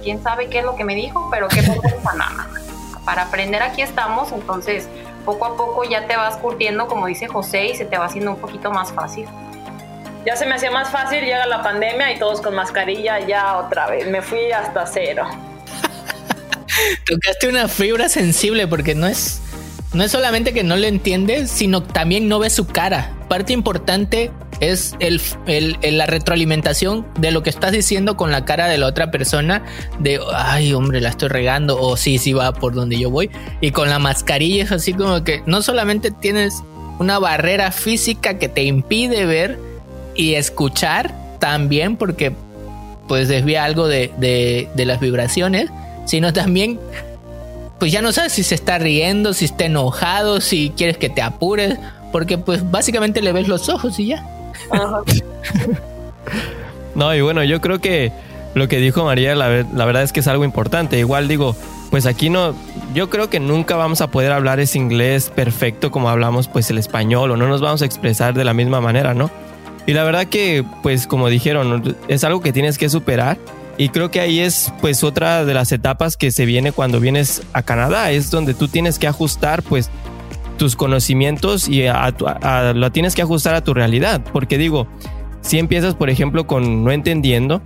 quién 0.01 0.23
sabe 0.23 0.47
qué 0.49 0.59
es 0.59 0.65
lo 0.65 0.75
que 0.75 0.83
me 0.83 0.95
dijo, 0.95 1.29
pero 1.29 1.47
qué 1.49 1.62
pasa 1.62 2.13
nada. 2.17 2.49
Para 3.05 3.23
aprender 3.23 3.62
aquí 3.62 3.83
estamos, 3.83 4.31
entonces 4.31 4.89
poco 5.23 5.45
a 5.45 5.55
poco 5.55 5.83
ya 5.83 6.07
te 6.07 6.15
vas 6.15 6.36
curtiendo, 6.38 6.88
como 6.88 7.05
dice 7.05 7.27
José, 7.27 7.67
y 7.67 7.75
se 7.75 7.86
te 7.86 7.99
va 7.99 8.05
haciendo 8.05 8.31
un 8.31 8.38
poquito 8.38 8.71
más 8.71 8.91
fácil. 8.91 9.27
Ya 10.25 10.36
se 10.36 10.47
me 10.47 10.55
hacía 10.55 10.71
más 10.71 10.89
fácil, 10.89 11.21
llega 11.21 11.45
la 11.45 11.62
pandemia 11.62 12.12
y 12.12 12.17
todos 12.17 12.41
con 12.41 12.55
mascarilla, 12.55 13.19
ya 13.19 13.55
otra 13.57 13.86
vez, 13.86 14.07
me 14.07 14.23
fui 14.23 14.51
hasta 14.51 14.88
cero. 14.88 15.27
Tocaste 17.05 17.49
una 17.49 17.67
fibra 17.67 18.09
sensible 18.09 18.67
porque 18.67 18.95
no 18.95 19.05
es, 19.05 19.43
no 19.93 20.03
es 20.03 20.12
solamente 20.12 20.53
que 20.53 20.63
no 20.63 20.75
lo 20.75 20.88
entiendes, 20.88 21.49
sino 21.49 21.84
también 21.84 22.27
no 22.27 22.39
ves 22.39 22.53
su 22.53 22.67
cara. 22.67 23.15
Parte 23.29 23.53
importante 23.53 24.32
es 24.60 24.95
el, 24.99 25.19
la 25.82 26.06
retroalimentación 26.06 27.06
de 27.19 27.32
lo 27.32 27.43
que 27.43 27.49
estás 27.49 27.71
diciendo 27.71 28.17
con 28.17 28.32
la 28.32 28.45
cara 28.45 28.67
de 28.67 28.77
la 28.77 28.88
otra 28.88 29.12
persona, 29.12 29.63
de, 29.99 30.19
ay 30.36 30.73
hombre, 30.73 31.01
la 31.01 31.10
estoy 31.10 31.29
regando, 31.29 31.79
o 31.79 31.97
sí, 31.97 32.17
sí 32.17 32.34
va 32.34 32.53
por 32.53 32.73
donde 32.73 32.97
yo 32.97 33.10
voy. 33.10 33.29
Y 33.62 33.71
con 33.71 33.89
la 33.89 33.99
mascarilla 33.99 34.63
es 34.63 34.71
así 34.71 34.93
como 34.93 35.23
que 35.23 35.43
no 35.45 35.62
solamente 35.62 36.12
tienes 36.12 36.63
una 36.99 37.19
barrera 37.19 37.71
física 37.71 38.38
que 38.38 38.49
te 38.49 38.63
impide 38.63 39.25
ver, 39.25 39.58
y 40.15 40.36
escuchar 40.36 41.13
también 41.39 41.97
porque 41.97 42.34
pues 43.08 43.27
desvía 43.27 43.63
algo 43.63 43.88
de, 43.88 44.12
de, 44.17 44.86
las 44.86 44.99
vibraciones, 44.99 45.69
sino 46.06 46.34
también 46.34 46.79
pues 47.83 47.91
ya 47.91 48.01
no 48.01 48.13
sabes 48.13 48.31
si 48.31 48.43
se 48.43 48.55
está 48.55 48.77
riendo, 48.77 49.33
si 49.33 49.43
está 49.43 49.65
enojado, 49.65 50.39
si 50.39 50.69
quieres 50.69 50.95
que 50.95 51.09
te 51.09 51.21
apures, 51.21 51.77
porque 52.13 52.37
pues 52.37 52.71
básicamente 52.71 53.21
le 53.21 53.33
ves 53.33 53.49
los 53.49 53.67
ojos 53.67 53.99
y 53.99 54.05
ya. 54.05 54.25
no, 56.95 57.13
y 57.13 57.19
bueno, 57.19 57.43
yo 57.43 57.59
creo 57.59 57.81
que 57.81 58.13
lo 58.53 58.69
que 58.69 58.77
dijo 58.77 59.03
María, 59.03 59.35
la, 59.35 59.63
la, 59.63 59.83
verdad 59.83 60.01
es 60.01 60.13
que 60.13 60.21
es 60.21 60.29
algo 60.29 60.45
importante. 60.45 60.97
Igual 60.97 61.27
digo, 61.27 61.57
pues 61.91 62.05
aquí 62.05 62.29
no, 62.29 62.55
yo 62.93 63.09
creo 63.09 63.29
que 63.29 63.41
nunca 63.41 63.75
vamos 63.75 63.99
a 63.99 64.09
poder 64.09 64.31
hablar 64.31 64.61
ese 64.61 64.77
inglés 64.77 65.29
perfecto 65.29 65.91
como 65.91 66.07
hablamos 66.07 66.47
pues 66.47 66.69
el 66.69 66.77
español 66.77 67.31
o 67.31 67.35
no 67.35 67.49
nos 67.49 67.59
vamos 67.59 67.81
a 67.81 67.85
expresar 67.85 68.33
de 68.33 68.45
la 68.45 68.53
misma 68.53 68.79
manera, 68.79 69.13
¿no? 69.13 69.29
Y 69.85 69.91
la 69.91 70.05
verdad 70.05 70.27
que, 70.27 70.63
pues 70.83 71.05
como 71.05 71.27
dijeron, 71.27 71.97
es 72.07 72.23
algo 72.23 72.39
que 72.39 72.53
tienes 72.53 72.77
que 72.77 72.87
superar. 72.87 73.37
Y 73.77 73.89
creo 73.89 74.12
que 74.12 74.19
ahí 74.19 74.39
es 74.39 74.71
pues 74.81 75.03
otra 75.03 75.45
de 75.45 75.53
las 75.53 75.71
etapas 75.71 76.15
que 76.15 76.31
se 76.31 76.45
viene 76.45 76.71
cuando 76.71 76.99
vienes 76.99 77.41
a 77.53 77.63
Canadá. 77.63 78.12
Es 78.12 78.29
donde 78.29 78.53
tú 78.53 78.67
tienes 78.67 78.99
que 78.99 79.07
ajustar 79.07 79.63
pues 79.63 79.89
tus 80.57 80.75
conocimientos 80.75 81.67
y 81.67 81.86
lo 82.75 82.91
tienes 82.91 83.15
que 83.15 83.23
ajustar 83.23 83.55
a 83.55 83.63
tu 83.63 83.73
realidad. 83.73 84.21
Porque 84.31 84.57
digo, 84.57 84.88
si 85.41 85.57
empiezas 85.57 85.95
por 85.95 86.09
ejemplo 86.09 86.45
con 86.45 86.83
no 86.83 86.91
entendiendo, 86.91 87.62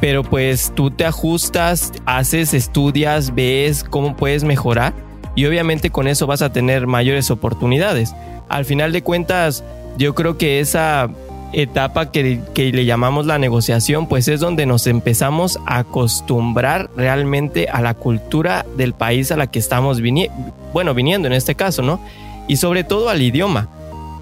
pero 0.00 0.22
pues 0.22 0.72
tú 0.74 0.90
te 0.90 1.04
ajustas, 1.04 1.92
haces, 2.06 2.54
estudias, 2.54 3.34
ves 3.34 3.84
cómo 3.84 4.16
puedes 4.16 4.44
mejorar 4.44 4.94
y 5.34 5.46
obviamente 5.46 5.90
con 5.90 6.08
eso 6.08 6.26
vas 6.26 6.42
a 6.42 6.52
tener 6.52 6.86
mayores 6.86 7.30
oportunidades. 7.30 8.14
Al 8.48 8.64
final 8.64 8.92
de 8.92 9.02
cuentas, 9.02 9.64
yo 9.98 10.14
creo 10.14 10.38
que 10.38 10.60
esa 10.60 11.08
etapa 11.52 12.10
que, 12.10 12.42
le 12.54 12.84
llamamos 12.84 13.26
la 13.26 13.38
negociación, 13.38 14.06
pues 14.06 14.28
es 14.28 14.40
donde 14.40 14.66
nos 14.66 14.86
empezamos 14.86 15.58
a 15.66 15.78
acostumbrar 15.78 16.90
realmente 16.96 17.68
a 17.68 17.80
la 17.80 17.94
cultura 17.94 18.64
del 18.76 18.94
país 18.94 19.32
a 19.32 19.36
la 19.36 19.48
que 19.48 19.58
estamos 19.58 20.00
viniendo, 20.00 20.34
bueno, 20.72 20.94
viniendo 20.94 21.26
en 21.26 21.34
este 21.34 21.54
caso, 21.54 21.82
¿no? 21.82 22.00
Y 22.48 22.56
sobre 22.56 22.84
todo 22.84 23.08
al 23.08 23.22
idioma, 23.22 23.68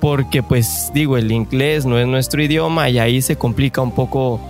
porque 0.01 0.43
pues 0.43 0.91
digo, 0.95 1.17
el 1.17 1.31
inglés 1.33 1.87
no 1.87 1.99
es 1.99 2.07
nuestro 2.07 2.43
idioma 2.43 2.89
y 2.91 2.99
ahí 2.99 3.23
se 3.23 3.37
complica 3.37 3.81
un 3.81 3.93
poco, 3.93 4.41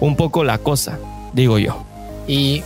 un 0.00 0.16
poco 0.16 0.44
la 0.44 0.58
cosa, 0.58 0.98
digo 1.32 1.58
yo. 1.58 1.82
Y 2.26 2.62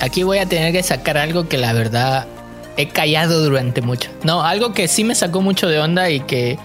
aquí 0.00 0.22
voy 0.22 0.38
a 0.38 0.46
tener 0.46 0.72
que 0.72 0.82
sacar 0.82 1.16
algo 1.18 1.48
que 1.48 1.58
la 1.58 1.72
verdad 1.72 2.26
he 2.76 2.88
callado 2.88 3.42
durante 3.42 3.80
mucho. 3.82 4.10
No, 4.24 4.42
algo 4.42 4.72
que 4.72 4.88
sí 4.88 5.04
me 5.04 5.14
sacó 5.14 5.40
mucho 5.40 5.68
de 5.68 5.78
onda 5.78 6.10
y 6.10 6.20
que 6.20 6.58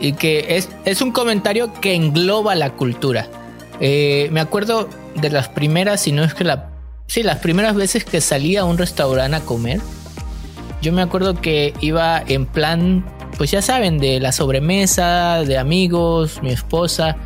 y 0.00 0.12
que 0.14 0.56
es, 0.56 0.68
es 0.84 1.02
un 1.02 1.12
comentario 1.12 1.72
que 1.74 1.94
engloba 1.94 2.54
la 2.54 2.70
cultura. 2.70 3.28
Eh, 3.80 4.28
me 4.32 4.40
acuerdo 4.40 4.88
de 5.14 5.30
las 5.30 5.48
primeras, 5.48 6.00
si 6.00 6.12
no 6.12 6.24
es 6.24 6.34
que 6.34 6.44
la... 6.44 6.70
Sí, 7.06 7.22
las 7.22 7.38
primeras 7.38 7.74
veces 7.74 8.04
que 8.04 8.20
salía 8.20 8.60
a 8.60 8.64
un 8.64 8.78
restaurante 8.78 9.36
a 9.36 9.40
comer, 9.40 9.80
yo 10.80 10.92
me 10.92 11.02
acuerdo 11.02 11.34
que 11.34 11.74
iba 11.80 12.22
en 12.26 12.46
plan, 12.46 13.04
pues 13.36 13.50
ya 13.50 13.62
saben, 13.62 13.98
de 13.98 14.20
la 14.20 14.32
sobremesa, 14.32 15.42
de 15.42 15.58
amigos, 15.58 16.40
mi 16.42 16.50
esposa, 16.50 17.16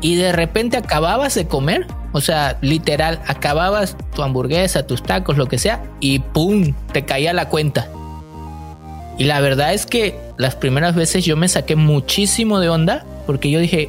y 0.00 0.16
de 0.16 0.32
repente 0.32 0.76
acababas 0.76 1.36
de 1.36 1.46
comer, 1.46 1.86
o 2.10 2.20
sea, 2.20 2.58
literal, 2.60 3.22
acababas 3.26 3.96
tu 4.14 4.22
hamburguesa, 4.22 4.84
tus 4.84 5.02
tacos, 5.02 5.38
lo 5.38 5.46
que 5.46 5.58
sea, 5.58 5.84
y 6.00 6.18
¡pum! 6.18 6.74
te 6.92 7.04
caía 7.04 7.32
la 7.32 7.48
cuenta. 7.48 7.88
Y 9.22 9.24
la 9.24 9.40
verdad 9.40 9.72
es 9.72 9.86
que 9.86 10.18
las 10.36 10.56
primeras 10.56 10.96
veces 10.96 11.24
yo 11.24 11.36
me 11.36 11.46
saqué 11.46 11.76
muchísimo 11.76 12.58
de 12.58 12.68
onda 12.68 13.04
porque 13.24 13.52
yo 13.52 13.60
dije, 13.60 13.88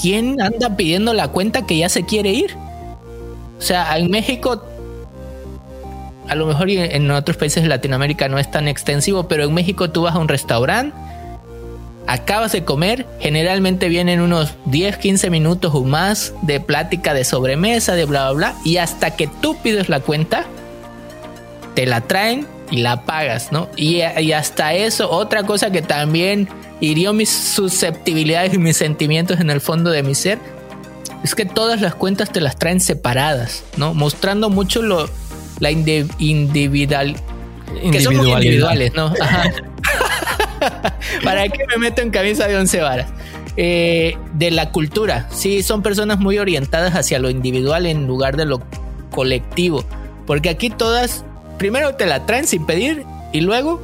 ¿quién 0.00 0.40
anda 0.40 0.74
pidiendo 0.74 1.12
la 1.12 1.28
cuenta 1.28 1.66
que 1.66 1.76
ya 1.76 1.90
se 1.90 2.06
quiere 2.06 2.30
ir? 2.30 2.56
O 3.58 3.60
sea, 3.60 3.98
en 3.98 4.10
México, 4.10 4.64
a 6.26 6.34
lo 6.34 6.46
mejor 6.46 6.70
en 6.70 7.10
otros 7.10 7.36
países 7.36 7.62
de 7.62 7.68
Latinoamérica 7.68 8.26
no 8.30 8.38
es 8.38 8.50
tan 8.50 8.68
extensivo, 8.68 9.28
pero 9.28 9.44
en 9.44 9.52
México 9.52 9.90
tú 9.90 10.00
vas 10.00 10.14
a 10.14 10.18
un 10.18 10.28
restaurante, 10.28 10.96
acabas 12.06 12.52
de 12.52 12.64
comer, 12.64 13.04
generalmente 13.20 13.90
vienen 13.90 14.22
unos 14.22 14.54
10, 14.64 14.96
15 14.96 15.28
minutos 15.28 15.74
o 15.74 15.84
más 15.84 16.32
de 16.40 16.58
plática 16.58 17.12
de 17.12 17.24
sobremesa, 17.24 17.96
de 17.96 18.06
bla, 18.06 18.30
bla, 18.30 18.52
bla, 18.52 18.54
y 18.64 18.78
hasta 18.78 19.10
que 19.10 19.26
tú 19.26 19.58
pides 19.58 19.90
la 19.90 20.00
cuenta, 20.00 20.46
te 21.74 21.84
la 21.84 22.00
traen 22.00 22.46
y 22.70 22.78
la 22.78 23.04
pagas, 23.04 23.52
¿no? 23.52 23.68
Y, 23.76 24.00
hasta 24.00 24.74
eso, 24.74 25.10
otra 25.10 25.44
cosa 25.44 25.70
que 25.70 25.82
también 25.82 26.48
hirió 26.80 27.12
mis 27.12 27.30
susceptibilidades 27.30 28.54
y 28.54 28.58
mis 28.58 28.76
sentimientos 28.76 29.40
en 29.40 29.50
el 29.50 29.60
fondo 29.60 29.90
de 29.90 30.02
mi 30.02 30.14
ser, 30.14 30.38
es 31.24 31.34
que 31.34 31.44
todas 31.44 31.80
las 31.80 31.94
cuentas 31.94 32.30
te 32.30 32.40
las 32.40 32.56
traen 32.56 32.80
separadas, 32.80 33.64
¿no? 33.76 33.94
Mostrando 33.94 34.50
mucho 34.50 34.82
lo, 34.82 35.08
la 35.58 35.70
individual, 35.70 37.16
que 37.90 38.00
somos 38.00 38.26
individuales, 38.26 38.92
¿no? 38.94 39.12
¿Para 41.24 41.48
qué 41.48 41.64
me 41.68 41.78
meto 41.78 42.02
en 42.02 42.10
camisa 42.10 42.46
de 42.46 42.56
once 42.56 42.80
varas? 42.80 43.08
Eh, 43.56 44.16
de 44.34 44.52
la 44.52 44.70
cultura, 44.70 45.26
sí, 45.30 45.64
son 45.64 45.82
personas 45.82 46.20
muy 46.20 46.38
orientadas 46.38 46.94
hacia 46.94 47.18
lo 47.18 47.28
individual 47.28 47.86
en 47.86 48.06
lugar 48.06 48.36
de 48.36 48.44
lo 48.44 48.62
colectivo, 49.10 49.84
porque 50.26 50.48
aquí 50.48 50.70
todas 50.70 51.24
primero 51.58 51.94
te 51.94 52.06
la 52.06 52.24
traen 52.24 52.46
sin 52.46 52.64
pedir 52.64 53.04
y 53.32 53.40
luego 53.40 53.80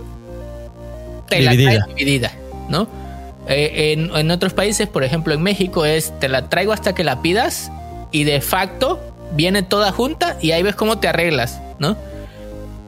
te 1.29 1.43
la 1.43 1.53
traen 1.53 1.83
dividida, 1.95 2.33
¿no? 2.69 2.89
Eh, 3.47 3.93
en, 3.93 4.31
otros 4.31 4.55
países, 4.55 4.89
por 4.89 5.05
ejemplo 5.05 5.35
en 5.35 5.43
México, 5.43 5.85
es 5.85 6.19
te 6.19 6.29
la 6.29 6.49
traigo 6.49 6.73
hasta 6.73 6.95
que 6.95 7.05
la 7.05 7.21
pidas 7.21 7.71
y 8.11 8.25
de 8.25 8.41
facto 8.41 9.01
viene 9.33 9.63
toda 9.63 9.93
junta 9.93 10.39
y 10.41 10.53
ahí 10.53 10.63
ves 10.63 10.75
cómo 10.75 10.99
te 10.99 11.09
arreglas, 11.09 11.61
¿no? 11.79 11.97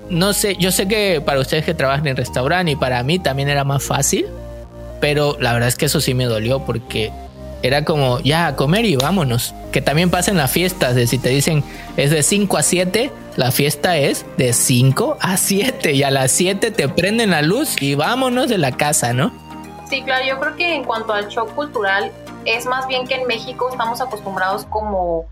No 0.09 0.32
sé, 0.32 0.57
yo 0.59 0.70
sé 0.70 0.87
que 0.89 1.20
para 1.20 1.41
ustedes 1.41 1.64
que 1.64 1.74
trabajan 1.74 2.07
en 2.07 2.16
restaurante 2.16 2.72
y 2.72 2.76
para 2.76 3.03
mí 3.03 3.18
también 3.18 3.49
era 3.49 3.64
más 3.64 3.82
fácil, 3.82 4.26
pero 5.01 5.37
la 5.41 5.53
verdad 5.53 5.68
es 5.68 5.76
que 5.76 5.87
eso 5.87 6.01
sí 6.01 6.14
me 6.14 6.24
dolió 6.24 6.61
porque 6.64 7.12
era 7.66 7.84
como 7.84 8.20
ya 8.20 8.46
a 8.46 8.56
comer 8.56 8.84
y 8.84 8.96
vámonos. 8.96 9.54
Que 9.72 9.80
también 9.82 10.10
pasa 10.10 10.30
en 10.30 10.36
las 10.36 10.50
fiestas, 10.50 10.94
de 10.94 11.06
si 11.06 11.18
te 11.18 11.28
dicen 11.28 11.64
es 11.96 12.10
de 12.10 12.22
5 12.22 12.56
a 12.56 12.62
7, 12.62 13.10
la 13.36 13.50
fiesta 13.50 13.96
es 13.96 14.24
de 14.36 14.52
5 14.52 15.18
a 15.20 15.36
7 15.36 15.92
y 15.92 16.02
a 16.02 16.10
las 16.10 16.32
7 16.32 16.70
te 16.70 16.88
prenden 16.88 17.30
la 17.30 17.42
luz 17.42 17.80
y 17.80 17.94
vámonos 17.94 18.48
de 18.48 18.58
la 18.58 18.72
casa, 18.72 19.12
¿no? 19.12 19.32
Sí, 19.88 20.02
claro, 20.02 20.24
yo 20.26 20.40
creo 20.40 20.56
que 20.56 20.74
en 20.74 20.84
cuanto 20.84 21.12
al 21.12 21.28
shock 21.28 21.54
cultural, 21.54 22.10
es 22.44 22.66
más 22.66 22.86
bien 22.86 23.06
que 23.06 23.14
en 23.14 23.26
México 23.26 23.68
estamos 23.70 24.00
acostumbrados 24.00 24.64
como 24.66 25.26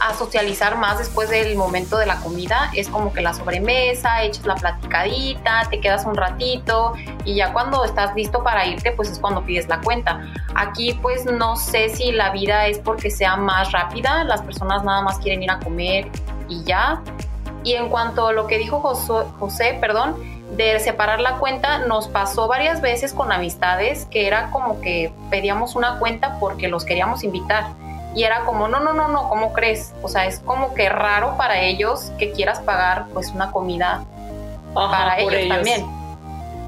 a 0.00 0.14
socializar 0.14 0.76
más 0.78 0.98
después 0.98 1.28
del 1.28 1.56
momento 1.56 1.98
de 1.98 2.06
la 2.06 2.16
comida. 2.16 2.70
Es 2.74 2.88
como 2.88 3.12
que 3.12 3.20
la 3.20 3.34
sobremesa, 3.34 4.22
echas 4.22 4.46
la 4.46 4.54
platicadita, 4.54 5.68
te 5.70 5.80
quedas 5.80 6.06
un 6.06 6.16
ratito 6.16 6.94
y 7.24 7.34
ya 7.36 7.52
cuando 7.52 7.84
estás 7.84 8.14
listo 8.14 8.42
para 8.42 8.66
irte, 8.66 8.92
pues 8.92 9.10
es 9.10 9.18
cuando 9.18 9.44
pides 9.44 9.68
la 9.68 9.80
cuenta. 9.80 10.26
Aquí 10.54 10.94
pues 11.00 11.26
no 11.26 11.56
sé 11.56 11.90
si 11.90 12.12
la 12.12 12.30
vida 12.30 12.66
es 12.66 12.78
porque 12.78 13.10
sea 13.10 13.36
más 13.36 13.72
rápida, 13.72 14.24
las 14.24 14.42
personas 14.42 14.84
nada 14.84 15.02
más 15.02 15.18
quieren 15.18 15.42
ir 15.42 15.50
a 15.50 15.58
comer 15.60 16.08
y 16.48 16.64
ya. 16.64 17.02
Y 17.62 17.74
en 17.74 17.90
cuanto 17.90 18.28
a 18.28 18.32
lo 18.32 18.46
que 18.46 18.56
dijo 18.56 18.80
José, 18.80 19.28
José 19.38 19.78
perdón, 19.80 20.16
de 20.56 20.80
separar 20.80 21.20
la 21.20 21.36
cuenta 21.36 21.78
nos 21.78 22.08
pasó 22.08 22.48
varias 22.48 22.80
veces 22.80 23.12
con 23.12 23.30
amistades 23.30 24.06
que 24.10 24.26
era 24.26 24.50
como 24.50 24.80
que 24.80 25.12
pedíamos 25.30 25.76
una 25.76 25.98
cuenta 25.98 26.38
porque 26.40 26.68
los 26.68 26.84
queríamos 26.84 27.22
invitar 27.22 27.66
y 28.14 28.24
era 28.24 28.40
como 28.44 28.68
no 28.68 28.80
no 28.80 28.92
no 28.92 29.08
no 29.08 29.28
cómo 29.28 29.52
crees 29.52 29.94
o 30.02 30.08
sea 30.08 30.26
es 30.26 30.40
como 30.40 30.74
que 30.74 30.88
raro 30.88 31.36
para 31.36 31.60
ellos 31.60 32.12
que 32.18 32.32
quieras 32.32 32.60
pagar 32.60 33.06
pues 33.12 33.28
una 33.28 33.50
comida 33.50 34.04
para 34.74 35.18
ellos, 35.18 35.48
también 35.48 36.00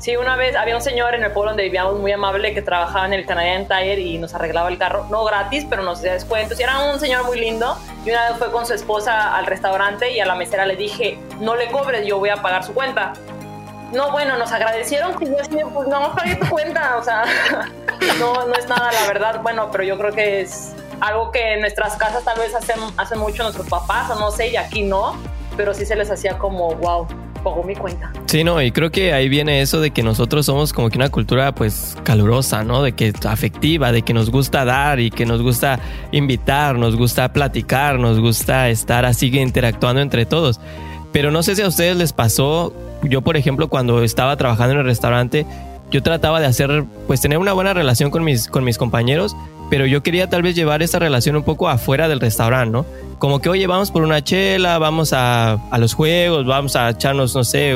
Sí, 0.02 0.16
una 0.16 0.34
vez 0.34 0.56
había 0.56 0.74
un 0.74 0.82
señor 0.82 1.14
en 1.14 1.22
el 1.22 1.30
pueblo 1.30 1.52
donde 1.52 1.62
vivíamos 1.62 2.00
muy 2.00 2.10
amable 2.10 2.52
que 2.52 2.60
trabajaba 2.60 3.06
en 3.06 3.12
el 3.12 3.24
Canadian 3.24 3.68
Tire 3.68 4.00
y 4.00 4.18
nos 4.18 4.34
arreglaba 4.34 4.68
el 4.68 4.76
carro, 4.76 5.06
no 5.12 5.22
gratis, 5.24 5.64
pero 5.70 5.84
nos 5.84 6.00
hacía 6.00 6.14
descuentos. 6.14 6.58
Y 6.58 6.64
era 6.64 6.80
un 6.92 6.98
señor 6.98 7.24
muy 7.24 7.38
lindo. 7.38 7.78
Y 8.04 8.10
una 8.10 8.30
vez 8.30 8.36
fue 8.36 8.50
con 8.50 8.66
su 8.66 8.74
esposa 8.74 9.36
al 9.36 9.46
restaurante 9.46 10.10
y 10.10 10.18
a 10.18 10.26
la 10.26 10.34
mesera 10.34 10.66
le 10.66 10.74
dije, 10.74 11.20
no 11.38 11.54
le 11.54 11.70
cobres, 11.70 12.04
yo 12.04 12.18
voy 12.18 12.30
a 12.30 12.42
pagar 12.42 12.64
su 12.64 12.74
cuenta. 12.74 13.12
No, 13.92 14.10
bueno, 14.10 14.36
nos 14.38 14.50
agradecieron 14.50 15.16
que 15.16 15.26
yo 15.26 15.36
así, 15.40 15.56
pues 15.72 15.86
no 15.86 16.12
pagué 16.16 16.34
tu 16.34 16.48
cuenta, 16.48 16.96
o 16.96 17.04
sea, 17.04 17.22
no, 18.18 18.44
no 18.44 18.54
es 18.54 18.66
nada, 18.66 18.90
la 18.90 19.06
verdad. 19.06 19.40
Bueno, 19.40 19.70
pero 19.70 19.84
yo 19.84 19.96
creo 19.98 20.12
que 20.12 20.40
es 20.40 20.74
algo 21.02 21.32
que 21.32 21.54
en 21.54 21.60
nuestras 21.60 21.96
casas 21.96 22.24
tal 22.24 22.38
vez 22.38 22.54
hacen, 22.54 22.78
hacen 22.96 23.18
mucho 23.18 23.42
nuestros 23.42 23.68
papás, 23.68 24.08
o 24.10 24.18
no 24.18 24.30
sé, 24.30 24.52
y 24.52 24.56
aquí 24.56 24.82
no, 24.82 25.16
pero 25.56 25.74
sí 25.74 25.84
se 25.84 25.96
les 25.96 26.08
hacía 26.10 26.38
como, 26.38 26.76
wow, 26.76 27.08
pongo 27.42 27.64
mi 27.64 27.74
cuenta. 27.74 28.12
Sí, 28.26 28.44
no, 28.44 28.62
y 28.62 28.70
creo 28.70 28.92
que 28.92 29.12
ahí 29.12 29.28
viene 29.28 29.62
eso 29.62 29.80
de 29.80 29.90
que 29.90 30.04
nosotros 30.04 30.46
somos 30.46 30.72
como 30.72 30.90
que 30.90 30.98
una 30.98 31.08
cultura 31.08 31.52
pues 31.56 31.98
calurosa, 32.04 32.62
¿no? 32.62 32.84
De 32.84 32.92
que 32.92 33.12
afectiva, 33.28 33.90
de 33.90 34.02
que 34.02 34.14
nos 34.14 34.30
gusta 34.30 34.64
dar 34.64 35.00
y 35.00 35.10
que 35.10 35.26
nos 35.26 35.42
gusta 35.42 35.80
invitar, 36.12 36.76
nos 36.76 36.94
gusta 36.94 37.32
platicar, 37.32 37.98
nos 37.98 38.20
gusta 38.20 38.68
estar 38.68 39.04
así 39.04 39.36
interactuando 39.36 40.00
entre 40.00 40.24
todos. 40.24 40.60
Pero 41.12 41.32
no 41.32 41.42
sé 41.42 41.56
si 41.56 41.62
a 41.62 41.68
ustedes 41.68 41.96
les 41.96 42.12
pasó 42.12 42.72
yo, 43.02 43.22
por 43.22 43.36
ejemplo, 43.36 43.68
cuando 43.68 44.04
estaba 44.04 44.36
trabajando 44.36 44.74
en 44.74 44.78
el 44.80 44.86
restaurante, 44.86 45.46
yo 45.90 46.02
trataba 46.02 46.40
de 46.40 46.46
hacer, 46.46 46.84
pues 47.08 47.20
tener 47.20 47.38
una 47.38 47.52
buena 47.52 47.74
relación 47.74 48.10
con 48.10 48.22
mis, 48.22 48.46
con 48.46 48.62
mis 48.62 48.78
compañeros, 48.78 49.36
pero 49.72 49.86
yo 49.86 50.02
quería 50.02 50.28
tal 50.28 50.42
vez 50.42 50.54
llevar 50.54 50.82
esa 50.82 50.98
relación 50.98 51.34
un 51.34 51.44
poco 51.44 51.66
afuera 51.66 52.06
del 52.06 52.20
restaurante, 52.20 52.70
¿no? 52.70 52.84
Como 53.18 53.40
que, 53.40 53.48
oye, 53.48 53.66
vamos 53.66 53.90
por 53.90 54.02
una 54.02 54.22
chela, 54.22 54.76
vamos 54.76 55.14
a, 55.14 55.52
a 55.52 55.78
los 55.78 55.94
juegos, 55.94 56.44
vamos 56.44 56.76
a 56.76 56.90
echarnos, 56.90 57.34
no 57.34 57.42
sé, 57.42 57.74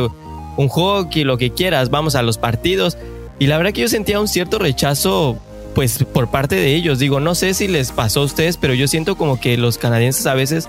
un 0.59 0.69
hockey, 0.69 1.25
lo 1.25 1.39
que 1.39 1.53
quieras, 1.53 1.89
vamos 1.89 2.15
a 2.15 2.21
los 2.21 2.37
partidos. 2.37 2.99
Y 3.39 3.47
la 3.47 3.57
verdad 3.57 3.73
que 3.73 3.81
yo 3.81 3.89
sentía 3.89 4.21
un 4.21 4.29
cierto 4.29 4.59
rechazo, 4.59 5.39
pues, 5.75 6.05
por 6.05 6.29
parte 6.29 6.57
de 6.57 6.75
ellos. 6.75 6.99
Digo, 6.99 7.19
no 7.19 7.35
sé 7.35 7.55
si 7.55 7.67
les 7.67 7.93
pasó 7.93 8.21
a 8.21 8.25
ustedes, 8.25 8.59
pero 8.59 8.75
yo 8.75 8.89
siento 8.89 9.17
como 9.17 9.41
que 9.41 9.57
los 9.57 9.79
canadienses 9.79 10.27
a 10.27 10.35
veces 10.35 10.69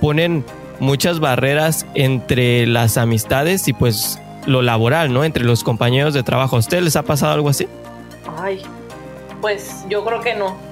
ponen 0.00 0.44
muchas 0.80 1.20
barreras 1.20 1.86
entre 1.94 2.66
las 2.66 2.96
amistades 2.96 3.68
y 3.68 3.74
pues 3.74 4.18
lo 4.44 4.60
laboral, 4.60 5.12
¿no? 5.12 5.22
Entre 5.22 5.44
los 5.44 5.62
compañeros 5.62 6.14
de 6.14 6.24
trabajo. 6.24 6.56
¿A 6.56 6.58
ustedes 6.58 6.82
les 6.82 6.96
ha 6.96 7.04
pasado 7.04 7.32
algo 7.32 7.48
así? 7.48 7.68
Ay, 8.42 8.60
pues 9.40 9.84
yo 9.88 10.04
creo 10.04 10.20
que 10.20 10.34
no. 10.34 10.63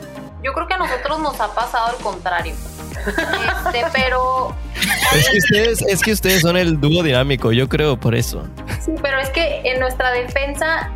Yo 0.43 0.53
creo 0.53 0.66
que 0.66 0.74
a 0.74 0.78
nosotros 0.78 1.20
nos 1.20 1.40
ha 1.40 1.55
pasado 1.55 1.86
al 1.86 1.97
contrario. 1.97 2.55
Este, 3.07 3.84
pero... 3.93 4.55
Es 5.14 5.28
que, 5.28 5.38
ustedes, 5.38 5.82
es 5.82 6.03
que 6.03 6.12
ustedes 6.12 6.40
son 6.40 6.57
el 6.57 6.80
dúo 6.80 7.03
dinámico, 7.03 7.53
yo 7.53 7.68
creo 7.68 7.97
por 7.97 8.14
eso. 8.14 8.47
Sí, 8.84 8.93
pero 9.01 9.18
es 9.18 9.30
que 9.30 9.62
en 9.64 9.78
nuestra 9.78 10.11
defensa 10.11 10.90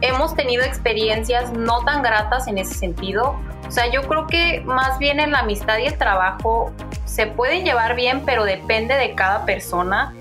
hemos 0.00 0.34
tenido 0.34 0.64
experiencias 0.64 1.52
no 1.52 1.84
tan 1.84 2.02
gratas 2.02 2.46
en 2.46 2.58
ese 2.58 2.74
sentido. 2.74 3.36
O 3.66 3.70
sea, 3.70 3.90
yo 3.90 4.02
creo 4.02 4.26
que 4.26 4.62
más 4.64 4.98
bien 4.98 5.20
en 5.20 5.32
la 5.32 5.40
amistad 5.40 5.78
y 5.78 5.86
el 5.86 5.98
trabajo 5.98 6.72
se 7.04 7.26
pueden 7.26 7.64
llevar 7.64 7.96
bien, 7.96 8.22
pero 8.24 8.44
depende 8.44 8.94
de 8.94 9.14
cada 9.14 9.44
persona. 9.44 10.14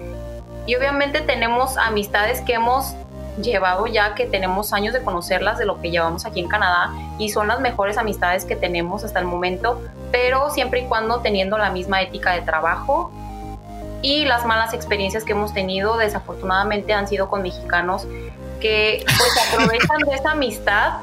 Y 0.65 0.75
obviamente 0.75 1.21
tenemos 1.21 1.77
amistades 1.77 2.41
que 2.41 2.53
hemos 2.53 2.95
llevado 3.41 3.87
ya 3.87 4.15
que 4.15 4.25
tenemos 4.25 4.73
años 4.73 4.93
de 4.93 5.01
conocerlas 5.01 5.57
de 5.57 5.65
lo 5.65 5.81
que 5.81 5.91
llevamos 5.91 6.25
aquí 6.25 6.39
en 6.39 6.47
Canadá 6.47 6.91
y 7.17 7.29
son 7.29 7.47
las 7.47 7.59
mejores 7.59 7.97
amistades 7.97 8.45
que 8.45 8.55
tenemos 8.55 9.03
hasta 9.03 9.19
el 9.19 9.25
momento, 9.25 9.81
pero 10.11 10.49
siempre 10.49 10.81
y 10.81 10.85
cuando 10.85 11.19
teniendo 11.21 11.57
la 11.57 11.71
misma 11.71 12.01
ética 12.01 12.33
de 12.33 12.41
trabajo 12.41 13.11
y 14.01 14.25
las 14.25 14.45
malas 14.45 14.73
experiencias 14.73 15.23
que 15.23 15.31
hemos 15.31 15.53
tenido 15.53 15.97
desafortunadamente 15.97 16.93
han 16.93 17.07
sido 17.07 17.29
con 17.29 17.41
mexicanos 17.41 18.05
que 18.59 19.03
pues 19.05 19.31
aprovechan 19.53 19.99
de 20.07 20.15
esa 20.15 20.31
amistad 20.31 20.93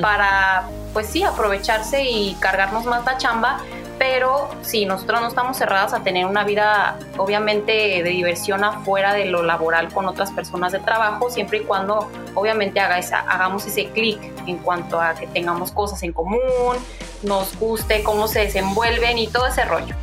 para 0.00 0.64
pues 0.92 1.06
sí 1.06 1.22
aprovecharse 1.22 2.04
y 2.04 2.34
cargarnos 2.40 2.86
más 2.86 3.04
la 3.04 3.18
chamba 3.18 3.60
pero 3.98 4.48
sí, 4.62 4.86
nosotros 4.86 5.20
no 5.20 5.28
estamos 5.28 5.56
cerradas 5.56 5.92
a 5.92 6.02
tener 6.02 6.24
una 6.26 6.44
vida 6.44 6.96
obviamente 7.16 7.72
de 7.72 8.10
diversión 8.10 8.62
afuera 8.62 9.12
de 9.12 9.24
lo 9.24 9.42
laboral 9.42 9.92
con 9.92 10.06
otras 10.06 10.30
personas 10.30 10.72
de 10.72 10.78
trabajo, 10.78 11.30
siempre 11.30 11.58
y 11.58 11.60
cuando 11.62 12.08
obviamente 12.34 12.78
haga 12.78 12.98
esa, 12.98 13.20
hagamos 13.20 13.66
ese 13.66 13.86
clic 13.86 14.20
en 14.46 14.58
cuanto 14.58 15.00
a 15.00 15.14
que 15.14 15.26
tengamos 15.26 15.72
cosas 15.72 16.02
en 16.04 16.12
común, 16.12 16.76
nos 17.22 17.58
guste 17.58 18.02
cómo 18.04 18.28
se 18.28 18.40
desenvuelven 18.40 19.18
y 19.18 19.26
todo 19.26 19.46
ese 19.46 19.64
rollo. 19.64 19.94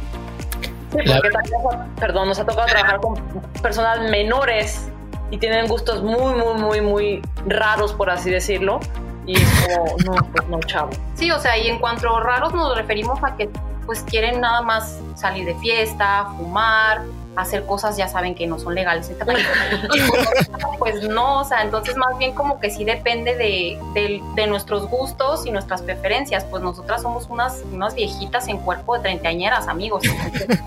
Sí, 0.92 1.12
porque 1.12 1.30
también, 1.30 1.62
perdón, 2.00 2.28
nos 2.28 2.40
ha 2.40 2.46
tocado 2.46 2.68
trabajar 2.68 3.00
con 3.00 3.16
personas 3.62 4.10
menores 4.10 4.90
y 5.32 5.38
tienen 5.38 5.68
gustos 5.68 6.04
muy, 6.04 6.34
muy, 6.34 6.62
muy, 6.62 6.82
muy 6.82 7.22
raros, 7.48 7.94
por 7.94 8.10
así 8.10 8.30
decirlo. 8.30 8.80
Y 9.26 9.42
es 9.42 9.50
como, 9.68 9.98
no, 10.06 10.32
pues 10.32 10.48
no, 10.48 10.60
chavo. 10.60 10.92
Sí, 11.16 11.32
o 11.32 11.40
sea, 11.40 11.58
y 11.58 11.68
en 11.68 11.80
cuanto 11.80 12.16
a 12.16 12.22
raros 12.22 12.54
nos 12.54 12.78
referimos 12.78 13.22
a 13.24 13.36
que 13.36 13.50
pues 13.86 14.02
quieren 14.02 14.42
nada 14.42 14.62
más 14.62 15.00
salir 15.16 15.46
de 15.46 15.56
fiesta, 15.56 16.28
fumar, 16.38 17.04
hacer 17.36 17.66
cosas 17.66 17.98
ya 17.98 18.08
saben 18.08 18.34
que 18.34 18.48
no 18.48 18.58
son 18.60 18.76
legales 18.76 19.12
pues 20.80 21.04
no, 21.04 21.42
o 21.42 21.46
sea, 21.46 21.64
entonces 21.64 21.96
más 21.98 22.18
bien 22.18 22.34
como 22.34 22.60
que 22.60 22.70
sí 22.70 22.86
depende 22.86 23.36
de, 23.36 24.48
nuestros 24.48 24.88
gustos 24.90 25.46
y 25.46 25.52
nuestras 25.52 25.82
preferencias, 25.82 26.46
pues 26.46 26.64
nosotras 26.64 27.02
somos 27.02 27.28
unas, 27.30 27.64
unas 27.72 27.96
viejitas 27.96 28.48
en 28.48 28.58
cuerpo 28.58 28.96
de 28.96 29.02
treintañeras, 29.02 29.68
amigos, 29.68 30.04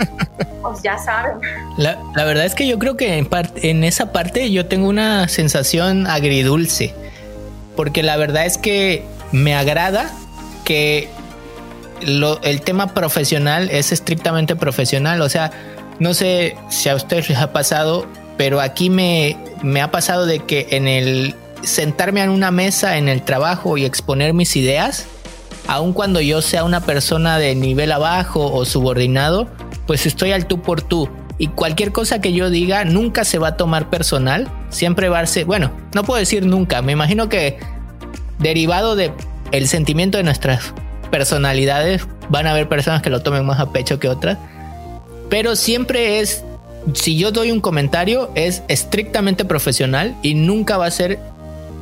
pues 0.63 0.83
ya 0.83 0.99
saben. 0.99 1.39
La, 1.77 1.97
verdad 2.15 2.45
es 2.45 2.55
que 2.55 2.67
yo 2.67 2.79
creo 2.79 2.97
que 2.97 3.17
en, 3.17 3.29
en 3.63 3.85
esa 3.85 4.13
parte 4.13 4.51
yo 4.51 4.67
tengo 4.67 4.89
una 4.89 5.29
sensación 5.29 6.07
agridulce, 6.07 6.95
porque 7.77 8.03
la 8.03 8.17
verdad 8.17 8.45
es 8.45 8.59
que 8.59 9.05
me 9.33 9.55
agrada 9.55 10.11
que 10.65 11.09
el 12.01 12.61
tema 12.63 12.95
profesional 12.95 13.71
es 13.71 13.93
estrictamente 13.93 14.57
profesional. 14.57 15.21
O 15.23 15.29
sea, 15.29 15.51
no 15.99 16.15
sé 16.15 16.57
si 16.69 16.89
a 16.89 16.95
ustedes 16.95 17.29
les 17.29 17.39
ha 17.39 17.53
pasado, 17.53 18.07
pero 18.37 18.61
aquí 18.61 18.91
me, 18.91 19.37
me 19.63 19.81
ha 19.81 19.91
pasado 19.91 20.27
de 20.27 20.41
que 20.41 20.69
en 20.71 20.89
el 20.89 21.35
sentarme 21.63 22.23
en 22.23 22.31
una 22.31 22.51
mesa 22.51 22.99
en 22.99 23.09
el 23.09 23.23
trabajo 23.23 23.77
y 23.77 23.85
exponer 23.85 24.33
mis 24.33 24.57
ideas, 24.57 25.07
aun 25.67 25.93
cuando 25.93 26.21
yo 26.21 26.41
sea 26.41 26.65
una 26.65 26.81
persona 26.81 27.39
de 27.39 27.55
nivel 27.55 27.93
abajo 27.93 28.53
o 28.53 28.65
subordinado, 28.65 29.49
pues 29.87 30.07
estoy 30.07 30.33
al 30.33 30.47
tú 30.47 30.63
por 30.63 30.83
tú. 30.83 31.09
Y 31.37 31.49
cualquier 31.49 31.93
cosa 31.93 32.21
que 32.21 32.33
yo 32.33 32.51
diga 32.51 32.85
nunca 32.85 33.25
se 33.25 33.39
va 33.39 33.49
a 33.49 33.57
tomar 33.57 33.91
personal, 33.91 34.49
siempre 34.71 35.09
va 35.09 35.21
a 35.21 35.27
ser, 35.27 35.45
bueno, 35.45 35.71
no 35.95 36.03
puedo 36.03 36.19
decir 36.19 36.45
nunca, 36.45 36.83
me 36.83 36.93
imagino 36.93 37.29
que 37.29 37.59
derivado 38.39 38.97
de 38.97 39.13
el 39.53 39.69
sentimiento 39.69 40.19
de 40.19 40.25
nuestras 40.25 40.75
personalidades, 41.11 42.07
van 42.29 42.47
a 42.47 42.51
haber 42.51 42.69
personas 42.69 43.03
que 43.03 43.11
lo 43.11 43.23
tomen 43.23 43.45
más 43.45 43.61
a 43.61 43.73
pecho 43.73 43.99
que 43.99 44.09
otras, 44.09 44.39
pero 45.29 45.57
siempre 45.57 46.21
es, 46.21 46.45
si 46.95 47.19
yo 47.19 47.33
doy 47.33 47.51
un 47.51 47.61
comentario, 47.61 48.31
es 48.35 48.63
estrictamente 48.69 49.45
profesional 49.45 50.17
y 50.23 50.35
nunca 50.35 50.77
va 50.77 50.87
a 50.87 50.91
ser 50.91 51.19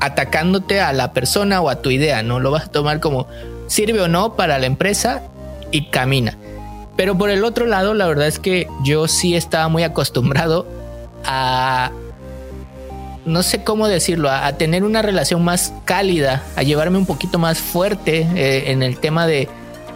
atacándote 0.01 0.81
a 0.81 0.93
la 0.93 1.12
persona 1.12 1.61
o 1.61 1.68
a 1.68 1.83
tu 1.83 1.91
idea, 1.91 2.22
¿no? 2.22 2.41
Lo 2.41 2.51
vas 2.51 2.64
a 2.64 2.70
tomar 2.70 3.01
como 3.01 3.27
sirve 3.66 4.01
o 4.01 4.09
no 4.09 4.35
para 4.35 4.59
la 4.59 4.66
empresa 4.66 5.22
y 5.70 5.87
camina. 5.91 6.37
Pero 6.97 7.16
por 7.16 7.31
el 7.31 7.45
otro 7.45 7.66
lado, 7.66 7.95
la 7.95 8.07
verdad 8.07 8.27
es 8.27 8.39
que 8.39 8.68
yo 8.85 9.07
sí 9.09 9.37
estaba 9.37 9.68
muy 9.68 9.83
acostumbrado 9.83 10.66
a 11.24 11.93
no 13.27 13.43
sé 13.43 13.64
cómo 13.64 13.89
decirlo, 13.89 14.31
a, 14.31 14.51
tener 14.53 14.85
una 14.85 15.03
relación 15.03 15.45
más 15.45 15.72
cálida, 15.85 16.45
a 16.55 16.62
llevarme 16.62 16.97
un 16.97 17.07
poquito 17.07 17.39
más 17.39 17.59
fuerte 17.59 18.27
eh, 18.37 18.70
en 18.70 18.83
el 18.83 18.99
tema 18.99 19.27
de, 19.27 19.49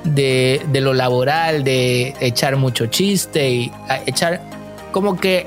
de, 0.04 0.80
lo 0.80 0.92
laboral, 0.92 1.62
de 1.62 2.14
echar 2.20 2.56
mucho 2.56 2.86
chiste 2.86 3.48
y 3.48 3.72
echar 4.06 4.42
como 4.90 5.18
que 5.18 5.46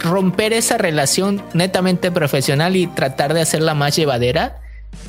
romper 0.00 0.52
esa 0.52 0.76
relación 0.76 1.40
netamente 1.54 2.10
profesional 2.10 2.76
y 2.76 2.88
tratar 2.88 3.32
de 3.32 3.40
hacerla 3.40 3.74
más 3.74 3.94
llevadera. 3.96 4.60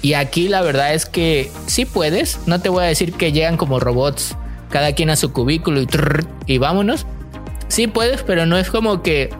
Y 0.03 0.13
aquí 0.13 0.47
la 0.47 0.61
verdad 0.61 0.93
es 0.93 1.07
que 1.07 1.51
sí 1.65 1.85
puedes, 1.85 2.39
no 2.45 2.61
te 2.61 2.69
voy 2.69 2.83
a 2.83 2.87
decir 2.87 3.13
que 3.13 3.31
llegan 3.31 3.57
como 3.57 3.79
robots, 3.79 4.37
cada 4.69 4.93
quien 4.93 5.09
a 5.09 5.15
su 5.15 5.33
cubículo 5.33 5.81
y, 5.81 5.87
y 6.45 6.57
vámonos. 6.59 7.07
Sí 7.67 7.87
puedes, 7.87 8.21
pero 8.21 8.45
no 8.45 8.57
es 8.57 8.69
como 8.69 9.01
que 9.01 9.31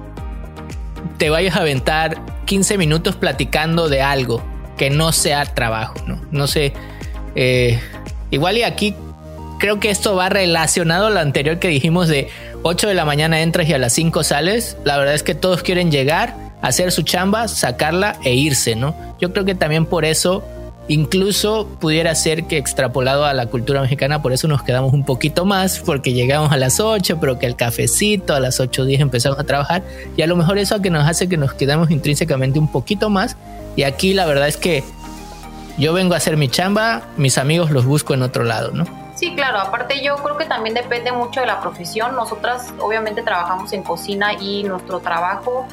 te 1.18 1.30
vayas 1.30 1.56
a 1.56 1.60
aventar 1.60 2.22
15 2.45 2.78
minutos 2.78 3.16
platicando 3.16 3.89
de 3.89 4.01
algo 4.01 4.43
que 4.78 4.89
no 4.89 5.12
sea 5.12 5.45
trabajo, 5.45 5.95
¿no? 6.06 6.22
No 6.32 6.47
sé. 6.47 6.74
Eh, 7.36 7.80
igual 8.32 8.58
y 8.58 8.64
aquí 8.64 8.95
creo 9.60 9.80
que 9.80 9.89
esto 9.89 10.16
va 10.16 10.30
relacionado 10.30 11.08
a 11.08 11.10
lo 11.10 11.20
anterior 11.20 11.60
que 11.60 11.68
dijimos 11.68 12.08
de 12.08 12.30
8 12.64 12.88
de 12.88 12.93
la 12.93 13.06
mañana 13.06 13.41
entras 13.41 13.68
y 13.70 13.74
a 13.74 13.78
las 13.78 13.93
5 13.93 14.24
sales. 14.24 14.78
La 14.84 14.97
verdad 14.97 15.16
es 15.16 15.24
que 15.24 15.36
todos 15.36 15.64
quieren 15.64 15.91
llegar, 15.91 16.36
hacer 16.62 16.91
su 16.91 17.03
chamba, 17.03 17.47
sacarla 17.47 18.18
e 18.24 18.34
irse, 18.34 18.76
¿no? 18.76 18.95
Yo 19.20 19.32
creo 19.32 19.45
que 19.45 19.56
también 19.56 19.86
por 19.86 20.06
eso 20.06 20.43
Incluso 20.88 21.67
pudiera 21.79 22.13
ser 22.13 22.45
que 22.45 22.57
extrapolado 22.57 23.25
a 23.25 23.33
la 23.33 23.47
cultura 23.47 23.81
mexicana, 23.81 24.21
por 24.21 24.33
eso 24.33 24.47
nos 24.47 24.61
quedamos 24.61 24.93
un 24.93 25.03
poquito 25.03 25.43
más, 25.43 25.79
porque 25.79 26.13
llegamos 26.13 26.51
a 26.51 26.57
las 26.57 26.79
8, 26.79 27.17
pero 27.19 27.39
que 27.39 27.47
el 27.47 27.55
cafecito 27.55 28.36
a 28.36 28.39
las 28.39 28.59
8 28.59 28.86
días 28.86 29.01
empezamos 29.01 29.39
a 29.39 29.43
trabajar, 29.43 29.83
y 30.15 30.21
a 30.21 30.27
lo 30.27 30.36
mejor 30.36 30.59
eso 30.59 30.81
que 30.81 30.91
nos 30.91 31.07
hace 31.07 31.27
que 31.27 31.38
nos 31.38 31.53
quedamos 31.53 31.89
intrínsecamente 31.89 32.59
un 32.59 32.71
poquito 32.71 33.09
más, 33.09 33.36
y 33.75 33.83
aquí 33.83 34.13
la 34.13 34.25
verdad 34.25 34.47
es 34.47 34.57
que 34.57 34.83
yo 35.77 35.91
vengo 35.91 36.13
a 36.13 36.17
hacer 36.17 36.38
mi 36.38 36.49
chamba, 36.49 37.01
mis 37.17 37.38
amigos 37.38 37.71
los 37.71 37.86
busco 37.86 38.13
en 38.13 38.21
otro 38.21 38.43
lado, 38.43 38.71
¿no? 38.71 38.86
Sí, 39.15 39.33
claro, 39.33 39.59
aparte 39.59 40.03
yo 40.03 40.17
creo 40.17 40.38
que 40.38 40.45
también 40.45 40.75
depende 40.75 41.11
mucho 41.11 41.39
de 41.39 41.45
la 41.47 41.61
profesión. 41.61 42.15
Nosotras 42.15 42.73
obviamente 42.79 43.23
trabajamos 43.23 43.71
en 43.71 43.81
cocina 43.81 44.33
y 44.33 44.63
nuestro 44.63 44.99
trabajo 44.99 45.65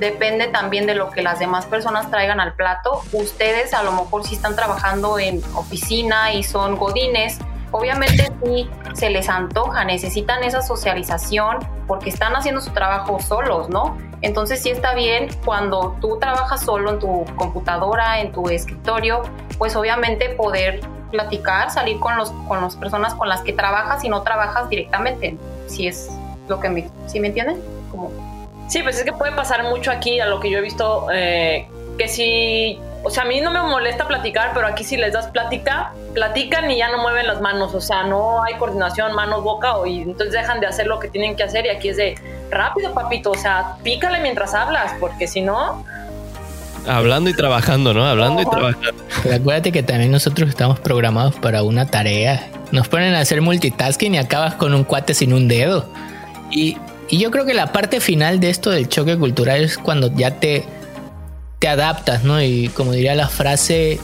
depende 0.00 0.48
también 0.48 0.86
de 0.86 0.94
lo 0.94 1.10
que 1.10 1.22
las 1.22 1.38
demás 1.38 1.66
personas 1.66 2.10
traigan 2.10 2.40
al 2.40 2.54
plato. 2.54 3.02
Ustedes 3.12 3.74
a 3.74 3.82
lo 3.82 3.92
mejor 3.92 4.24
si 4.24 4.34
están 4.34 4.56
trabajando 4.56 5.18
en 5.18 5.42
oficina 5.54 6.32
y 6.32 6.42
son 6.42 6.76
godines, 6.76 7.38
obviamente 7.70 8.32
sí 8.42 8.68
se 8.94 9.10
les 9.10 9.28
antoja, 9.28 9.84
necesitan 9.84 10.42
esa 10.42 10.62
socialización 10.62 11.58
porque 11.86 12.08
están 12.08 12.34
haciendo 12.34 12.60
su 12.62 12.70
trabajo 12.70 13.20
solos, 13.20 13.68
¿no? 13.68 13.98
Entonces 14.22 14.62
sí 14.62 14.70
está 14.70 14.94
bien 14.94 15.28
cuando 15.44 15.96
tú 16.00 16.18
trabajas 16.18 16.64
solo 16.64 16.90
en 16.90 16.98
tu 16.98 17.24
computadora, 17.36 18.20
en 18.20 18.32
tu 18.32 18.48
escritorio, 18.48 19.22
pues 19.58 19.76
obviamente 19.76 20.30
poder 20.30 20.80
platicar, 21.10 21.70
salir 21.70 21.98
con 22.00 22.16
los 22.16 22.30
con 22.48 22.60
las 22.62 22.76
personas 22.76 23.14
con 23.14 23.28
las 23.28 23.42
que 23.42 23.52
trabajas 23.52 24.02
y 24.04 24.08
no 24.08 24.22
trabajas 24.22 24.68
directamente, 24.68 25.36
si 25.66 25.88
es 25.88 26.08
lo 26.48 26.58
que 26.58 26.70
me, 26.70 26.88
¿sí 27.06 27.20
me 27.20 27.28
entienden? 27.28 27.60
Como 27.90 28.29
Sí, 28.70 28.84
pues 28.84 28.98
es 28.98 29.02
que 29.02 29.12
puede 29.12 29.32
pasar 29.32 29.64
mucho 29.64 29.90
aquí 29.90 30.20
a 30.20 30.26
lo 30.26 30.38
que 30.38 30.48
yo 30.48 30.58
he 30.58 30.60
visto, 30.60 31.08
eh, 31.12 31.66
que 31.98 32.06
si, 32.06 32.78
o 33.02 33.10
sea, 33.10 33.24
a 33.24 33.26
mí 33.26 33.40
no 33.40 33.50
me 33.50 33.60
molesta 33.60 34.06
platicar, 34.06 34.52
pero 34.54 34.68
aquí 34.68 34.84
si 34.84 34.96
les 34.96 35.12
das 35.12 35.26
plática, 35.26 35.92
platican 36.14 36.70
y 36.70 36.76
ya 36.76 36.88
no 36.88 36.98
mueven 36.98 37.26
las 37.26 37.40
manos, 37.40 37.74
o 37.74 37.80
sea, 37.80 38.04
no 38.04 38.44
hay 38.44 38.54
coordinación 38.54 39.12
manos, 39.12 39.42
boca, 39.42 39.76
o, 39.76 39.86
y 39.86 40.02
entonces 40.02 40.32
dejan 40.32 40.60
de 40.60 40.68
hacer 40.68 40.86
lo 40.86 41.00
que 41.00 41.08
tienen 41.08 41.34
que 41.34 41.42
hacer 41.42 41.66
y 41.66 41.70
aquí 41.70 41.88
es 41.88 41.96
de, 41.96 42.14
rápido, 42.48 42.94
papito, 42.94 43.32
o 43.32 43.36
sea, 43.36 43.74
pícale 43.82 44.20
mientras 44.20 44.54
hablas, 44.54 44.92
porque 45.00 45.26
si 45.26 45.40
no... 45.40 45.84
Hablando 46.86 47.28
y 47.28 47.34
trabajando, 47.34 47.92
¿no? 47.92 48.06
Hablando 48.06 48.40
y 48.40 48.46
trabajando. 48.46 49.02
Pero 49.24 49.34
acuérdate 49.34 49.72
que 49.72 49.82
también 49.82 50.12
nosotros 50.12 50.48
estamos 50.48 50.78
programados 50.78 51.34
para 51.34 51.64
una 51.64 51.86
tarea. 51.86 52.48
Nos 52.70 52.86
ponen 52.86 53.14
a 53.16 53.20
hacer 53.20 53.42
multitasking 53.42 54.14
y 54.14 54.18
acabas 54.18 54.54
con 54.54 54.74
un 54.74 54.84
cuate 54.84 55.12
sin 55.12 55.34
un 55.34 55.48
dedo. 55.48 55.86
Y 56.50 56.78
y 57.10 57.18
yo 57.18 57.30
creo 57.30 57.44
que 57.44 57.54
la 57.54 57.72
parte 57.72 58.00
final 58.00 58.40
de 58.40 58.50
esto 58.50 58.70
del 58.70 58.88
choque 58.88 59.18
cultural 59.18 59.62
es 59.62 59.78
cuando 59.78 60.14
ya 60.14 60.38
te, 60.38 60.64
te 61.58 61.68
adaptas, 61.68 62.24
¿no? 62.24 62.40
Y 62.42 62.68
como 62.68 62.92
diría 62.92 63.14
la 63.14 63.28
frase, 63.28 63.98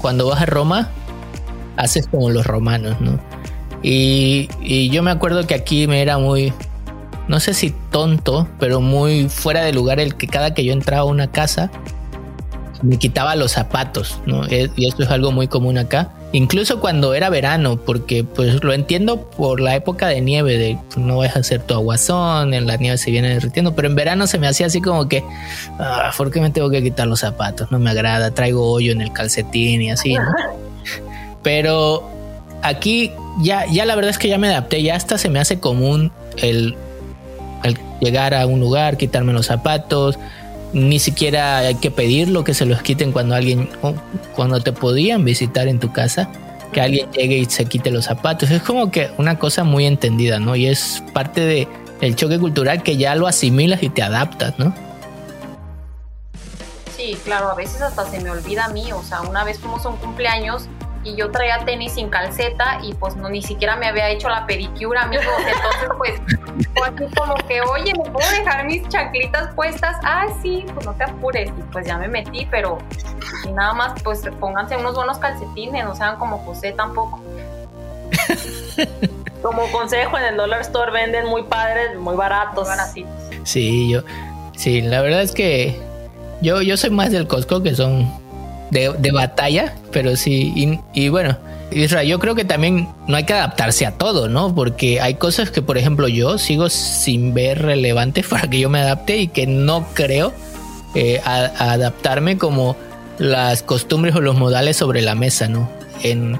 cuando 0.00 0.28
vas 0.28 0.40
a 0.40 0.46
Roma, 0.46 0.88
haces 1.76 2.06
como 2.06 2.30
los 2.30 2.46
romanos, 2.46 3.00
¿no? 3.00 3.18
Y, 3.82 4.48
y 4.60 4.90
yo 4.90 5.02
me 5.02 5.10
acuerdo 5.10 5.46
que 5.46 5.54
aquí 5.54 5.88
me 5.88 6.02
era 6.02 6.18
muy, 6.18 6.52
no 7.26 7.40
sé 7.40 7.52
si 7.52 7.74
tonto, 7.90 8.48
pero 8.60 8.80
muy 8.80 9.28
fuera 9.28 9.62
de 9.62 9.72
lugar 9.72 9.98
el 9.98 10.14
que 10.14 10.28
cada 10.28 10.54
que 10.54 10.64
yo 10.64 10.72
entraba 10.72 11.02
a 11.02 11.06
una 11.06 11.32
casa, 11.32 11.70
me 12.82 12.96
quitaba 12.96 13.34
los 13.34 13.52
zapatos, 13.52 14.20
¿no? 14.24 14.46
Y 14.48 14.86
esto 14.86 15.02
es 15.02 15.10
algo 15.10 15.32
muy 15.32 15.48
común 15.48 15.78
acá 15.78 16.12
Incluso 16.34 16.80
cuando 16.80 17.12
era 17.12 17.28
verano, 17.28 17.76
porque 17.76 18.24
pues 18.24 18.64
lo 18.64 18.72
entiendo 18.72 19.20
por 19.30 19.60
la 19.60 19.76
época 19.76 20.08
de 20.08 20.22
nieve, 20.22 20.56
de 20.56 20.78
pues, 20.88 20.96
no 20.96 21.18
vas 21.18 21.36
a 21.36 21.40
hacer 21.40 21.62
tu 21.62 21.74
aguazón, 21.74 22.54
en 22.54 22.66
la 22.66 22.76
nieve 22.76 22.96
se 22.96 23.10
viene 23.10 23.28
derritiendo, 23.28 23.74
pero 23.74 23.88
en 23.88 23.94
verano 23.94 24.26
se 24.26 24.38
me 24.38 24.48
hacía 24.48 24.66
así 24.66 24.80
como 24.80 25.08
que, 25.08 25.22
ah, 25.78 26.10
¿por 26.16 26.30
qué 26.30 26.40
me 26.40 26.48
tengo 26.50 26.70
que 26.70 26.82
quitar 26.82 27.06
los 27.06 27.20
zapatos? 27.20 27.70
No 27.70 27.78
me 27.78 27.90
agrada, 27.90 28.30
traigo 28.30 28.70
hoyo 28.70 28.92
en 28.92 29.02
el 29.02 29.12
calcetín 29.12 29.82
y 29.82 29.90
así, 29.90 30.14
¿no? 30.14 30.32
Pero 31.42 32.08
aquí 32.62 33.12
ya, 33.40 33.66
ya 33.66 33.84
la 33.84 33.94
verdad 33.94 34.10
es 34.10 34.18
que 34.18 34.28
ya 34.28 34.38
me 34.38 34.48
adapté, 34.48 34.82
ya 34.82 34.96
hasta 34.96 35.18
se 35.18 35.28
me 35.28 35.38
hace 35.38 35.60
común 35.60 36.12
el, 36.38 36.76
el 37.62 37.76
llegar 38.00 38.32
a 38.32 38.46
un 38.46 38.58
lugar, 38.58 38.96
quitarme 38.96 39.34
los 39.34 39.46
zapatos, 39.46 40.18
ni 40.72 40.98
siquiera 40.98 41.58
hay 41.58 41.74
que 41.76 41.90
pedirlo 41.90 42.44
que 42.44 42.54
se 42.54 42.64
los 42.64 42.82
quiten 42.82 43.12
cuando 43.12 43.34
alguien, 43.34 43.68
cuando 44.34 44.60
te 44.60 44.72
podían 44.72 45.24
visitar 45.24 45.68
en 45.68 45.78
tu 45.78 45.92
casa, 45.92 46.30
que 46.72 46.80
alguien 46.80 47.10
llegue 47.12 47.38
y 47.38 47.44
se 47.44 47.66
quite 47.66 47.90
los 47.90 48.06
zapatos. 48.06 48.50
Es 48.50 48.62
como 48.62 48.90
que 48.90 49.10
una 49.18 49.38
cosa 49.38 49.64
muy 49.64 49.86
entendida, 49.86 50.38
¿no? 50.38 50.56
Y 50.56 50.66
es 50.66 51.02
parte 51.12 51.40
de 51.42 51.68
choque 52.14 52.38
cultural 52.38 52.82
que 52.82 52.96
ya 52.96 53.14
lo 53.14 53.26
asimilas 53.26 53.82
y 53.82 53.88
te 53.88 54.02
adaptas, 54.02 54.58
¿no? 54.58 54.74
Sí, 56.96 57.16
claro, 57.24 57.50
a 57.50 57.54
veces 57.54 57.82
hasta 57.82 58.10
se 58.10 58.20
me 58.20 58.30
olvida 58.30 58.64
a 58.64 58.68
mí, 58.68 58.92
o 58.92 59.02
sea, 59.02 59.22
una 59.22 59.44
vez 59.44 59.58
fuimos 59.58 59.84
a 59.84 59.90
un 59.90 59.96
cumpleaños 59.96 60.68
y 61.04 61.16
yo 61.16 61.30
traía 61.30 61.64
tenis 61.64 61.92
sin 61.92 62.08
calceta 62.08 62.78
y 62.82 62.94
pues 62.94 63.16
no 63.16 63.28
ni 63.28 63.42
siquiera 63.42 63.76
me 63.76 63.86
había 63.86 64.08
hecho 64.10 64.28
la 64.28 64.46
pedicura, 64.46 65.02
amigos. 65.02 65.26
Entonces, 65.38 65.88
pues, 65.98 66.20
así 66.84 67.14
como 67.16 67.34
que, 67.48 67.60
oye, 67.62 67.92
¿me 67.96 68.10
puedo 68.10 68.30
dejar 68.30 68.66
mis 68.66 68.88
chanclitas 68.88 69.52
puestas? 69.54 69.96
Ah, 70.04 70.26
sí, 70.42 70.64
pues 70.74 70.86
no 70.86 70.94
te 70.94 71.04
apures. 71.04 71.50
Y 71.50 71.62
pues 71.72 71.86
ya 71.86 71.98
me 71.98 72.08
metí, 72.08 72.46
pero 72.50 72.78
y 73.44 73.52
nada 73.52 73.72
más, 73.72 74.00
pues 74.02 74.22
pónganse 74.40 74.76
unos 74.76 74.94
buenos 74.94 75.18
calcetines, 75.18 75.84
no 75.84 75.94
sean 75.94 76.16
como 76.18 76.38
José 76.38 76.72
tampoco. 76.72 77.20
como 79.42 79.70
consejo, 79.72 80.18
en 80.18 80.24
el 80.24 80.36
Dollar 80.36 80.60
Store 80.60 80.92
venden 80.92 81.26
muy 81.26 81.42
padres, 81.42 81.98
muy 81.98 82.14
baratos. 82.14 82.68
Sí, 83.44 83.90
yo, 83.90 84.02
sí, 84.56 84.82
la 84.82 85.02
verdad 85.02 85.22
es 85.22 85.32
que 85.32 85.80
yo, 86.40 86.62
yo 86.62 86.76
soy 86.76 86.90
más 86.90 87.10
del 87.10 87.26
Costco, 87.26 87.62
que 87.62 87.74
son 87.74 88.21
de, 88.72 89.10
batalla, 89.12 89.74
pero 89.90 90.16
sí, 90.16 90.80
y, 90.94 91.08
bueno, 91.10 91.36
Israel, 91.70 92.08
yo 92.08 92.18
creo 92.18 92.34
que 92.34 92.44
también 92.44 92.88
no 93.06 93.16
hay 93.16 93.24
que 93.24 93.34
adaptarse 93.34 93.84
a 93.84 93.92
todo, 93.92 94.28
¿no? 94.28 94.54
Porque 94.54 95.00
hay 95.00 95.14
cosas 95.14 95.50
que, 95.50 95.60
por 95.60 95.76
ejemplo, 95.76 96.08
yo 96.08 96.38
sigo 96.38 96.70
sin 96.70 97.34
ver 97.34 97.60
relevantes 97.60 98.26
para 98.30 98.48
que 98.48 98.60
yo 98.60 98.70
me 98.70 98.80
adapte 98.80 99.18
y 99.18 99.28
que 99.28 99.46
no 99.46 99.86
creo 99.92 100.32
eh, 100.94 101.20
adaptarme 101.24 102.38
como 102.38 102.76
las 103.18 103.62
costumbres 103.62 104.14
o 104.16 104.20
los 104.20 104.36
modales 104.36 104.78
sobre 104.78 105.02
la 105.02 105.14
mesa, 105.14 105.48
¿no? 105.48 105.68
En, 106.02 106.38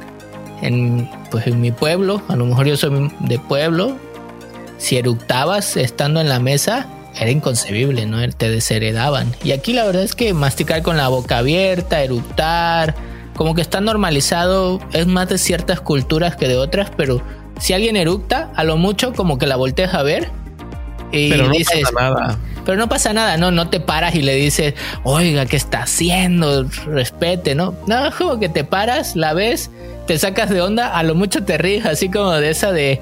en, 0.63 1.11
pues 1.31 1.47
en 1.47 1.61
mi 1.61 1.71
pueblo, 1.71 2.23
a 2.29 2.37
lo 2.37 2.47
mejor 2.47 2.67
yo 2.67 2.77
soy 2.79 3.11
de 3.21 3.39
pueblo, 3.39 3.99
si 4.79 4.97
eructabas 4.97 5.77
estando 5.77 6.21
en 6.21 6.31
la 6.31 6.41
mesa, 6.41 6.89
era 7.19 7.31
inconcebible, 7.31 8.07
¿no? 8.07 8.27
Te 8.31 8.51
desheredaban. 8.51 9.35
Y 9.45 9.53
aquí 9.53 9.73
la 9.73 9.85
verdad 9.85 10.03
es 10.03 10.15
que 10.15 10.35
masticar 10.35 10.83
con 10.83 10.97
la 10.97 11.09
boca 11.09 11.39
abierta, 11.39 12.03
eructar, 12.03 12.95
como 13.37 13.55
que 13.55 13.63
está 13.63 13.81
normalizado, 13.81 14.81
es 14.93 15.07
más 15.07 15.29
de 15.29 15.39
ciertas 15.39 15.81
culturas 15.81 16.37
que 16.37 16.49
de 16.49 16.57
otras, 16.57 16.91
pero 16.97 17.23
si 17.61 17.73
alguien 17.73 17.97
eructa, 17.97 18.51
a 18.55 18.65
lo 18.65 18.77
mucho 18.77 19.13
como 19.13 19.39
que 19.39 19.47
la 19.47 19.57
volteas 19.57 19.95
a 19.95 20.03
ver 20.03 20.31
y 21.13 21.31
pero 21.31 21.49
no 21.49 21.53
dices, 21.53 21.83
pasa 21.83 22.11
nada. 22.11 22.39
Pero 22.65 22.79
no 22.79 22.89
pasa 22.89 23.13
nada, 23.13 23.37
no, 23.37 23.51
no 23.51 23.69
te 23.69 23.81
paras 23.81 24.15
y 24.15 24.23
le 24.23 24.35
dices, 24.35 24.75
oiga, 25.05 25.47
¿qué 25.47 25.57
está 25.57 25.83
haciendo? 25.83 26.65
Respete, 26.87 27.55
¿no? 27.55 27.75
No, 27.87 28.11
como 28.17 28.39
que 28.39 28.49
te 28.49 28.65
paras, 28.65 29.17
la 29.17 29.35
ves, 29.35 29.71
te 30.07 30.19
sacas 30.19 30.49
de 30.51 30.63
onda, 30.63 30.97
a 30.97 31.03
lo 31.03 31.15
mucho 31.15 31.45
te 31.45 31.59
ríes, 31.59 31.85
así 31.85 32.09
como 32.09 32.33
de 32.33 32.51
esa 32.51 32.73
de 32.73 33.01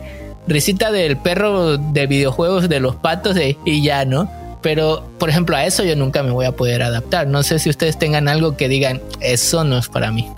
risita 0.51 0.91
del 0.91 1.17
perro 1.17 1.79
de 1.79 2.07
videojuegos 2.07 2.69
de 2.69 2.81
los 2.81 2.97
patos 2.97 3.37
y 3.65 3.83
ya, 3.83 4.05
¿no? 4.05 4.29
Pero, 4.61 5.05
por 5.19 5.31
ejemplo, 5.31 5.57
a 5.57 5.65
eso 5.65 5.85
yo 5.85 5.97
nunca 5.97 6.23
me 6.23 6.33
voy 6.33 6.45
a 6.45 6.53
poder 6.53 6.83
adaptar. 6.83 7.27
No 7.27 7.43
sé 7.43 7.59
si 7.59 7.71
ustedes 7.71 7.99
tengan 7.99 8.29
algo 8.29 8.57
que 8.57 8.69
digan, 8.69 9.01
eso 9.21 9.65
no 9.65 9.79
es 9.79 9.89
para 9.89 10.11
mí. 10.11 10.31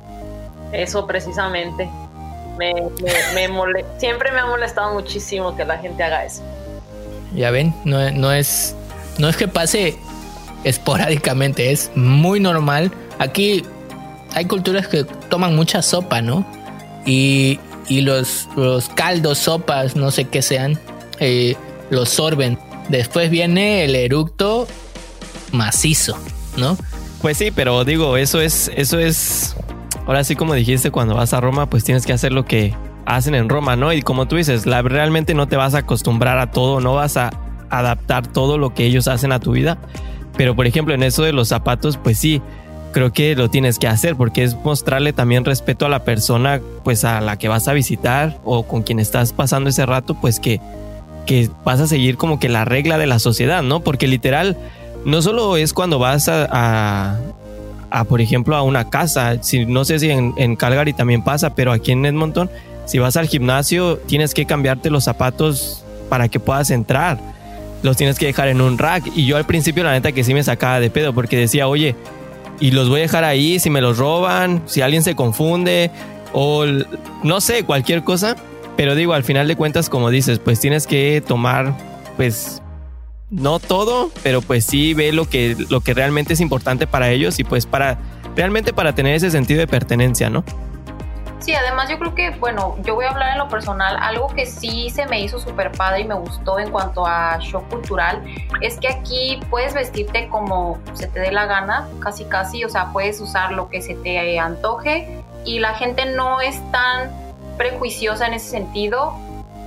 Eso 0.73 1.07
precisamente. 1.07 1.89
Me, 2.59 2.75
siempre 3.99 4.31
me 4.31 4.41
ha 4.41 4.47
molestado 4.47 4.93
muchísimo 4.93 5.57
que 5.57 5.65
la 5.65 5.79
gente 5.79 6.03
haga 6.03 6.25
eso. 6.25 6.43
Ya 7.35 7.51
ven, 7.51 7.75
no, 7.85 8.11
no, 8.11 8.31
es, 8.31 8.77
no 9.19 9.29
es 9.29 9.37
que 9.37 9.49
pase 9.49 9.97
esporádicamente, 10.63 11.73
es 11.73 11.91
muy 11.97 12.39
normal. 12.39 12.93
Aquí 13.19 13.65
hay 14.35 14.45
culturas 14.45 14.87
que 14.87 15.05
toman 15.31 15.57
mucha 15.57 15.81
sopa, 15.83 16.21
¿no? 16.21 16.47
Y, 17.07 17.59
los, 18.01 18.49
los 18.57 18.89
caldos, 18.89 19.39
sopas, 19.39 19.97
no 19.97 20.11
sé 20.11 20.25
qué 20.25 20.43
sean, 20.43 20.79
eh, 21.21 21.57
los 21.91 22.09
sorben. 22.09 22.59
Después 22.89 23.31
viene 23.31 23.85
el 23.85 23.95
eructo 23.95 24.67
macizo, 25.53 26.17
¿no? 26.57 26.77
Pues 27.21 27.39
sí, 27.39 27.51
pero 27.51 27.85
digo, 27.85 28.17
eso 28.17 28.41
es, 28.41 28.71
eso 28.75 28.99
es, 28.99 29.55
ahora 30.07 30.25
sí 30.25 30.35
como 30.35 30.55
dijiste, 30.55 30.91
cuando 30.91 31.15
vas 31.15 31.33
a 31.33 31.41
Roma, 31.41 31.71
pues 31.71 31.85
tienes 31.85 32.05
que 32.05 32.13
hacer 32.13 32.33
lo 32.33 32.45
que 32.45 32.75
hacen 33.07 33.35
en 33.35 33.49
Roma, 33.49 33.77
¿no? 33.77 33.93
Y 33.93 34.03
como 34.03 34.27
tú 34.27 34.37
dices, 34.37 34.67
la, 34.67 34.83
realmente 34.83 35.35
no 35.35 35.47
te 35.47 35.57
vas 35.57 35.75
a 35.75 35.79
acostumbrar 35.79 36.39
a 36.39 36.51
todo, 36.51 36.81
no 36.81 36.95
vas 36.95 37.17
a 37.17 37.31
adaptar 37.71 38.27
todo 38.27 38.59
lo 38.59 38.75
que 38.75 38.85
ellos 38.85 39.09
hacen 39.09 39.33
a 39.33 39.41
tu 39.41 39.53
vida. 39.53 39.79
Pero 40.37 40.57
por 40.57 40.67
ejemplo, 40.67 40.95
en 40.95 41.03
eso 41.03 41.23
de 41.23 41.33
los 41.33 41.49
zapatos, 41.49 41.99
pues 41.99 42.19
sí, 42.19 42.43
creo 42.93 43.13
que 43.13 43.35
lo 43.35 43.51
tienes 43.51 43.79
que 43.79 43.89
hacer 43.89 44.17
porque 44.17 44.45
es 44.45 44.55
mostrarle 44.55 45.13
también 45.13 45.45
respeto 45.45 45.87
a 45.87 45.89
la 45.89 46.05
persona, 46.05 46.61
pues 46.85 47.05
a 47.05 47.21
la 47.21 47.37
que 47.39 47.49
vas 47.49 47.67
a 47.69 47.73
visitar 47.73 48.39
o 48.45 48.63
con 48.63 48.83
quien 48.83 49.01
estás 49.01 49.33
pasando 49.33 49.71
ese 49.71 49.85
rato, 49.87 50.15
pues 50.15 50.39
que, 50.39 50.61
que 51.27 51.51
vas 51.65 51.81
a 51.81 51.87
seguir 51.87 52.17
como 52.17 52.39
que 52.39 52.49
la 52.49 52.65
regla 52.65 52.99
de 52.99 53.07
la 53.07 53.19
sociedad, 53.19 53.63
¿no? 53.63 53.81
Porque 53.81 54.07
literal, 54.07 54.57
no 55.05 55.23
solo 55.23 55.57
es 55.57 55.73
cuando 55.73 55.99
vas 55.99 56.29
a, 56.29 57.19
a, 57.91 58.05
por 58.05 58.21
ejemplo, 58.21 58.57
a 58.57 58.63
una 58.63 58.89
casa, 58.91 59.43
si, 59.43 59.67
no 59.67 59.85
sé 59.85 59.99
si 59.99 60.11
en, 60.11 60.35
en 60.37 60.57
Calgary 60.57 60.93
también 60.93 61.23
pasa, 61.23 61.55
pero 61.55 61.73
aquí 61.73 61.93
en 61.93 62.07
Edmonton, 62.07 62.51
si 62.85 62.99
vas 62.99 63.17
al 63.17 63.27
gimnasio, 63.27 63.97
tienes 64.07 64.35
que 64.35 64.47
cambiarte 64.47 64.91
los 64.91 65.05
zapatos 65.05 65.85
para 66.09 66.29
que 66.29 66.41
puedas 66.41 66.71
entrar. 66.71 67.19
Los 67.83 67.97
tienes 67.97 68.19
que 68.19 68.27
dejar 68.27 68.49
en 68.49 68.61
un 68.61 68.79
rack. 68.79 69.05
Y 69.17 69.27
yo 69.27 69.37
al 69.37 69.47
principio, 69.47 69.83
la 69.83 69.93
neta, 69.93 70.13
que 70.13 70.23
sí 70.23 70.35
me 70.35 70.43
sacaba 70.45 70.79
de 70.79 70.91
pedo 70.91 71.13
porque 71.13 71.37
decía, 71.37 71.67
oye, 71.67 71.97
y 72.63 72.71
los 72.71 72.89
voy 72.89 73.01
a 73.01 73.03
dejar 73.03 73.25
ahí 73.25 73.59
si 73.59 73.71
me 73.71 73.81
los 73.81 73.99
roban, 73.99 74.63
si 74.67 74.83
alguien 74.83 75.03
se 75.03 75.17
confunde 75.17 75.91
o 76.33 76.65
no 77.25 77.41
sé, 77.41 77.65
cualquier 77.65 78.05
cosa. 78.05 78.37
Pero 78.77 78.95
digo, 78.95 79.15
al 79.15 79.25
final 79.25 79.49
de 79.49 79.57
cuentas, 79.57 79.89
como 79.89 80.11
dices, 80.11 80.39
pues 80.39 80.61
tienes 80.61 80.87
que 80.87 81.23
tomar, 81.27 81.77
pues, 82.17 82.63
no 83.31 83.59
todo, 83.59 84.13
pero 84.23 84.43
pues 84.43 84.65
sí 84.65 84.95
ve 84.95 85.11
lo 85.11 85.29
que, 85.29 85.57
lo 85.71 85.81
que 85.81 85.93
realmente 85.93 86.35
es 86.35 86.41
importante 86.41 86.87
para 86.87 87.11
ellos 87.11 87.41
y 87.41 87.45
pues 87.45 87.67
para, 87.67 87.99
realmente 88.37 88.73
para 88.73 88.95
tener 88.95 89.17
ese 89.17 89.33
sentido 89.33 89.59
de 89.59 89.67
pertenencia, 89.67 90.31
¿no? 90.31 90.45
Sí, 91.43 91.53
además 91.55 91.91
yo 91.91 91.99
creo 91.99 92.15
que, 92.15 92.31
bueno, 92.31 92.77
yo 92.85 92.95
voy 92.95 93.05
a 93.05 93.11
hablar 93.11 93.33
en 93.33 93.39
lo 93.39 93.49
personal, 93.49 93.97
algo 94.01 94.29
que 94.29 94.47
sí 94.47 94.91
se 94.91 95.07
me 95.07 95.21
hizo 95.21 95.41
súper 95.41 95.73
padre 95.73 96.03
y 96.03 96.05
me 96.05 96.15
gustó 96.15 96.61
en 96.61 96.71
cuanto 96.71 97.05
a 97.05 97.37
show 97.41 97.65
cultural, 97.69 98.23
es 98.61 98.79
que 98.79 98.87
aquí 98.87 99.41
puedes 99.51 99.75
vestirte 99.75 100.29
como 100.29 100.79
se 100.93 101.09
te 101.09 101.19
dé 101.19 101.33
la 101.33 101.47
gana, 101.47 101.89
casi 101.99 102.27
casi, 102.27 102.65
o 102.65 102.69
sea, 102.69 102.93
puedes 102.93 103.21
usar 103.21 103.51
lo 103.51 103.69
que 103.69 103.83
se 103.83 103.97
te 103.97 104.39
antoje 104.39 105.21
y 105.45 105.59
la 105.59 105.75
gente 105.75 106.07
no 106.07 106.41
es 106.41 106.63
tan 106.71 107.11
prejuiciosa 107.59 108.29
en 108.29 108.35
ese 108.35 108.49
sentido 108.49 109.13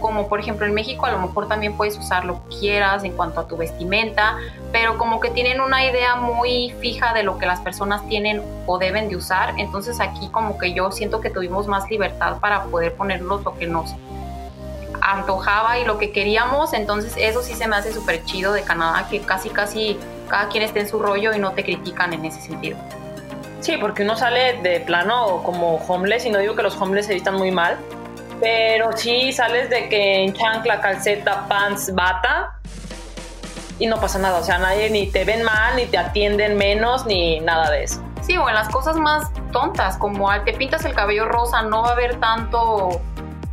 como 0.05 0.27
por 0.27 0.39
ejemplo 0.39 0.67
en 0.67 0.73
México 0.75 1.07
a 1.07 1.11
lo 1.11 1.17
mejor 1.17 1.47
también 1.47 1.75
puedes 1.75 1.97
usar 1.97 2.25
lo 2.25 2.35
que 2.43 2.57
quieras 2.59 3.03
en 3.03 3.13
cuanto 3.13 3.39
a 3.39 3.47
tu 3.47 3.57
vestimenta, 3.57 4.37
pero 4.71 4.99
como 4.99 5.19
que 5.19 5.31
tienen 5.31 5.59
una 5.61 5.83
idea 5.83 6.15
muy 6.15 6.75
fija 6.79 7.11
de 7.15 7.23
lo 7.23 7.39
que 7.39 7.47
las 7.47 7.59
personas 7.61 8.07
tienen 8.07 8.43
o 8.67 8.77
deben 8.77 9.09
de 9.09 9.15
usar, 9.15 9.55
entonces 9.57 9.99
aquí 9.99 10.29
como 10.29 10.59
que 10.59 10.75
yo 10.75 10.91
siento 10.91 11.21
que 11.21 11.31
tuvimos 11.31 11.65
más 11.65 11.89
libertad 11.89 12.37
para 12.39 12.65
poder 12.65 12.93
ponernos 12.93 13.43
lo 13.43 13.57
que 13.57 13.65
nos 13.65 13.95
antojaba 15.01 15.79
y 15.79 15.85
lo 15.85 15.97
que 15.97 16.11
queríamos, 16.11 16.73
entonces 16.73 17.15
eso 17.17 17.41
sí 17.41 17.55
se 17.55 17.67
me 17.67 17.75
hace 17.75 17.91
súper 17.91 18.23
chido 18.25 18.53
de 18.53 18.61
Canadá, 18.61 19.07
que 19.09 19.21
casi 19.21 19.49
casi 19.49 19.97
cada 20.29 20.49
quien 20.49 20.61
esté 20.61 20.81
en 20.81 20.87
su 20.87 20.99
rollo 20.99 21.33
y 21.33 21.39
no 21.39 21.53
te 21.53 21.63
critican 21.63 22.13
en 22.13 22.25
ese 22.25 22.41
sentido. 22.41 22.77
Sí, 23.59 23.77
porque 23.81 24.03
uno 24.03 24.15
sale 24.15 24.61
de 24.61 24.81
plano 24.81 25.41
como 25.43 25.77
homeless 25.77 26.27
y 26.27 26.29
no 26.29 26.37
digo 26.37 26.55
que 26.55 26.61
los 26.61 26.79
homeless 26.79 27.07
se 27.07 27.15
vistan 27.15 27.33
muy 27.33 27.49
mal, 27.49 27.79
pero 28.39 28.95
sí 28.95 29.31
sales 29.31 29.69
de 29.69 29.89
que 29.89 30.23
en 30.23 30.33
chancla, 30.33 30.81
calceta, 30.81 31.47
pants, 31.47 31.93
bata 31.93 32.59
y 33.79 33.87
no 33.87 33.99
pasa 33.99 34.19
nada. 34.19 34.39
O 34.39 34.43
sea, 34.43 34.57
nadie 34.57 34.89
ni 34.89 35.07
te 35.07 35.23
ven 35.23 35.43
mal, 35.43 35.75
ni 35.75 35.85
te 35.85 35.97
atienden 35.97 36.57
menos, 36.57 37.05
ni 37.05 37.39
nada 37.39 37.69
de 37.71 37.83
eso. 37.83 38.01
Sí, 38.21 38.37
o 38.37 38.49
en 38.49 38.55
las 38.55 38.69
cosas 38.69 38.95
más 38.95 39.29
tontas, 39.51 39.97
como 39.97 40.29
al 40.29 40.43
te 40.43 40.53
pintas 40.53 40.83
el 40.85 40.93
cabello 40.93 41.25
rosa, 41.25 41.61
no 41.61 41.83
va 41.83 41.89
a 41.89 41.93
haber 41.93 42.19
tanto 42.19 43.01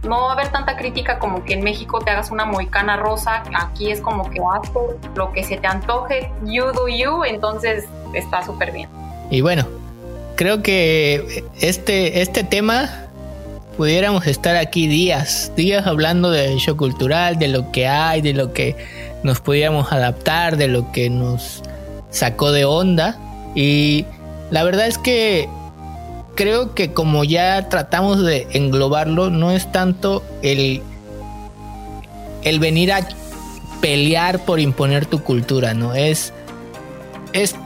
no 0.02 0.22
va 0.22 0.30
a 0.30 0.32
haber 0.32 0.48
tanta 0.48 0.76
crítica 0.76 1.18
como 1.18 1.44
que 1.44 1.54
en 1.54 1.62
México 1.62 2.00
te 2.00 2.10
hagas 2.10 2.30
una 2.30 2.44
moicana 2.44 2.96
rosa, 2.96 3.44
aquí 3.54 3.92
es 3.92 4.00
como 4.00 4.28
que 4.30 4.40
haz 4.40 4.68
lo 5.14 5.32
que 5.32 5.44
se 5.44 5.58
te 5.58 5.66
antoje, 5.66 6.32
you 6.44 6.64
do 6.72 6.88
you, 6.88 7.22
entonces 7.24 7.84
está 8.12 8.42
súper 8.42 8.72
bien. 8.72 8.88
Y 9.30 9.42
bueno, 9.42 9.64
creo 10.34 10.62
que 10.62 11.44
este, 11.60 12.20
este 12.20 12.42
tema 12.42 13.06
pudiéramos 13.76 14.26
estar 14.26 14.56
aquí 14.56 14.86
días, 14.86 15.52
días 15.56 15.86
hablando 15.86 16.30
del 16.30 16.58
show 16.58 16.76
cultural, 16.76 17.38
de 17.38 17.48
lo 17.48 17.70
que 17.72 17.86
hay, 17.86 18.20
de 18.20 18.34
lo 18.34 18.52
que 18.52 18.76
nos 19.22 19.40
pudiéramos 19.40 19.92
adaptar, 19.92 20.56
de 20.56 20.68
lo 20.68 20.92
que 20.92 21.10
nos 21.10 21.62
sacó 22.10 22.52
de 22.52 22.64
onda. 22.64 23.18
Y 23.54 24.06
la 24.50 24.64
verdad 24.64 24.86
es 24.86 24.98
que 24.98 25.48
creo 26.34 26.74
que 26.74 26.92
como 26.92 27.24
ya 27.24 27.68
tratamos 27.68 28.22
de 28.22 28.46
englobarlo, 28.52 29.30
no 29.30 29.50
es 29.50 29.70
tanto 29.72 30.22
el, 30.42 30.82
el 32.42 32.58
venir 32.58 32.92
a 32.92 33.06
pelear 33.80 34.44
por 34.44 34.60
imponer 34.60 35.06
tu 35.06 35.22
cultura, 35.22 35.74
¿no? 35.74 35.94
Es, 35.94 36.32
es 37.32 37.56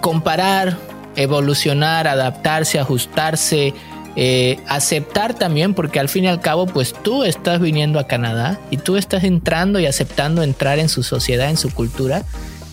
comparar, 0.00 0.78
evolucionar, 1.16 2.08
adaptarse, 2.08 2.78
ajustarse, 2.78 3.74
eh, 4.16 4.58
aceptar 4.66 5.34
también, 5.34 5.72
porque 5.74 6.00
al 6.00 6.08
fin 6.08 6.24
y 6.24 6.28
al 6.28 6.40
cabo, 6.40 6.66
pues 6.66 6.92
tú 6.92 7.22
estás 7.22 7.60
viniendo 7.60 7.98
a 8.00 8.06
Canadá 8.06 8.58
y 8.70 8.76
tú 8.76 8.96
estás 8.96 9.22
entrando 9.22 9.78
y 9.78 9.86
aceptando 9.86 10.42
entrar 10.42 10.78
en 10.78 10.88
su 10.88 11.02
sociedad, 11.02 11.48
en 11.48 11.56
su 11.56 11.72
cultura. 11.72 12.24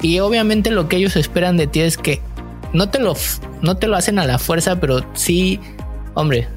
Y 0.02 0.20
obviamente 0.20 0.72
lo 0.72 0.88
que 0.88 0.98
ellos 0.98 1.16
esperan 1.16 1.58
de 1.58 1.68
ti 1.68 1.82
es 1.82 1.98
que 1.98 2.22
no 2.74 2.90
te 2.90 3.00
lo, 3.00 3.16
no 3.62 3.78
te 3.78 3.88
lo 3.88 3.96
hacen 3.96 4.18
a 4.20 4.26
la 4.26 4.40
fuerza, 4.40 4.80
pero 4.80 5.06
sí, 5.14 5.60
hombre, 6.16 6.48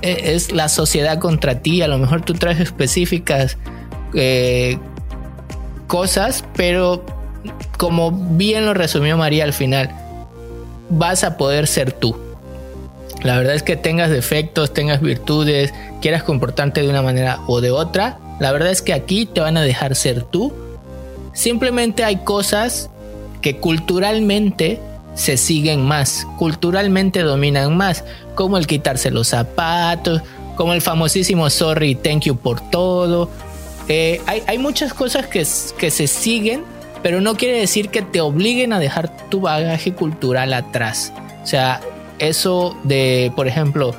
es, 0.00 0.52
la 0.52 0.68
sociedad 0.68 1.18
contra 1.18 1.60
ti. 1.60 1.82
A 1.82 1.88
lo 1.88 1.98
mejor 1.98 2.22
tú 2.22 2.32
traes 2.32 2.60
específicas 2.60 3.58
eh, 4.14 4.78
cosas, 5.86 6.44
pero 6.56 7.04
como 7.76 8.10
bien 8.10 8.64
lo 8.64 8.72
resumió 8.72 9.18
María 9.18 9.44
al 9.44 9.52
final, 9.52 9.90
vas 10.88 11.24
a 11.24 11.36
poder 11.36 11.66
ser 11.66 11.92
tú 11.92 12.23
la 13.24 13.38
verdad 13.38 13.54
es 13.54 13.62
que 13.62 13.76
tengas 13.76 14.10
defectos, 14.10 14.74
tengas 14.74 15.00
virtudes, 15.00 15.72
quieras 16.02 16.22
comportarte 16.22 16.82
de 16.82 16.90
una 16.90 17.00
manera 17.00 17.40
o 17.46 17.62
de 17.62 17.70
otra, 17.70 18.18
la 18.38 18.52
verdad 18.52 18.70
es 18.70 18.82
que 18.82 18.92
aquí 18.92 19.24
te 19.24 19.40
van 19.40 19.56
a 19.56 19.62
dejar 19.62 19.96
ser 19.96 20.22
tú. 20.22 20.52
Simplemente 21.32 22.04
hay 22.04 22.16
cosas 22.16 22.90
que 23.40 23.56
culturalmente 23.56 24.78
se 25.14 25.38
siguen 25.38 25.82
más, 25.82 26.26
culturalmente 26.38 27.20
dominan 27.20 27.74
más, 27.76 28.04
como 28.34 28.58
el 28.58 28.66
quitarse 28.66 29.10
los 29.10 29.28
zapatos, 29.28 30.20
como 30.54 30.74
el 30.74 30.82
famosísimo 30.82 31.48
sorry, 31.48 31.94
thank 31.94 32.24
you 32.24 32.36
por 32.36 32.60
todo. 32.70 33.30
Eh, 33.88 34.20
hay, 34.26 34.58
muchas 34.58 34.92
cosas 34.92 35.26
que, 35.28 35.46
que 35.78 35.90
se 35.90 36.06
siguen, 36.08 36.62
pero 37.02 37.22
no 37.22 37.36
quiere 37.36 37.58
decir 37.58 37.88
que 37.88 38.02
te 38.02 38.20
obliguen 38.20 38.74
a 38.74 38.78
dejar 38.78 39.28
tu 39.30 39.40
bagaje 39.40 39.94
cultural 39.94 40.52
atrás. 40.52 41.12
O 41.42 41.46
sea, 41.46 41.80
eso 42.18 42.76
de, 42.84 43.32
por 43.36 43.48
ejemplo, 43.48 43.94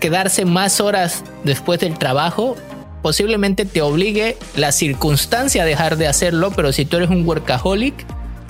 quedarse 0.00 0.44
más 0.44 0.80
horas 0.80 1.24
después 1.44 1.80
del 1.80 1.98
trabajo, 1.98 2.56
posiblemente 3.02 3.64
te 3.64 3.82
obligue 3.82 4.36
la 4.56 4.72
circunstancia 4.72 5.62
a 5.62 5.66
dejar 5.66 5.96
de 5.96 6.06
hacerlo, 6.08 6.52
pero 6.54 6.72
si 6.72 6.84
tú 6.84 6.96
eres 6.96 7.10
un 7.10 7.26
workaholic, 7.26 7.94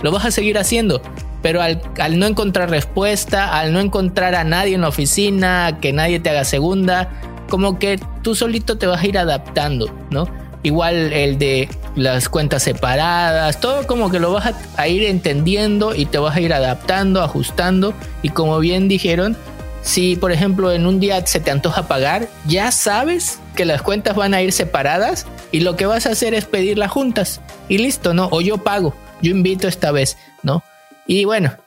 lo 0.02 0.12
vas 0.12 0.24
a 0.24 0.30
seguir 0.30 0.58
haciendo. 0.58 1.02
Pero 1.42 1.60
al, 1.60 1.80
no 2.18 2.26
encontrar 2.26 2.70
respuesta, 2.70 3.58
al 3.58 3.72
no 3.72 3.80
encontrar 3.80 4.34
a 4.34 4.44
nadie 4.44 4.74
en 4.74 4.80
la 4.80 4.88
oficina, 4.88 5.78
que 5.80 5.92
nadie 5.92 6.20
te 6.20 6.30
haga 6.30 6.44
segunda, 6.44 7.10
como 7.48 7.78
que 7.78 8.00
tú 8.22 8.34
solito 8.34 8.78
te 8.78 8.86
vas 8.86 9.02
a 9.02 9.06
ir 9.06 9.18
adaptando, 9.18 9.92
¿no? 10.10 10.26
Igual 10.64 11.12
el 11.12 11.38
de 11.38 11.68
las 11.94 12.28
cuentas 12.28 12.62
separadas, 12.62 13.60
todo 13.60 13.86
como 13.86 14.10
que 14.10 14.18
lo 14.18 14.32
vas 14.32 14.54
a, 14.76 14.88
ir 14.88 15.04
entendiendo 15.04 15.94
y 15.94 16.06
te 16.06 16.18
vas 16.18 16.34
a 16.34 16.40
ir 16.40 16.54
adaptando, 16.54 17.22
ajustando. 17.22 17.94
Y 18.22 18.30
como 18.30 18.58
bien 18.58 18.88
dijeron, 18.88 19.36
si 19.82 20.16
por 20.16 20.32
ejemplo 20.32 20.72
en 20.72 20.86
un 20.86 21.00
día 21.00 21.24
se 21.26 21.38
te 21.38 21.50
antoja 21.50 21.86
pagar, 21.86 22.28
ya 22.46 22.72
sabes 22.72 23.40
que 23.54 23.66
las 23.66 23.82
cuentas 23.82 24.16
van 24.16 24.32
a 24.32 24.40
ir 24.40 24.52
separadas 24.52 25.26
y 25.52 25.60
lo 25.60 25.76
que 25.76 25.84
vas 25.84 26.06
a 26.06 26.12
hacer 26.12 26.32
es 26.32 26.46
pedirlas 26.46 26.90
juntas 26.90 27.42
y 27.68 27.76
listo, 27.76 28.14
¿no? 28.14 28.28
O 28.32 28.40
yo 28.40 28.56
pago, 28.56 28.94
yo 29.20 29.30
invito 29.32 29.68
esta 29.68 29.92
vez, 29.92 30.16
¿no? 30.42 30.64
Y 31.06 31.26
bueno, 31.26 31.58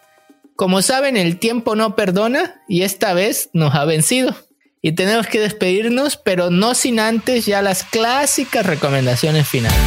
como 0.56 0.82
saben, 0.82 1.18
el 1.18 1.38
tiempo 1.38 1.76
no 1.76 1.96
perdona 1.96 2.62
y 2.68 2.82
esta 2.82 3.14
vez 3.14 3.52
nos 3.54 3.76
ha 3.76 3.86
vencido 3.86 4.36
y 4.82 4.94
tenemos 4.94 5.28
que 5.28 5.40
despedirnos, 5.40 6.18
pero 6.18 6.50
no 6.50 6.76
sin 6.76 7.00
antes 7.00 7.46
ya 7.46 7.62
las 7.62 7.84
clásicas 7.84 8.66
recomendaciones 8.66 9.48
finales. 9.48 9.78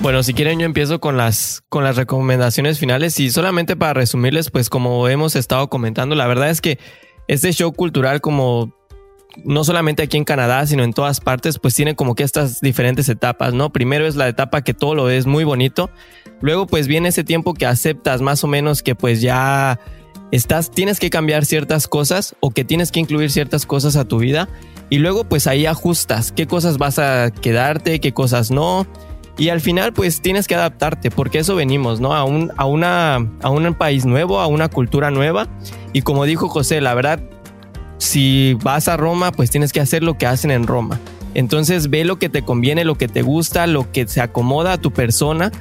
Bueno, 0.00 0.24
si 0.24 0.34
quieren 0.34 0.58
yo 0.58 0.66
empiezo 0.66 1.00
con 1.00 1.16
las, 1.16 1.62
con 1.68 1.84
las 1.84 1.94
recomendaciones 1.94 2.80
finales 2.80 3.20
y 3.20 3.30
solamente 3.30 3.76
para 3.76 3.94
resumirles, 3.94 4.50
pues 4.50 4.68
como 4.68 5.08
hemos 5.08 5.36
estado 5.36 5.68
comentando, 5.68 6.16
la 6.16 6.26
verdad 6.26 6.50
es 6.50 6.60
que 6.60 6.78
este 7.28 7.52
show 7.52 7.72
cultural 7.72 8.20
como 8.20 8.74
no 9.44 9.64
solamente 9.64 10.02
aquí 10.02 10.16
en 10.16 10.24
Canadá, 10.24 10.66
sino 10.66 10.82
en 10.82 10.92
todas 10.92 11.20
partes, 11.20 11.58
pues 11.58 11.74
tiene 11.74 11.94
como 11.94 12.14
que 12.14 12.22
estas 12.24 12.60
diferentes 12.60 13.08
etapas, 13.08 13.54
¿no? 13.54 13.70
Primero 13.70 14.06
es 14.06 14.16
la 14.16 14.28
etapa 14.28 14.62
que 14.62 14.74
todo 14.74 14.94
lo 14.94 15.08
es 15.08 15.26
muy 15.26 15.44
bonito, 15.44 15.88
luego 16.40 16.66
pues 16.66 16.88
viene 16.88 17.08
ese 17.08 17.24
tiempo 17.24 17.54
que 17.54 17.66
aceptas 17.66 18.20
más 18.20 18.44
o 18.44 18.48
menos 18.48 18.82
que 18.82 18.94
pues 18.94 19.20
ya 19.20 19.78
estás, 20.32 20.70
tienes 20.70 20.98
que 20.98 21.10
cambiar 21.10 21.44
ciertas 21.44 21.86
cosas 21.86 22.34
o 22.40 22.50
que 22.50 22.64
tienes 22.64 22.90
que 22.90 22.98
incluir 22.98 23.30
ciertas 23.30 23.66
cosas 23.66 23.94
a 23.96 24.06
tu 24.06 24.18
vida 24.18 24.48
y 24.90 24.98
luego 24.98 25.24
pues 25.24 25.46
ahí 25.46 25.66
ajustas 25.66 26.32
qué 26.32 26.46
cosas 26.46 26.78
vas 26.78 26.98
a 26.98 27.30
quedarte, 27.30 28.00
qué 28.00 28.12
cosas 28.12 28.50
no. 28.50 28.86
Y 29.38 29.48
al 29.48 29.60
final 29.60 29.92
pues 29.92 30.20
tienes 30.20 30.46
que 30.46 30.54
adaptarte 30.54 31.10
porque 31.10 31.38
eso 31.38 31.54
venimos, 31.54 32.00
¿no? 32.00 32.14
A 32.14 32.24
un, 32.24 32.50
a 32.56 32.66
una, 32.66 33.16
a 33.40 33.50
un 33.50 33.74
país 33.74 34.04
nuevo, 34.04 34.40
a 34.40 34.46
una 34.46 34.68
cultura 34.68 35.10
nueva. 35.10 35.48
Y 35.92 36.02
como 36.02 36.24
dijo 36.24 36.48
José, 36.48 36.80
la 36.80 36.94
verdad, 36.94 37.20
si 37.98 38.54
vas 38.62 38.88
a 38.88 38.96
Roma 38.96 39.32
pues 39.32 39.50
tienes 39.50 39.72
que 39.72 39.80
hacer 39.80 40.02
lo 40.02 40.18
que 40.18 40.26
hacen 40.26 40.50
en 40.50 40.66
Roma. 40.66 40.98
Entonces 41.34 41.88
ve 41.88 42.04
lo 42.04 42.18
que 42.18 42.28
te 42.28 42.42
conviene, 42.42 42.84
lo 42.84 42.96
que 42.96 43.08
te 43.08 43.22
gusta, 43.22 43.66
lo 43.66 43.90
que 43.90 44.06
se 44.06 44.20
acomoda 44.20 44.74
a 44.74 44.78
tu 44.78 44.92
persona 44.92 45.52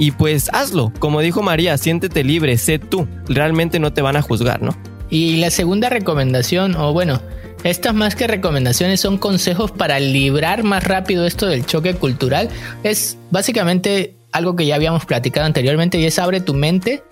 y 0.00 0.12
pues 0.12 0.48
hazlo. 0.54 0.92
Como 0.98 1.20
dijo 1.20 1.42
María, 1.42 1.76
siéntete 1.76 2.24
libre, 2.24 2.56
sé 2.56 2.78
tú. 2.78 3.06
Realmente 3.28 3.78
no 3.78 3.92
te 3.92 4.00
van 4.00 4.16
a 4.16 4.22
juzgar, 4.22 4.62
¿no? 4.62 4.74
Y 5.10 5.36
la 5.36 5.50
segunda 5.50 5.90
recomendación, 5.90 6.74
o 6.74 6.94
bueno, 6.94 7.20
estas 7.64 7.92
más 7.92 8.16
que 8.16 8.26
recomendaciones 8.26 8.98
son 8.98 9.18
consejos 9.18 9.70
para 9.70 10.00
librar 10.00 10.62
más 10.62 10.84
rápido 10.84 11.26
esto 11.26 11.46
del 11.46 11.66
choque 11.66 11.94
cultural. 11.94 12.48
Es 12.82 13.18
básicamente 13.30 14.16
algo 14.32 14.56
que 14.56 14.64
ya 14.64 14.76
habíamos 14.76 15.04
platicado 15.04 15.44
anteriormente 15.44 15.98
y 15.98 16.06
es 16.06 16.18
abre 16.18 16.40
tu 16.40 16.54
mente 16.54 17.04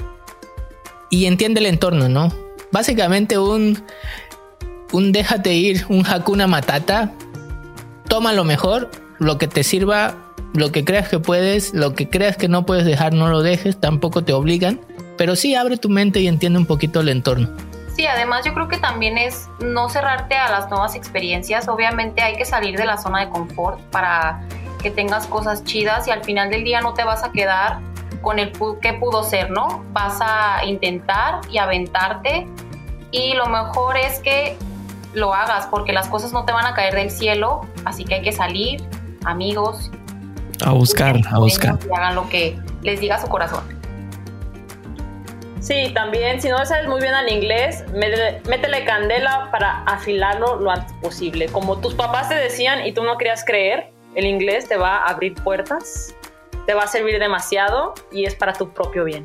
y 1.11 1.27
entiende 1.27 1.61
el 1.61 1.67
entorno, 1.67 2.09
¿no? 2.09 2.33
Básicamente 2.73 3.37
un, 3.37 3.85
un 4.93 5.13
déjate 5.13 5.53
ir, 5.53 5.85
un 5.91 6.07
hakuna 6.07 6.47
matata. 6.47 7.13
Toma 8.09 8.33
lo 8.33 8.45
mejor, 8.45 8.91
lo 9.19 9.37
que 9.37 9.47
te 9.47 9.63
sirva 9.63 10.28
lo 10.55 10.73
que 10.73 10.85
creas 10.85 11.09
que 11.09 11.19
puedes, 11.19 11.75
lo 11.75 11.95
que 11.95 12.09
creas 12.09 12.37
que 12.37 12.49
no 12.49 12.67
puedes 12.67 12.85
dejar, 12.85 13.13
no 13.13 13.29
lo 13.29 13.43
dejes, 13.43 13.79
tampoco 13.79 14.25
te 14.25 14.33
obligan, 14.33 14.81
pero 15.17 15.37
sí 15.37 15.55
abre 15.55 15.77
tu 15.77 15.89
mente 15.89 16.21
y 16.21 16.29
entiende 16.29 16.59
un 16.59 16.67
poquito 16.67 17.01
el 17.01 17.09
entorno. 17.09 17.49
Sí, 17.95 18.07
además 18.07 18.45
yo 18.45 18.55
creo 18.55 18.69
que 18.69 18.79
también 18.79 19.19
es 19.19 19.49
no 19.61 19.89
cerrarte 19.89 20.37
a 20.37 20.51
las 20.51 20.71
nuevas 20.71 20.95
experiencias, 20.95 21.69
obviamente 21.69 22.23
hay 22.23 22.37
que 22.37 22.45
salir 22.45 22.79
de 22.79 22.87
la 22.87 22.97
zona 22.97 23.25
de 23.25 23.31
confort 23.31 23.81
para 23.91 24.41
que 24.81 24.91
tengas 24.91 25.27
cosas 25.27 25.65
chidas 25.65 26.07
y 26.07 26.13
al 26.13 26.23
final 26.23 26.51
del 26.51 26.63
día 26.63 26.81
no 26.81 26.95
te 26.95 27.03
vas 27.03 27.25
a 27.25 27.33
quedar 27.33 27.81
con 28.23 28.39
el 28.39 28.53
que 28.81 28.93
pudo 28.95 29.25
ser, 29.25 29.51
¿no? 29.51 29.85
Vas 29.93 30.19
a 30.21 30.65
intentar 30.65 31.41
y 31.51 31.59
aventarte 31.59 32.47
y 33.11 33.35
lo 33.35 33.47
mejor 33.47 33.97
es 33.97 34.21
que 34.21 34.57
lo 35.15 35.35
hagas 35.35 35.67
porque 35.67 35.93
las 35.93 36.09
cosas 36.09 36.33
no 36.33 36.45
te 36.45 36.53
van 36.53 36.67
a 36.67 36.75
caer 36.75 36.95
del 36.95 37.11
cielo, 37.11 37.63
así 37.85 38.05
que 38.05 38.17
hay 38.17 38.23
que 38.23 38.33
salir, 38.33 38.83
amigos, 39.25 39.91
a 40.65 40.73
buscar, 40.73 41.17
a 41.31 41.39
buscar. 41.39 41.79
Y 41.89 41.95
hagan 41.95 42.15
lo 42.15 42.29
que 42.29 42.59
les 42.83 43.01
diga 43.01 43.21
su 43.21 43.29
corazón. 43.29 43.79
Sí, 45.61 45.91
también, 45.93 46.41
si 46.41 46.49
no 46.49 46.65
sabes 46.65 46.89
muy 46.89 47.01
bien 47.01 47.13
el 47.15 47.31
inglés, 47.31 47.85
métele, 47.93 48.85
candela 48.85 49.51
para 49.51 49.83
afilarlo 49.85 50.57
lo 50.57 50.71
antes 50.71 50.93
posible. 51.03 51.49
Como 51.49 51.79
tus 51.79 51.95
papás 51.95 52.29
te 52.29 52.37
decían 52.37 52.87
y 52.87 52.93
tú 52.93 53.03
no 53.03 53.19
querías 53.19 53.45
creer, 53.45 53.91
el 54.15 54.25
inglés 54.25 54.69
te 54.69 54.77
va 54.77 54.99
a 54.99 55.11
abrir 55.11 55.35
puertas, 55.35 56.15
te 56.67 56.75
va 56.75 56.85
a 56.85 56.87
servir 56.87 57.19
demasiado 57.19 57.95
y 58.13 58.25
es 58.25 58.35
para 58.35 58.53
tu 58.53 58.73
propio 58.73 59.05
bien. 59.05 59.25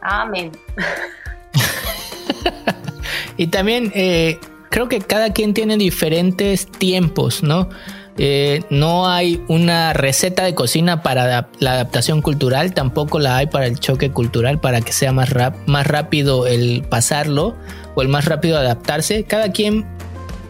Amén. 0.00 0.52
y 3.36 3.48
también 3.48 3.90
eh, 3.94 4.38
creo 4.70 4.88
que 4.88 5.00
cada 5.00 5.32
quien 5.32 5.52
tiene 5.52 5.76
diferentes 5.76 6.70
tiempos, 6.70 7.42
¿no? 7.42 7.68
Eh, 8.16 8.62
no 8.70 9.08
hay 9.08 9.42
una 9.48 9.92
receta 9.92 10.44
de 10.44 10.54
cocina 10.54 11.02
para 11.02 11.48
la 11.58 11.72
adaptación 11.72 12.22
cultural, 12.22 12.72
tampoco 12.72 13.18
la 13.18 13.36
hay 13.36 13.46
para 13.48 13.66
el 13.66 13.80
choque 13.80 14.10
cultural, 14.10 14.60
para 14.60 14.80
que 14.80 14.92
sea 14.92 15.12
más, 15.12 15.30
más 15.66 15.86
rápido 15.86 16.46
el 16.46 16.84
pasarlo 16.88 17.56
o 17.96 18.02
el 18.02 18.08
más 18.08 18.26
rápido 18.26 18.56
adaptarse. 18.56 19.24
Cada 19.24 19.50
quien 19.50 19.84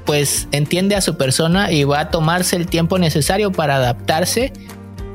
pues 0.04 0.48
entiende 0.52 0.94
a 0.94 1.00
su 1.00 1.16
persona 1.16 1.72
y 1.72 1.84
va 1.84 2.00
a 2.00 2.10
tomarse 2.10 2.56
el 2.56 2.66
tiempo 2.66 2.98
necesario 2.98 3.50
para 3.52 3.76
adaptarse. 3.76 4.52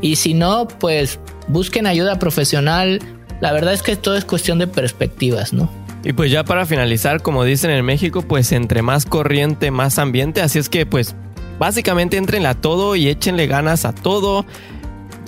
Y 0.01 0.15
si 0.15 0.33
no, 0.33 0.67
pues 0.67 1.19
busquen 1.47 1.85
ayuda 1.85 2.17
profesional. 2.17 2.99
La 3.41 3.51
verdad 3.51 3.73
es 3.73 3.83
que 3.83 3.95
todo 3.95 4.15
es 4.15 4.25
cuestión 4.25 4.57
de 4.57 4.67
perspectivas, 4.67 5.53
¿no? 5.53 5.69
Y 6.03 6.13
pues 6.13 6.31
ya 6.31 6.45
para 6.45 6.65
finalizar, 6.65 7.21
como 7.21 7.43
dicen 7.43 7.71
en 7.71 7.83
México, 7.85 8.21
pues 8.21 8.51
entre 8.53 8.81
más 8.81 9.05
corriente, 9.05 9.69
más 9.69 9.99
ambiente. 9.99 10.41
Así 10.41 10.57
es 10.57 10.69
que 10.69 10.85
pues 10.85 11.15
Básicamente 11.59 12.17
entrenle 12.17 12.47
a 12.47 12.55
todo 12.55 12.95
y 12.95 13.09
échenle 13.09 13.45
ganas 13.45 13.83
a 13.85 13.93
todo. 13.93 14.45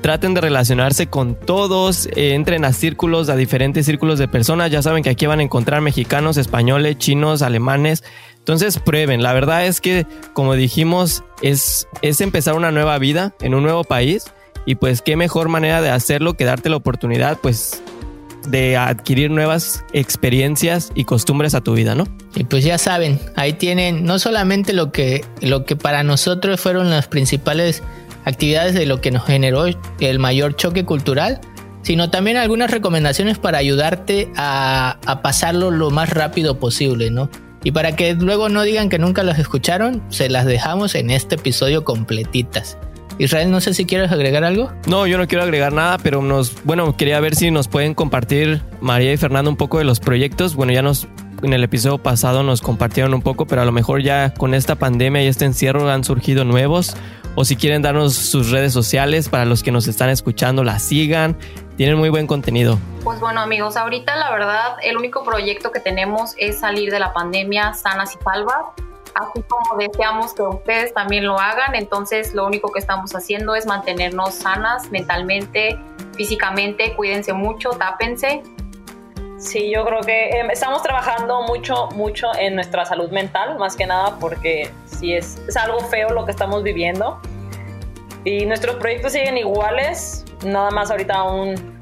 Traten 0.01 0.33
de 0.33 0.41
relacionarse 0.41 1.07
con 1.07 1.35
todos, 1.35 2.07
eh, 2.15 2.33
entren 2.33 2.65
a 2.65 2.73
círculos, 2.73 3.29
a 3.29 3.35
diferentes 3.35 3.85
círculos 3.85 4.17
de 4.17 4.27
personas. 4.27 4.71
Ya 4.71 4.81
saben 4.81 5.03
que 5.03 5.11
aquí 5.11 5.27
van 5.27 5.41
a 5.41 5.43
encontrar 5.43 5.81
mexicanos, 5.81 6.37
españoles, 6.37 6.97
chinos, 6.97 7.41
alemanes. 7.41 8.03
Entonces 8.39 8.79
prueben. 8.79 9.21
La 9.21 9.33
verdad 9.33 9.67
es 9.67 9.81
que, 9.81 10.07
como 10.33 10.55
dijimos, 10.55 11.23
es, 11.43 11.87
es 12.01 12.21
empezar 12.21 12.55
una 12.55 12.71
nueva 12.71 12.97
vida 12.97 13.35
en 13.41 13.53
un 13.53 13.63
nuevo 13.63 13.83
país. 13.83 14.31
Y 14.65 14.75
pues 14.75 15.01
qué 15.01 15.17
mejor 15.17 15.49
manera 15.49 15.81
de 15.81 15.89
hacerlo 15.89 16.35
que 16.35 16.45
darte 16.45 16.69
la 16.69 16.77
oportunidad, 16.77 17.37
pues 17.39 17.83
de 18.47 18.77
adquirir 18.77 19.31
nuevas 19.31 19.83
experiencias 19.93 20.91
y 20.95 21.05
costumbres 21.05 21.53
a 21.55 21.61
tu 21.61 21.73
vida, 21.73 21.95
¿no? 21.95 22.07
Y 22.35 22.43
pues 22.43 22.63
ya 22.63 22.77
saben, 22.77 23.19
ahí 23.35 23.53
tienen 23.53 24.03
no 24.03 24.19
solamente 24.19 24.73
lo 24.73 24.91
que, 24.91 25.23
lo 25.41 25.65
que 25.65 25.75
para 25.75 26.03
nosotros 26.03 26.59
fueron 26.59 26.89
las 26.89 27.07
principales 27.07 27.83
actividades 28.25 28.73
de 28.73 28.85
lo 28.85 29.01
que 29.01 29.11
nos 29.11 29.25
generó 29.25 29.65
el 29.99 30.19
mayor 30.19 30.55
choque 30.55 30.85
cultural, 30.85 31.41
sino 31.81 32.09
también 32.09 32.37
algunas 32.37 32.71
recomendaciones 32.71 33.37
para 33.37 33.57
ayudarte 33.57 34.31
a, 34.35 34.97
a 35.05 35.21
pasarlo 35.21 35.71
lo 35.71 35.89
más 35.89 36.09
rápido 36.09 36.59
posible, 36.59 37.11
¿no? 37.11 37.29
Y 37.63 37.71
para 37.71 37.95
que 37.95 38.13
luego 38.13 38.49
no 38.49 38.63
digan 38.63 38.89
que 38.89 38.97
nunca 38.97 39.23
las 39.23 39.37
escucharon, 39.37 40.01
se 40.09 40.29
las 40.29 40.45
dejamos 40.45 40.95
en 40.95 41.11
este 41.11 41.35
episodio 41.35 41.83
completitas. 41.83 42.77
Israel, 43.17 43.51
no 43.51 43.61
sé 43.61 43.73
si 43.73 43.85
quieres 43.85 44.11
agregar 44.11 44.43
algo. 44.43 44.71
No, 44.87 45.07
yo 45.07 45.17
no 45.17 45.27
quiero 45.27 45.43
agregar 45.43 45.73
nada, 45.73 45.97
pero 45.97 46.21
nos, 46.21 46.63
bueno, 46.63 46.95
quería 46.97 47.19
ver 47.19 47.35
si 47.35 47.51
nos 47.51 47.67
pueden 47.67 47.93
compartir 47.93 48.61
María 48.81 49.13
y 49.13 49.17
Fernando 49.17 49.49
un 49.49 49.57
poco 49.57 49.77
de 49.77 49.83
los 49.83 49.99
proyectos. 49.99 50.55
Bueno, 50.55 50.73
ya 50.73 50.81
nos 50.81 51.07
en 51.43 51.53
el 51.53 51.63
episodio 51.63 51.97
pasado 51.97 52.43
nos 52.43 52.61
compartieron 52.61 53.13
un 53.13 53.21
poco, 53.21 53.47
pero 53.47 53.61
a 53.61 53.65
lo 53.65 53.71
mejor 53.71 54.01
ya 54.01 54.33
con 54.33 54.53
esta 54.53 54.75
pandemia 54.75 55.23
y 55.23 55.27
este 55.27 55.45
encierro 55.45 55.89
han 55.89 56.03
surgido 56.03 56.45
nuevos. 56.45 56.95
O 57.33 57.45
si 57.45 57.55
quieren 57.55 57.81
darnos 57.81 58.13
sus 58.13 58.51
redes 58.51 58.73
sociales 58.73 59.29
para 59.29 59.45
los 59.45 59.63
que 59.63 59.71
nos 59.71 59.87
están 59.87 60.09
escuchando, 60.09 60.63
las 60.63 60.83
sigan. 60.83 61.37
Tienen 61.77 61.97
muy 61.97 62.09
buen 62.09 62.27
contenido. 62.27 62.77
Pues 63.03 63.19
bueno 63.19 63.39
amigos, 63.39 63.77
ahorita 63.77 64.15
la 64.17 64.29
verdad 64.29 64.75
el 64.83 64.97
único 64.97 65.23
proyecto 65.23 65.71
que 65.71 65.79
tenemos 65.79 66.33
es 66.37 66.59
salir 66.59 66.91
de 66.91 66.99
la 66.99 67.13
pandemia 67.13 67.73
sanas 67.73 68.15
y 68.15 68.23
salvas 68.23 68.65
así 69.15 69.43
como 69.43 69.77
deseamos 69.77 70.33
que 70.33 70.41
ustedes 70.43 70.93
también 70.93 71.25
lo 71.25 71.39
hagan. 71.39 71.75
Entonces, 71.75 72.33
lo 72.33 72.45
único 72.45 72.71
que 72.71 72.79
estamos 72.79 73.13
haciendo 73.15 73.55
es 73.55 73.65
mantenernos 73.65 74.35
sanas 74.35 74.89
mentalmente, 74.91 75.79
físicamente. 76.15 76.95
Cuídense 76.95 77.33
mucho, 77.33 77.71
tápense. 77.71 78.43
Sí, 79.41 79.71
yo 79.73 79.83
creo 79.85 80.01
que 80.01 80.29
em, 80.29 80.51
estamos 80.51 80.83
trabajando 80.83 81.41
mucho, 81.41 81.87
mucho 81.95 82.27
en 82.37 82.53
nuestra 82.53 82.85
salud 82.85 83.09
mental, 83.09 83.57
más 83.57 83.75
que 83.75 83.87
nada 83.87 84.17
porque 84.19 84.71
sí 84.85 85.15
es, 85.15 85.41
es 85.47 85.57
algo 85.57 85.79
feo 85.79 86.09
lo 86.09 86.25
que 86.25 86.31
estamos 86.31 86.61
viviendo. 86.61 87.19
Y 88.23 88.45
nuestros 88.45 88.75
proyectos 88.75 89.13
siguen 89.13 89.37
iguales, 89.37 90.25
nada 90.45 90.69
más 90.71 90.91
ahorita 90.91 91.23
un... 91.23 91.81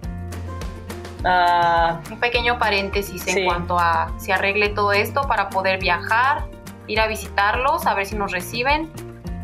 Uh, 1.19 2.13
un 2.13 2.19
pequeño 2.21 2.57
paréntesis 2.57 3.27
en 3.27 3.43
cuanto 3.43 3.77
a 3.77 4.09
si 4.19 4.31
arregle 4.31 4.69
todo 4.69 4.93
esto 4.93 5.23
para 5.27 5.49
poder 5.49 5.77
viajar, 5.77 6.45
ir 6.89 6.99
a 6.99 7.07
visitarlos, 7.07 7.85
a 7.85 7.93
ver 7.93 8.05
si 8.05 8.15
nos 8.15 8.31
reciben 8.31 8.91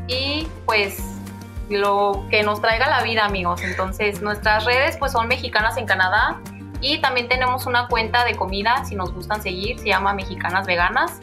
y 0.08 0.48
pues 0.66 0.98
lo 1.70 2.26
que 2.30 2.44
nos 2.44 2.62
traiga 2.62 2.90
la 2.90 3.04
vida, 3.04 3.24
amigos. 3.24 3.62
Entonces, 3.64 4.22
nuestras 4.22 4.66
redes 4.66 4.98
pues 4.98 5.12
son 5.14 5.28
mexicanas 5.28 5.78
en 5.78 5.86
Canadá 5.86 6.42
y 6.82 7.00
también 7.00 7.30
tenemos 7.30 7.66
una 7.66 7.88
cuenta 7.88 8.26
de 8.26 8.36
comida, 8.36 8.84
si 8.86 8.96
nos 8.96 9.14
gustan 9.14 9.42
seguir, 9.42 9.80
se 9.80 9.88
llama 9.88 10.14
Mexicanas 10.14 10.68
Veganas 10.68 11.22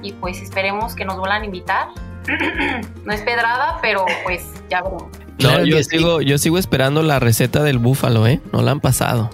y 0.00 0.12
pues 0.12 0.40
esperemos 0.40 0.94
que 0.94 1.04
nos 1.04 1.18
vuelvan 1.18 1.42
a 1.42 1.44
invitar. 1.44 1.88
no 3.04 3.12
es 3.12 3.20
pedrada, 3.22 3.78
pero 3.82 4.06
pues 4.22 4.50
ya 4.70 4.82
veremos. 4.82 5.04
No, 5.38 5.64
yo 5.64 5.82
sigo, 5.82 6.22
yo 6.22 6.38
sigo 6.38 6.58
esperando 6.58 7.02
la 7.02 7.18
receta 7.18 7.62
del 7.64 7.78
búfalo, 7.78 8.26
¿eh? 8.26 8.40
No 8.52 8.62
la 8.62 8.70
han 8.70 8.80
pasado. 8.80 9.30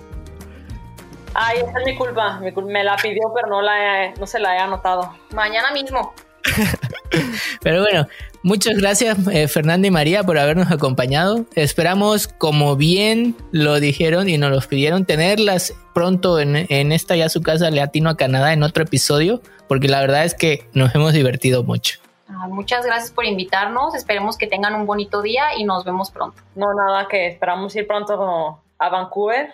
Ay, 1.34 1.58
esa 1.58 1.78
es 1.78 1.86
mi 1.86 1.96
culpa. 1.96 2.40
Me 2.40 2.82
la 2.82 2.96
pidió, 2.96 3.32
pero 3.34 3.48
no, 3.48 3.62
la 3.62 4.12
no 4.18 4.26
se 4.26 4.40
la 4.40 4.56
he 4.56 4.58
anotado. 4.58 5.14
Mañana 5.34 5.70
mismo. 5.72 6.12
Pero 7.62 7.82
bueno, 7.82 8.06
Muchas 8.42 8.78
gracias 8.78 9.18
eh, 9.30 9.48
Fernanda 9.48 9.86
y 9.86 9.90
María 9.90 10.22
por 10.22 10.38
habernos 10.38 10.72
acompañado. 10.72 11.44
Esperamos, 11.56 12.26
como 12.26 12.74
bien 12.74 13.36
lo 13.52 13.80
dijeron 13.80 14.30
y 14.30 14.38
nos 14.38 14.50
los 14.50 14.66
pidieron, 14.66 15.04
tenerlas 15.04 15.74
pronto 15.92 16.40
en, 16.40 16.56
en 16.56 16.92
esta 16.92 17.16
ya 17.16 17.28
su 17.28 17.42
casa 17.42 17.70
Latino 17.70 18.08
a 18.08 18.16
Canadá 18.16 18.54
en 18.54 18.62
otro 18.62 18.84
episodio, 18.84 19.42
porque 19.68 19.88
la 19.88 20.00
verdad 20.00 20.24
es 20.24 20.34
que 20.34 20.66
nos 20.72 20.94
hemos 20.94 21.12
divertido 21.12 21.64
mucho. 21.64 21.98
Ah, 22.28 22.48
muchas 22.48 22.86
gracias 22.86 23.10
por 23.10 23.26
invitarnos. 23.26 23.94
Esperemos 23.94 24.38
que 24.38 24.46
tengan 24.46 24.74
un 24.74 24.86
bonito 24.86 25.20
día 25.20 25.58
y 25.58 25.64
nos 25.64 25.84
vemos 25.84 26.10
pronto. 26.10 26.40
No, 26.54 26.72
nada, 26.72 27.08
que 27.08 27.26
esperamos 27.26 27.76
ir 27.76 27.86
pronto 27.86 28.62
a 28.78 28.88
Vancouver 28.88 29.50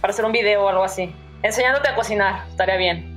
para 0.00 0.12
hacer 0.12 0.24
un 0.24 0.32
video 0.32 0.64
o 0.64 0.68
algo 0.68 0.82
así. 0.82 1.14
Enseñándote 1.44 1.88
a 1.88 1.94
cocinar, 1.94 2.48
estaría 2.48 2.76
bien. 2.76 3.15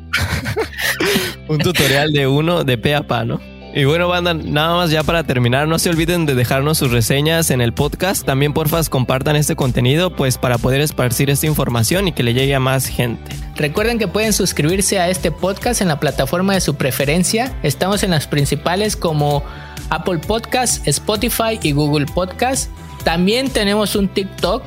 Un 1.47 1.57
tutorial 1.59 2.11
de 2.11 2.27
uno 2.27 2.63
de 2.63 2.77
pe 2.77 2.95
a 2.95 3.07
pa, 3.07 3.25
¿no? 3.25 3.39
Y 3.71 3.85
bueno, 3.85 4.07
banda, 4.07 4.33
nada 4.33 4.75
más 4.75 4.89
ya 4.89 5.03
para 5.03 5.23
terminar, 5.23 5.67
no 5.67 5.77
se 5.77 5.91
olviden 5.91 6.25
de 6.25 6.33
dejarnos 6.33 6.79
sus 6.79 6.91
reseñas 6.91 7.51
en 7.51 7.61
el 7.61 7.71
podcast. 7.71 8.25
También 8.25 8.51
porfas 8.51 8.89
compartan 8.89 9.35
este 9.35 9.55
contenido 9.55 10.15
pues 10.15 10.39
para 10.39 10.57
poder 10.57 10.81
esparcir 10.81 11.29
esta 11.29 11.45
información 11.45 12.07
y 12.07 12.11
que 12.11 12.23
le 12.23 12.33
llegue 12.33 12.55
a 12.55 12.59
más 12.59 12.87
gente. 12.87 13.31
Recuerden 13.55 13.99
que 13.99 14.07
pueden 14.07 14.33
suscribirse 14.33 14.99
a 14.99 15.09
este 15.09 15.29
podcast 15.31 15.81
en 15.81 15.87
la 15.87 15.99
plataforma 15.99 16.55
de 16.55 16.61
su 16.61 16.75
preferencia. 16.75 17.53
Estamos 17.61 18.01
en 18.01 18.09
las 18.09 18.25
principales 18.25 18.95
como 18.95 19.43
Apple 19.91 20.17
Podcast, 20.17 20.87
Spotify 20.87 21.59
y 21.61 21.71
Google 21.71 22.07
Podcast. 22.07 22.71
También 23.03 23.51
tenemos 23.51 23.95
un 23.95 24.07
TikTok. 24.07 24.63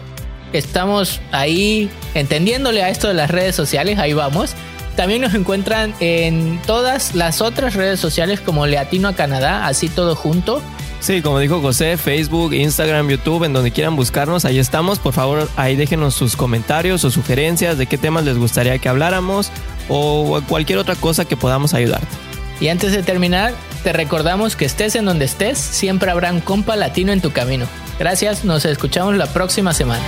Estamos 0.53 1.21
ahí 1.33 1.91
entendiéndole 2.15 2.85
a 2.85 2.91
esto 2.91 3.09
de 3.09 3.15
las 3.15 3.31
redes 3.33 3.57
sociales, 3.57 3.99
ahí 3.99 4.13
vamos. 4.13 4.55
También 4.97 5.23
nos 5.23 5.35
encuentran 5.35 5.95
en 6.01 6.61
todas 6.67 7.15
las 7.15 7.41
otras 7.41 7.75
redes 7.75 7.99
sociales 7.99 8.41
como 8.41 8.67
Leatino 8.67 9.09
a 9.09 9.15
Canadá, 9.15 9.67
así 9.67 9.89
todo 9.89 10.15
junto. 10.15 10.61
Sí, 11.01 11.21
como 11.21 11.41
dijo 11.41 11.61
José, 11.61 11.97
Facebook, 11.97 12.55
Instagram, 12.55 13.09
YouTube, 13.09 13.43
en 13.43 13.53
donde 13.53 13.73
quieran 13.73 13.97
buscarnos, 13.97 14.45
ahí 14.45 14.59
estamos. 14.59 15.01
Por 15.01 15.13
favor, 15.13 15.51
ahí 15.57 15.75
déjenos 15.75 16.15
sus 16.15 16.37
comentarios 16.37 17.05
o 17.05 17.11
sugerencias 17.11 17.77
de 17.77 17.87
qué 17.87 17.99
temas 17.99 18.25
les 18.25 18.39
gustaría 18.39 18.79
que 18.79 18.89
habláramos 18.89 19.51
o 19.89 20.41
cualquier 20.49 20.79
otra 20.79 20.95
cosa 20.95 21.25
que 21.25 21.37
podamos 21.37 21.75
ayudarte. 21.75 22.07
Y 22.61 22.69
antes 22.69 22.93
de 22.93 23.03
terminar, 23.03 23.53
te 23.83 23.93
recordamos 23.93 24.55
que 24.55 24.65
estés 24.65 24.95
en 24.95 25.05
donde 25.05 25.25
estés, 25.25 25.59
siempre 25.59 26.13
habrá 26.13 26.31
un 26.31 26.41
compa 26.41 26.77
latino 26.77 27.11
en 27.13 27.21
tu 27.21 27.33
camino. 27.33 27.67
Gracias, 27.99 28.45
nos 28.45 28.65
escuchamos 28.65 29.17
la 29.17 29.27
próxima 29.27 29.75
semana. 29.75 30.05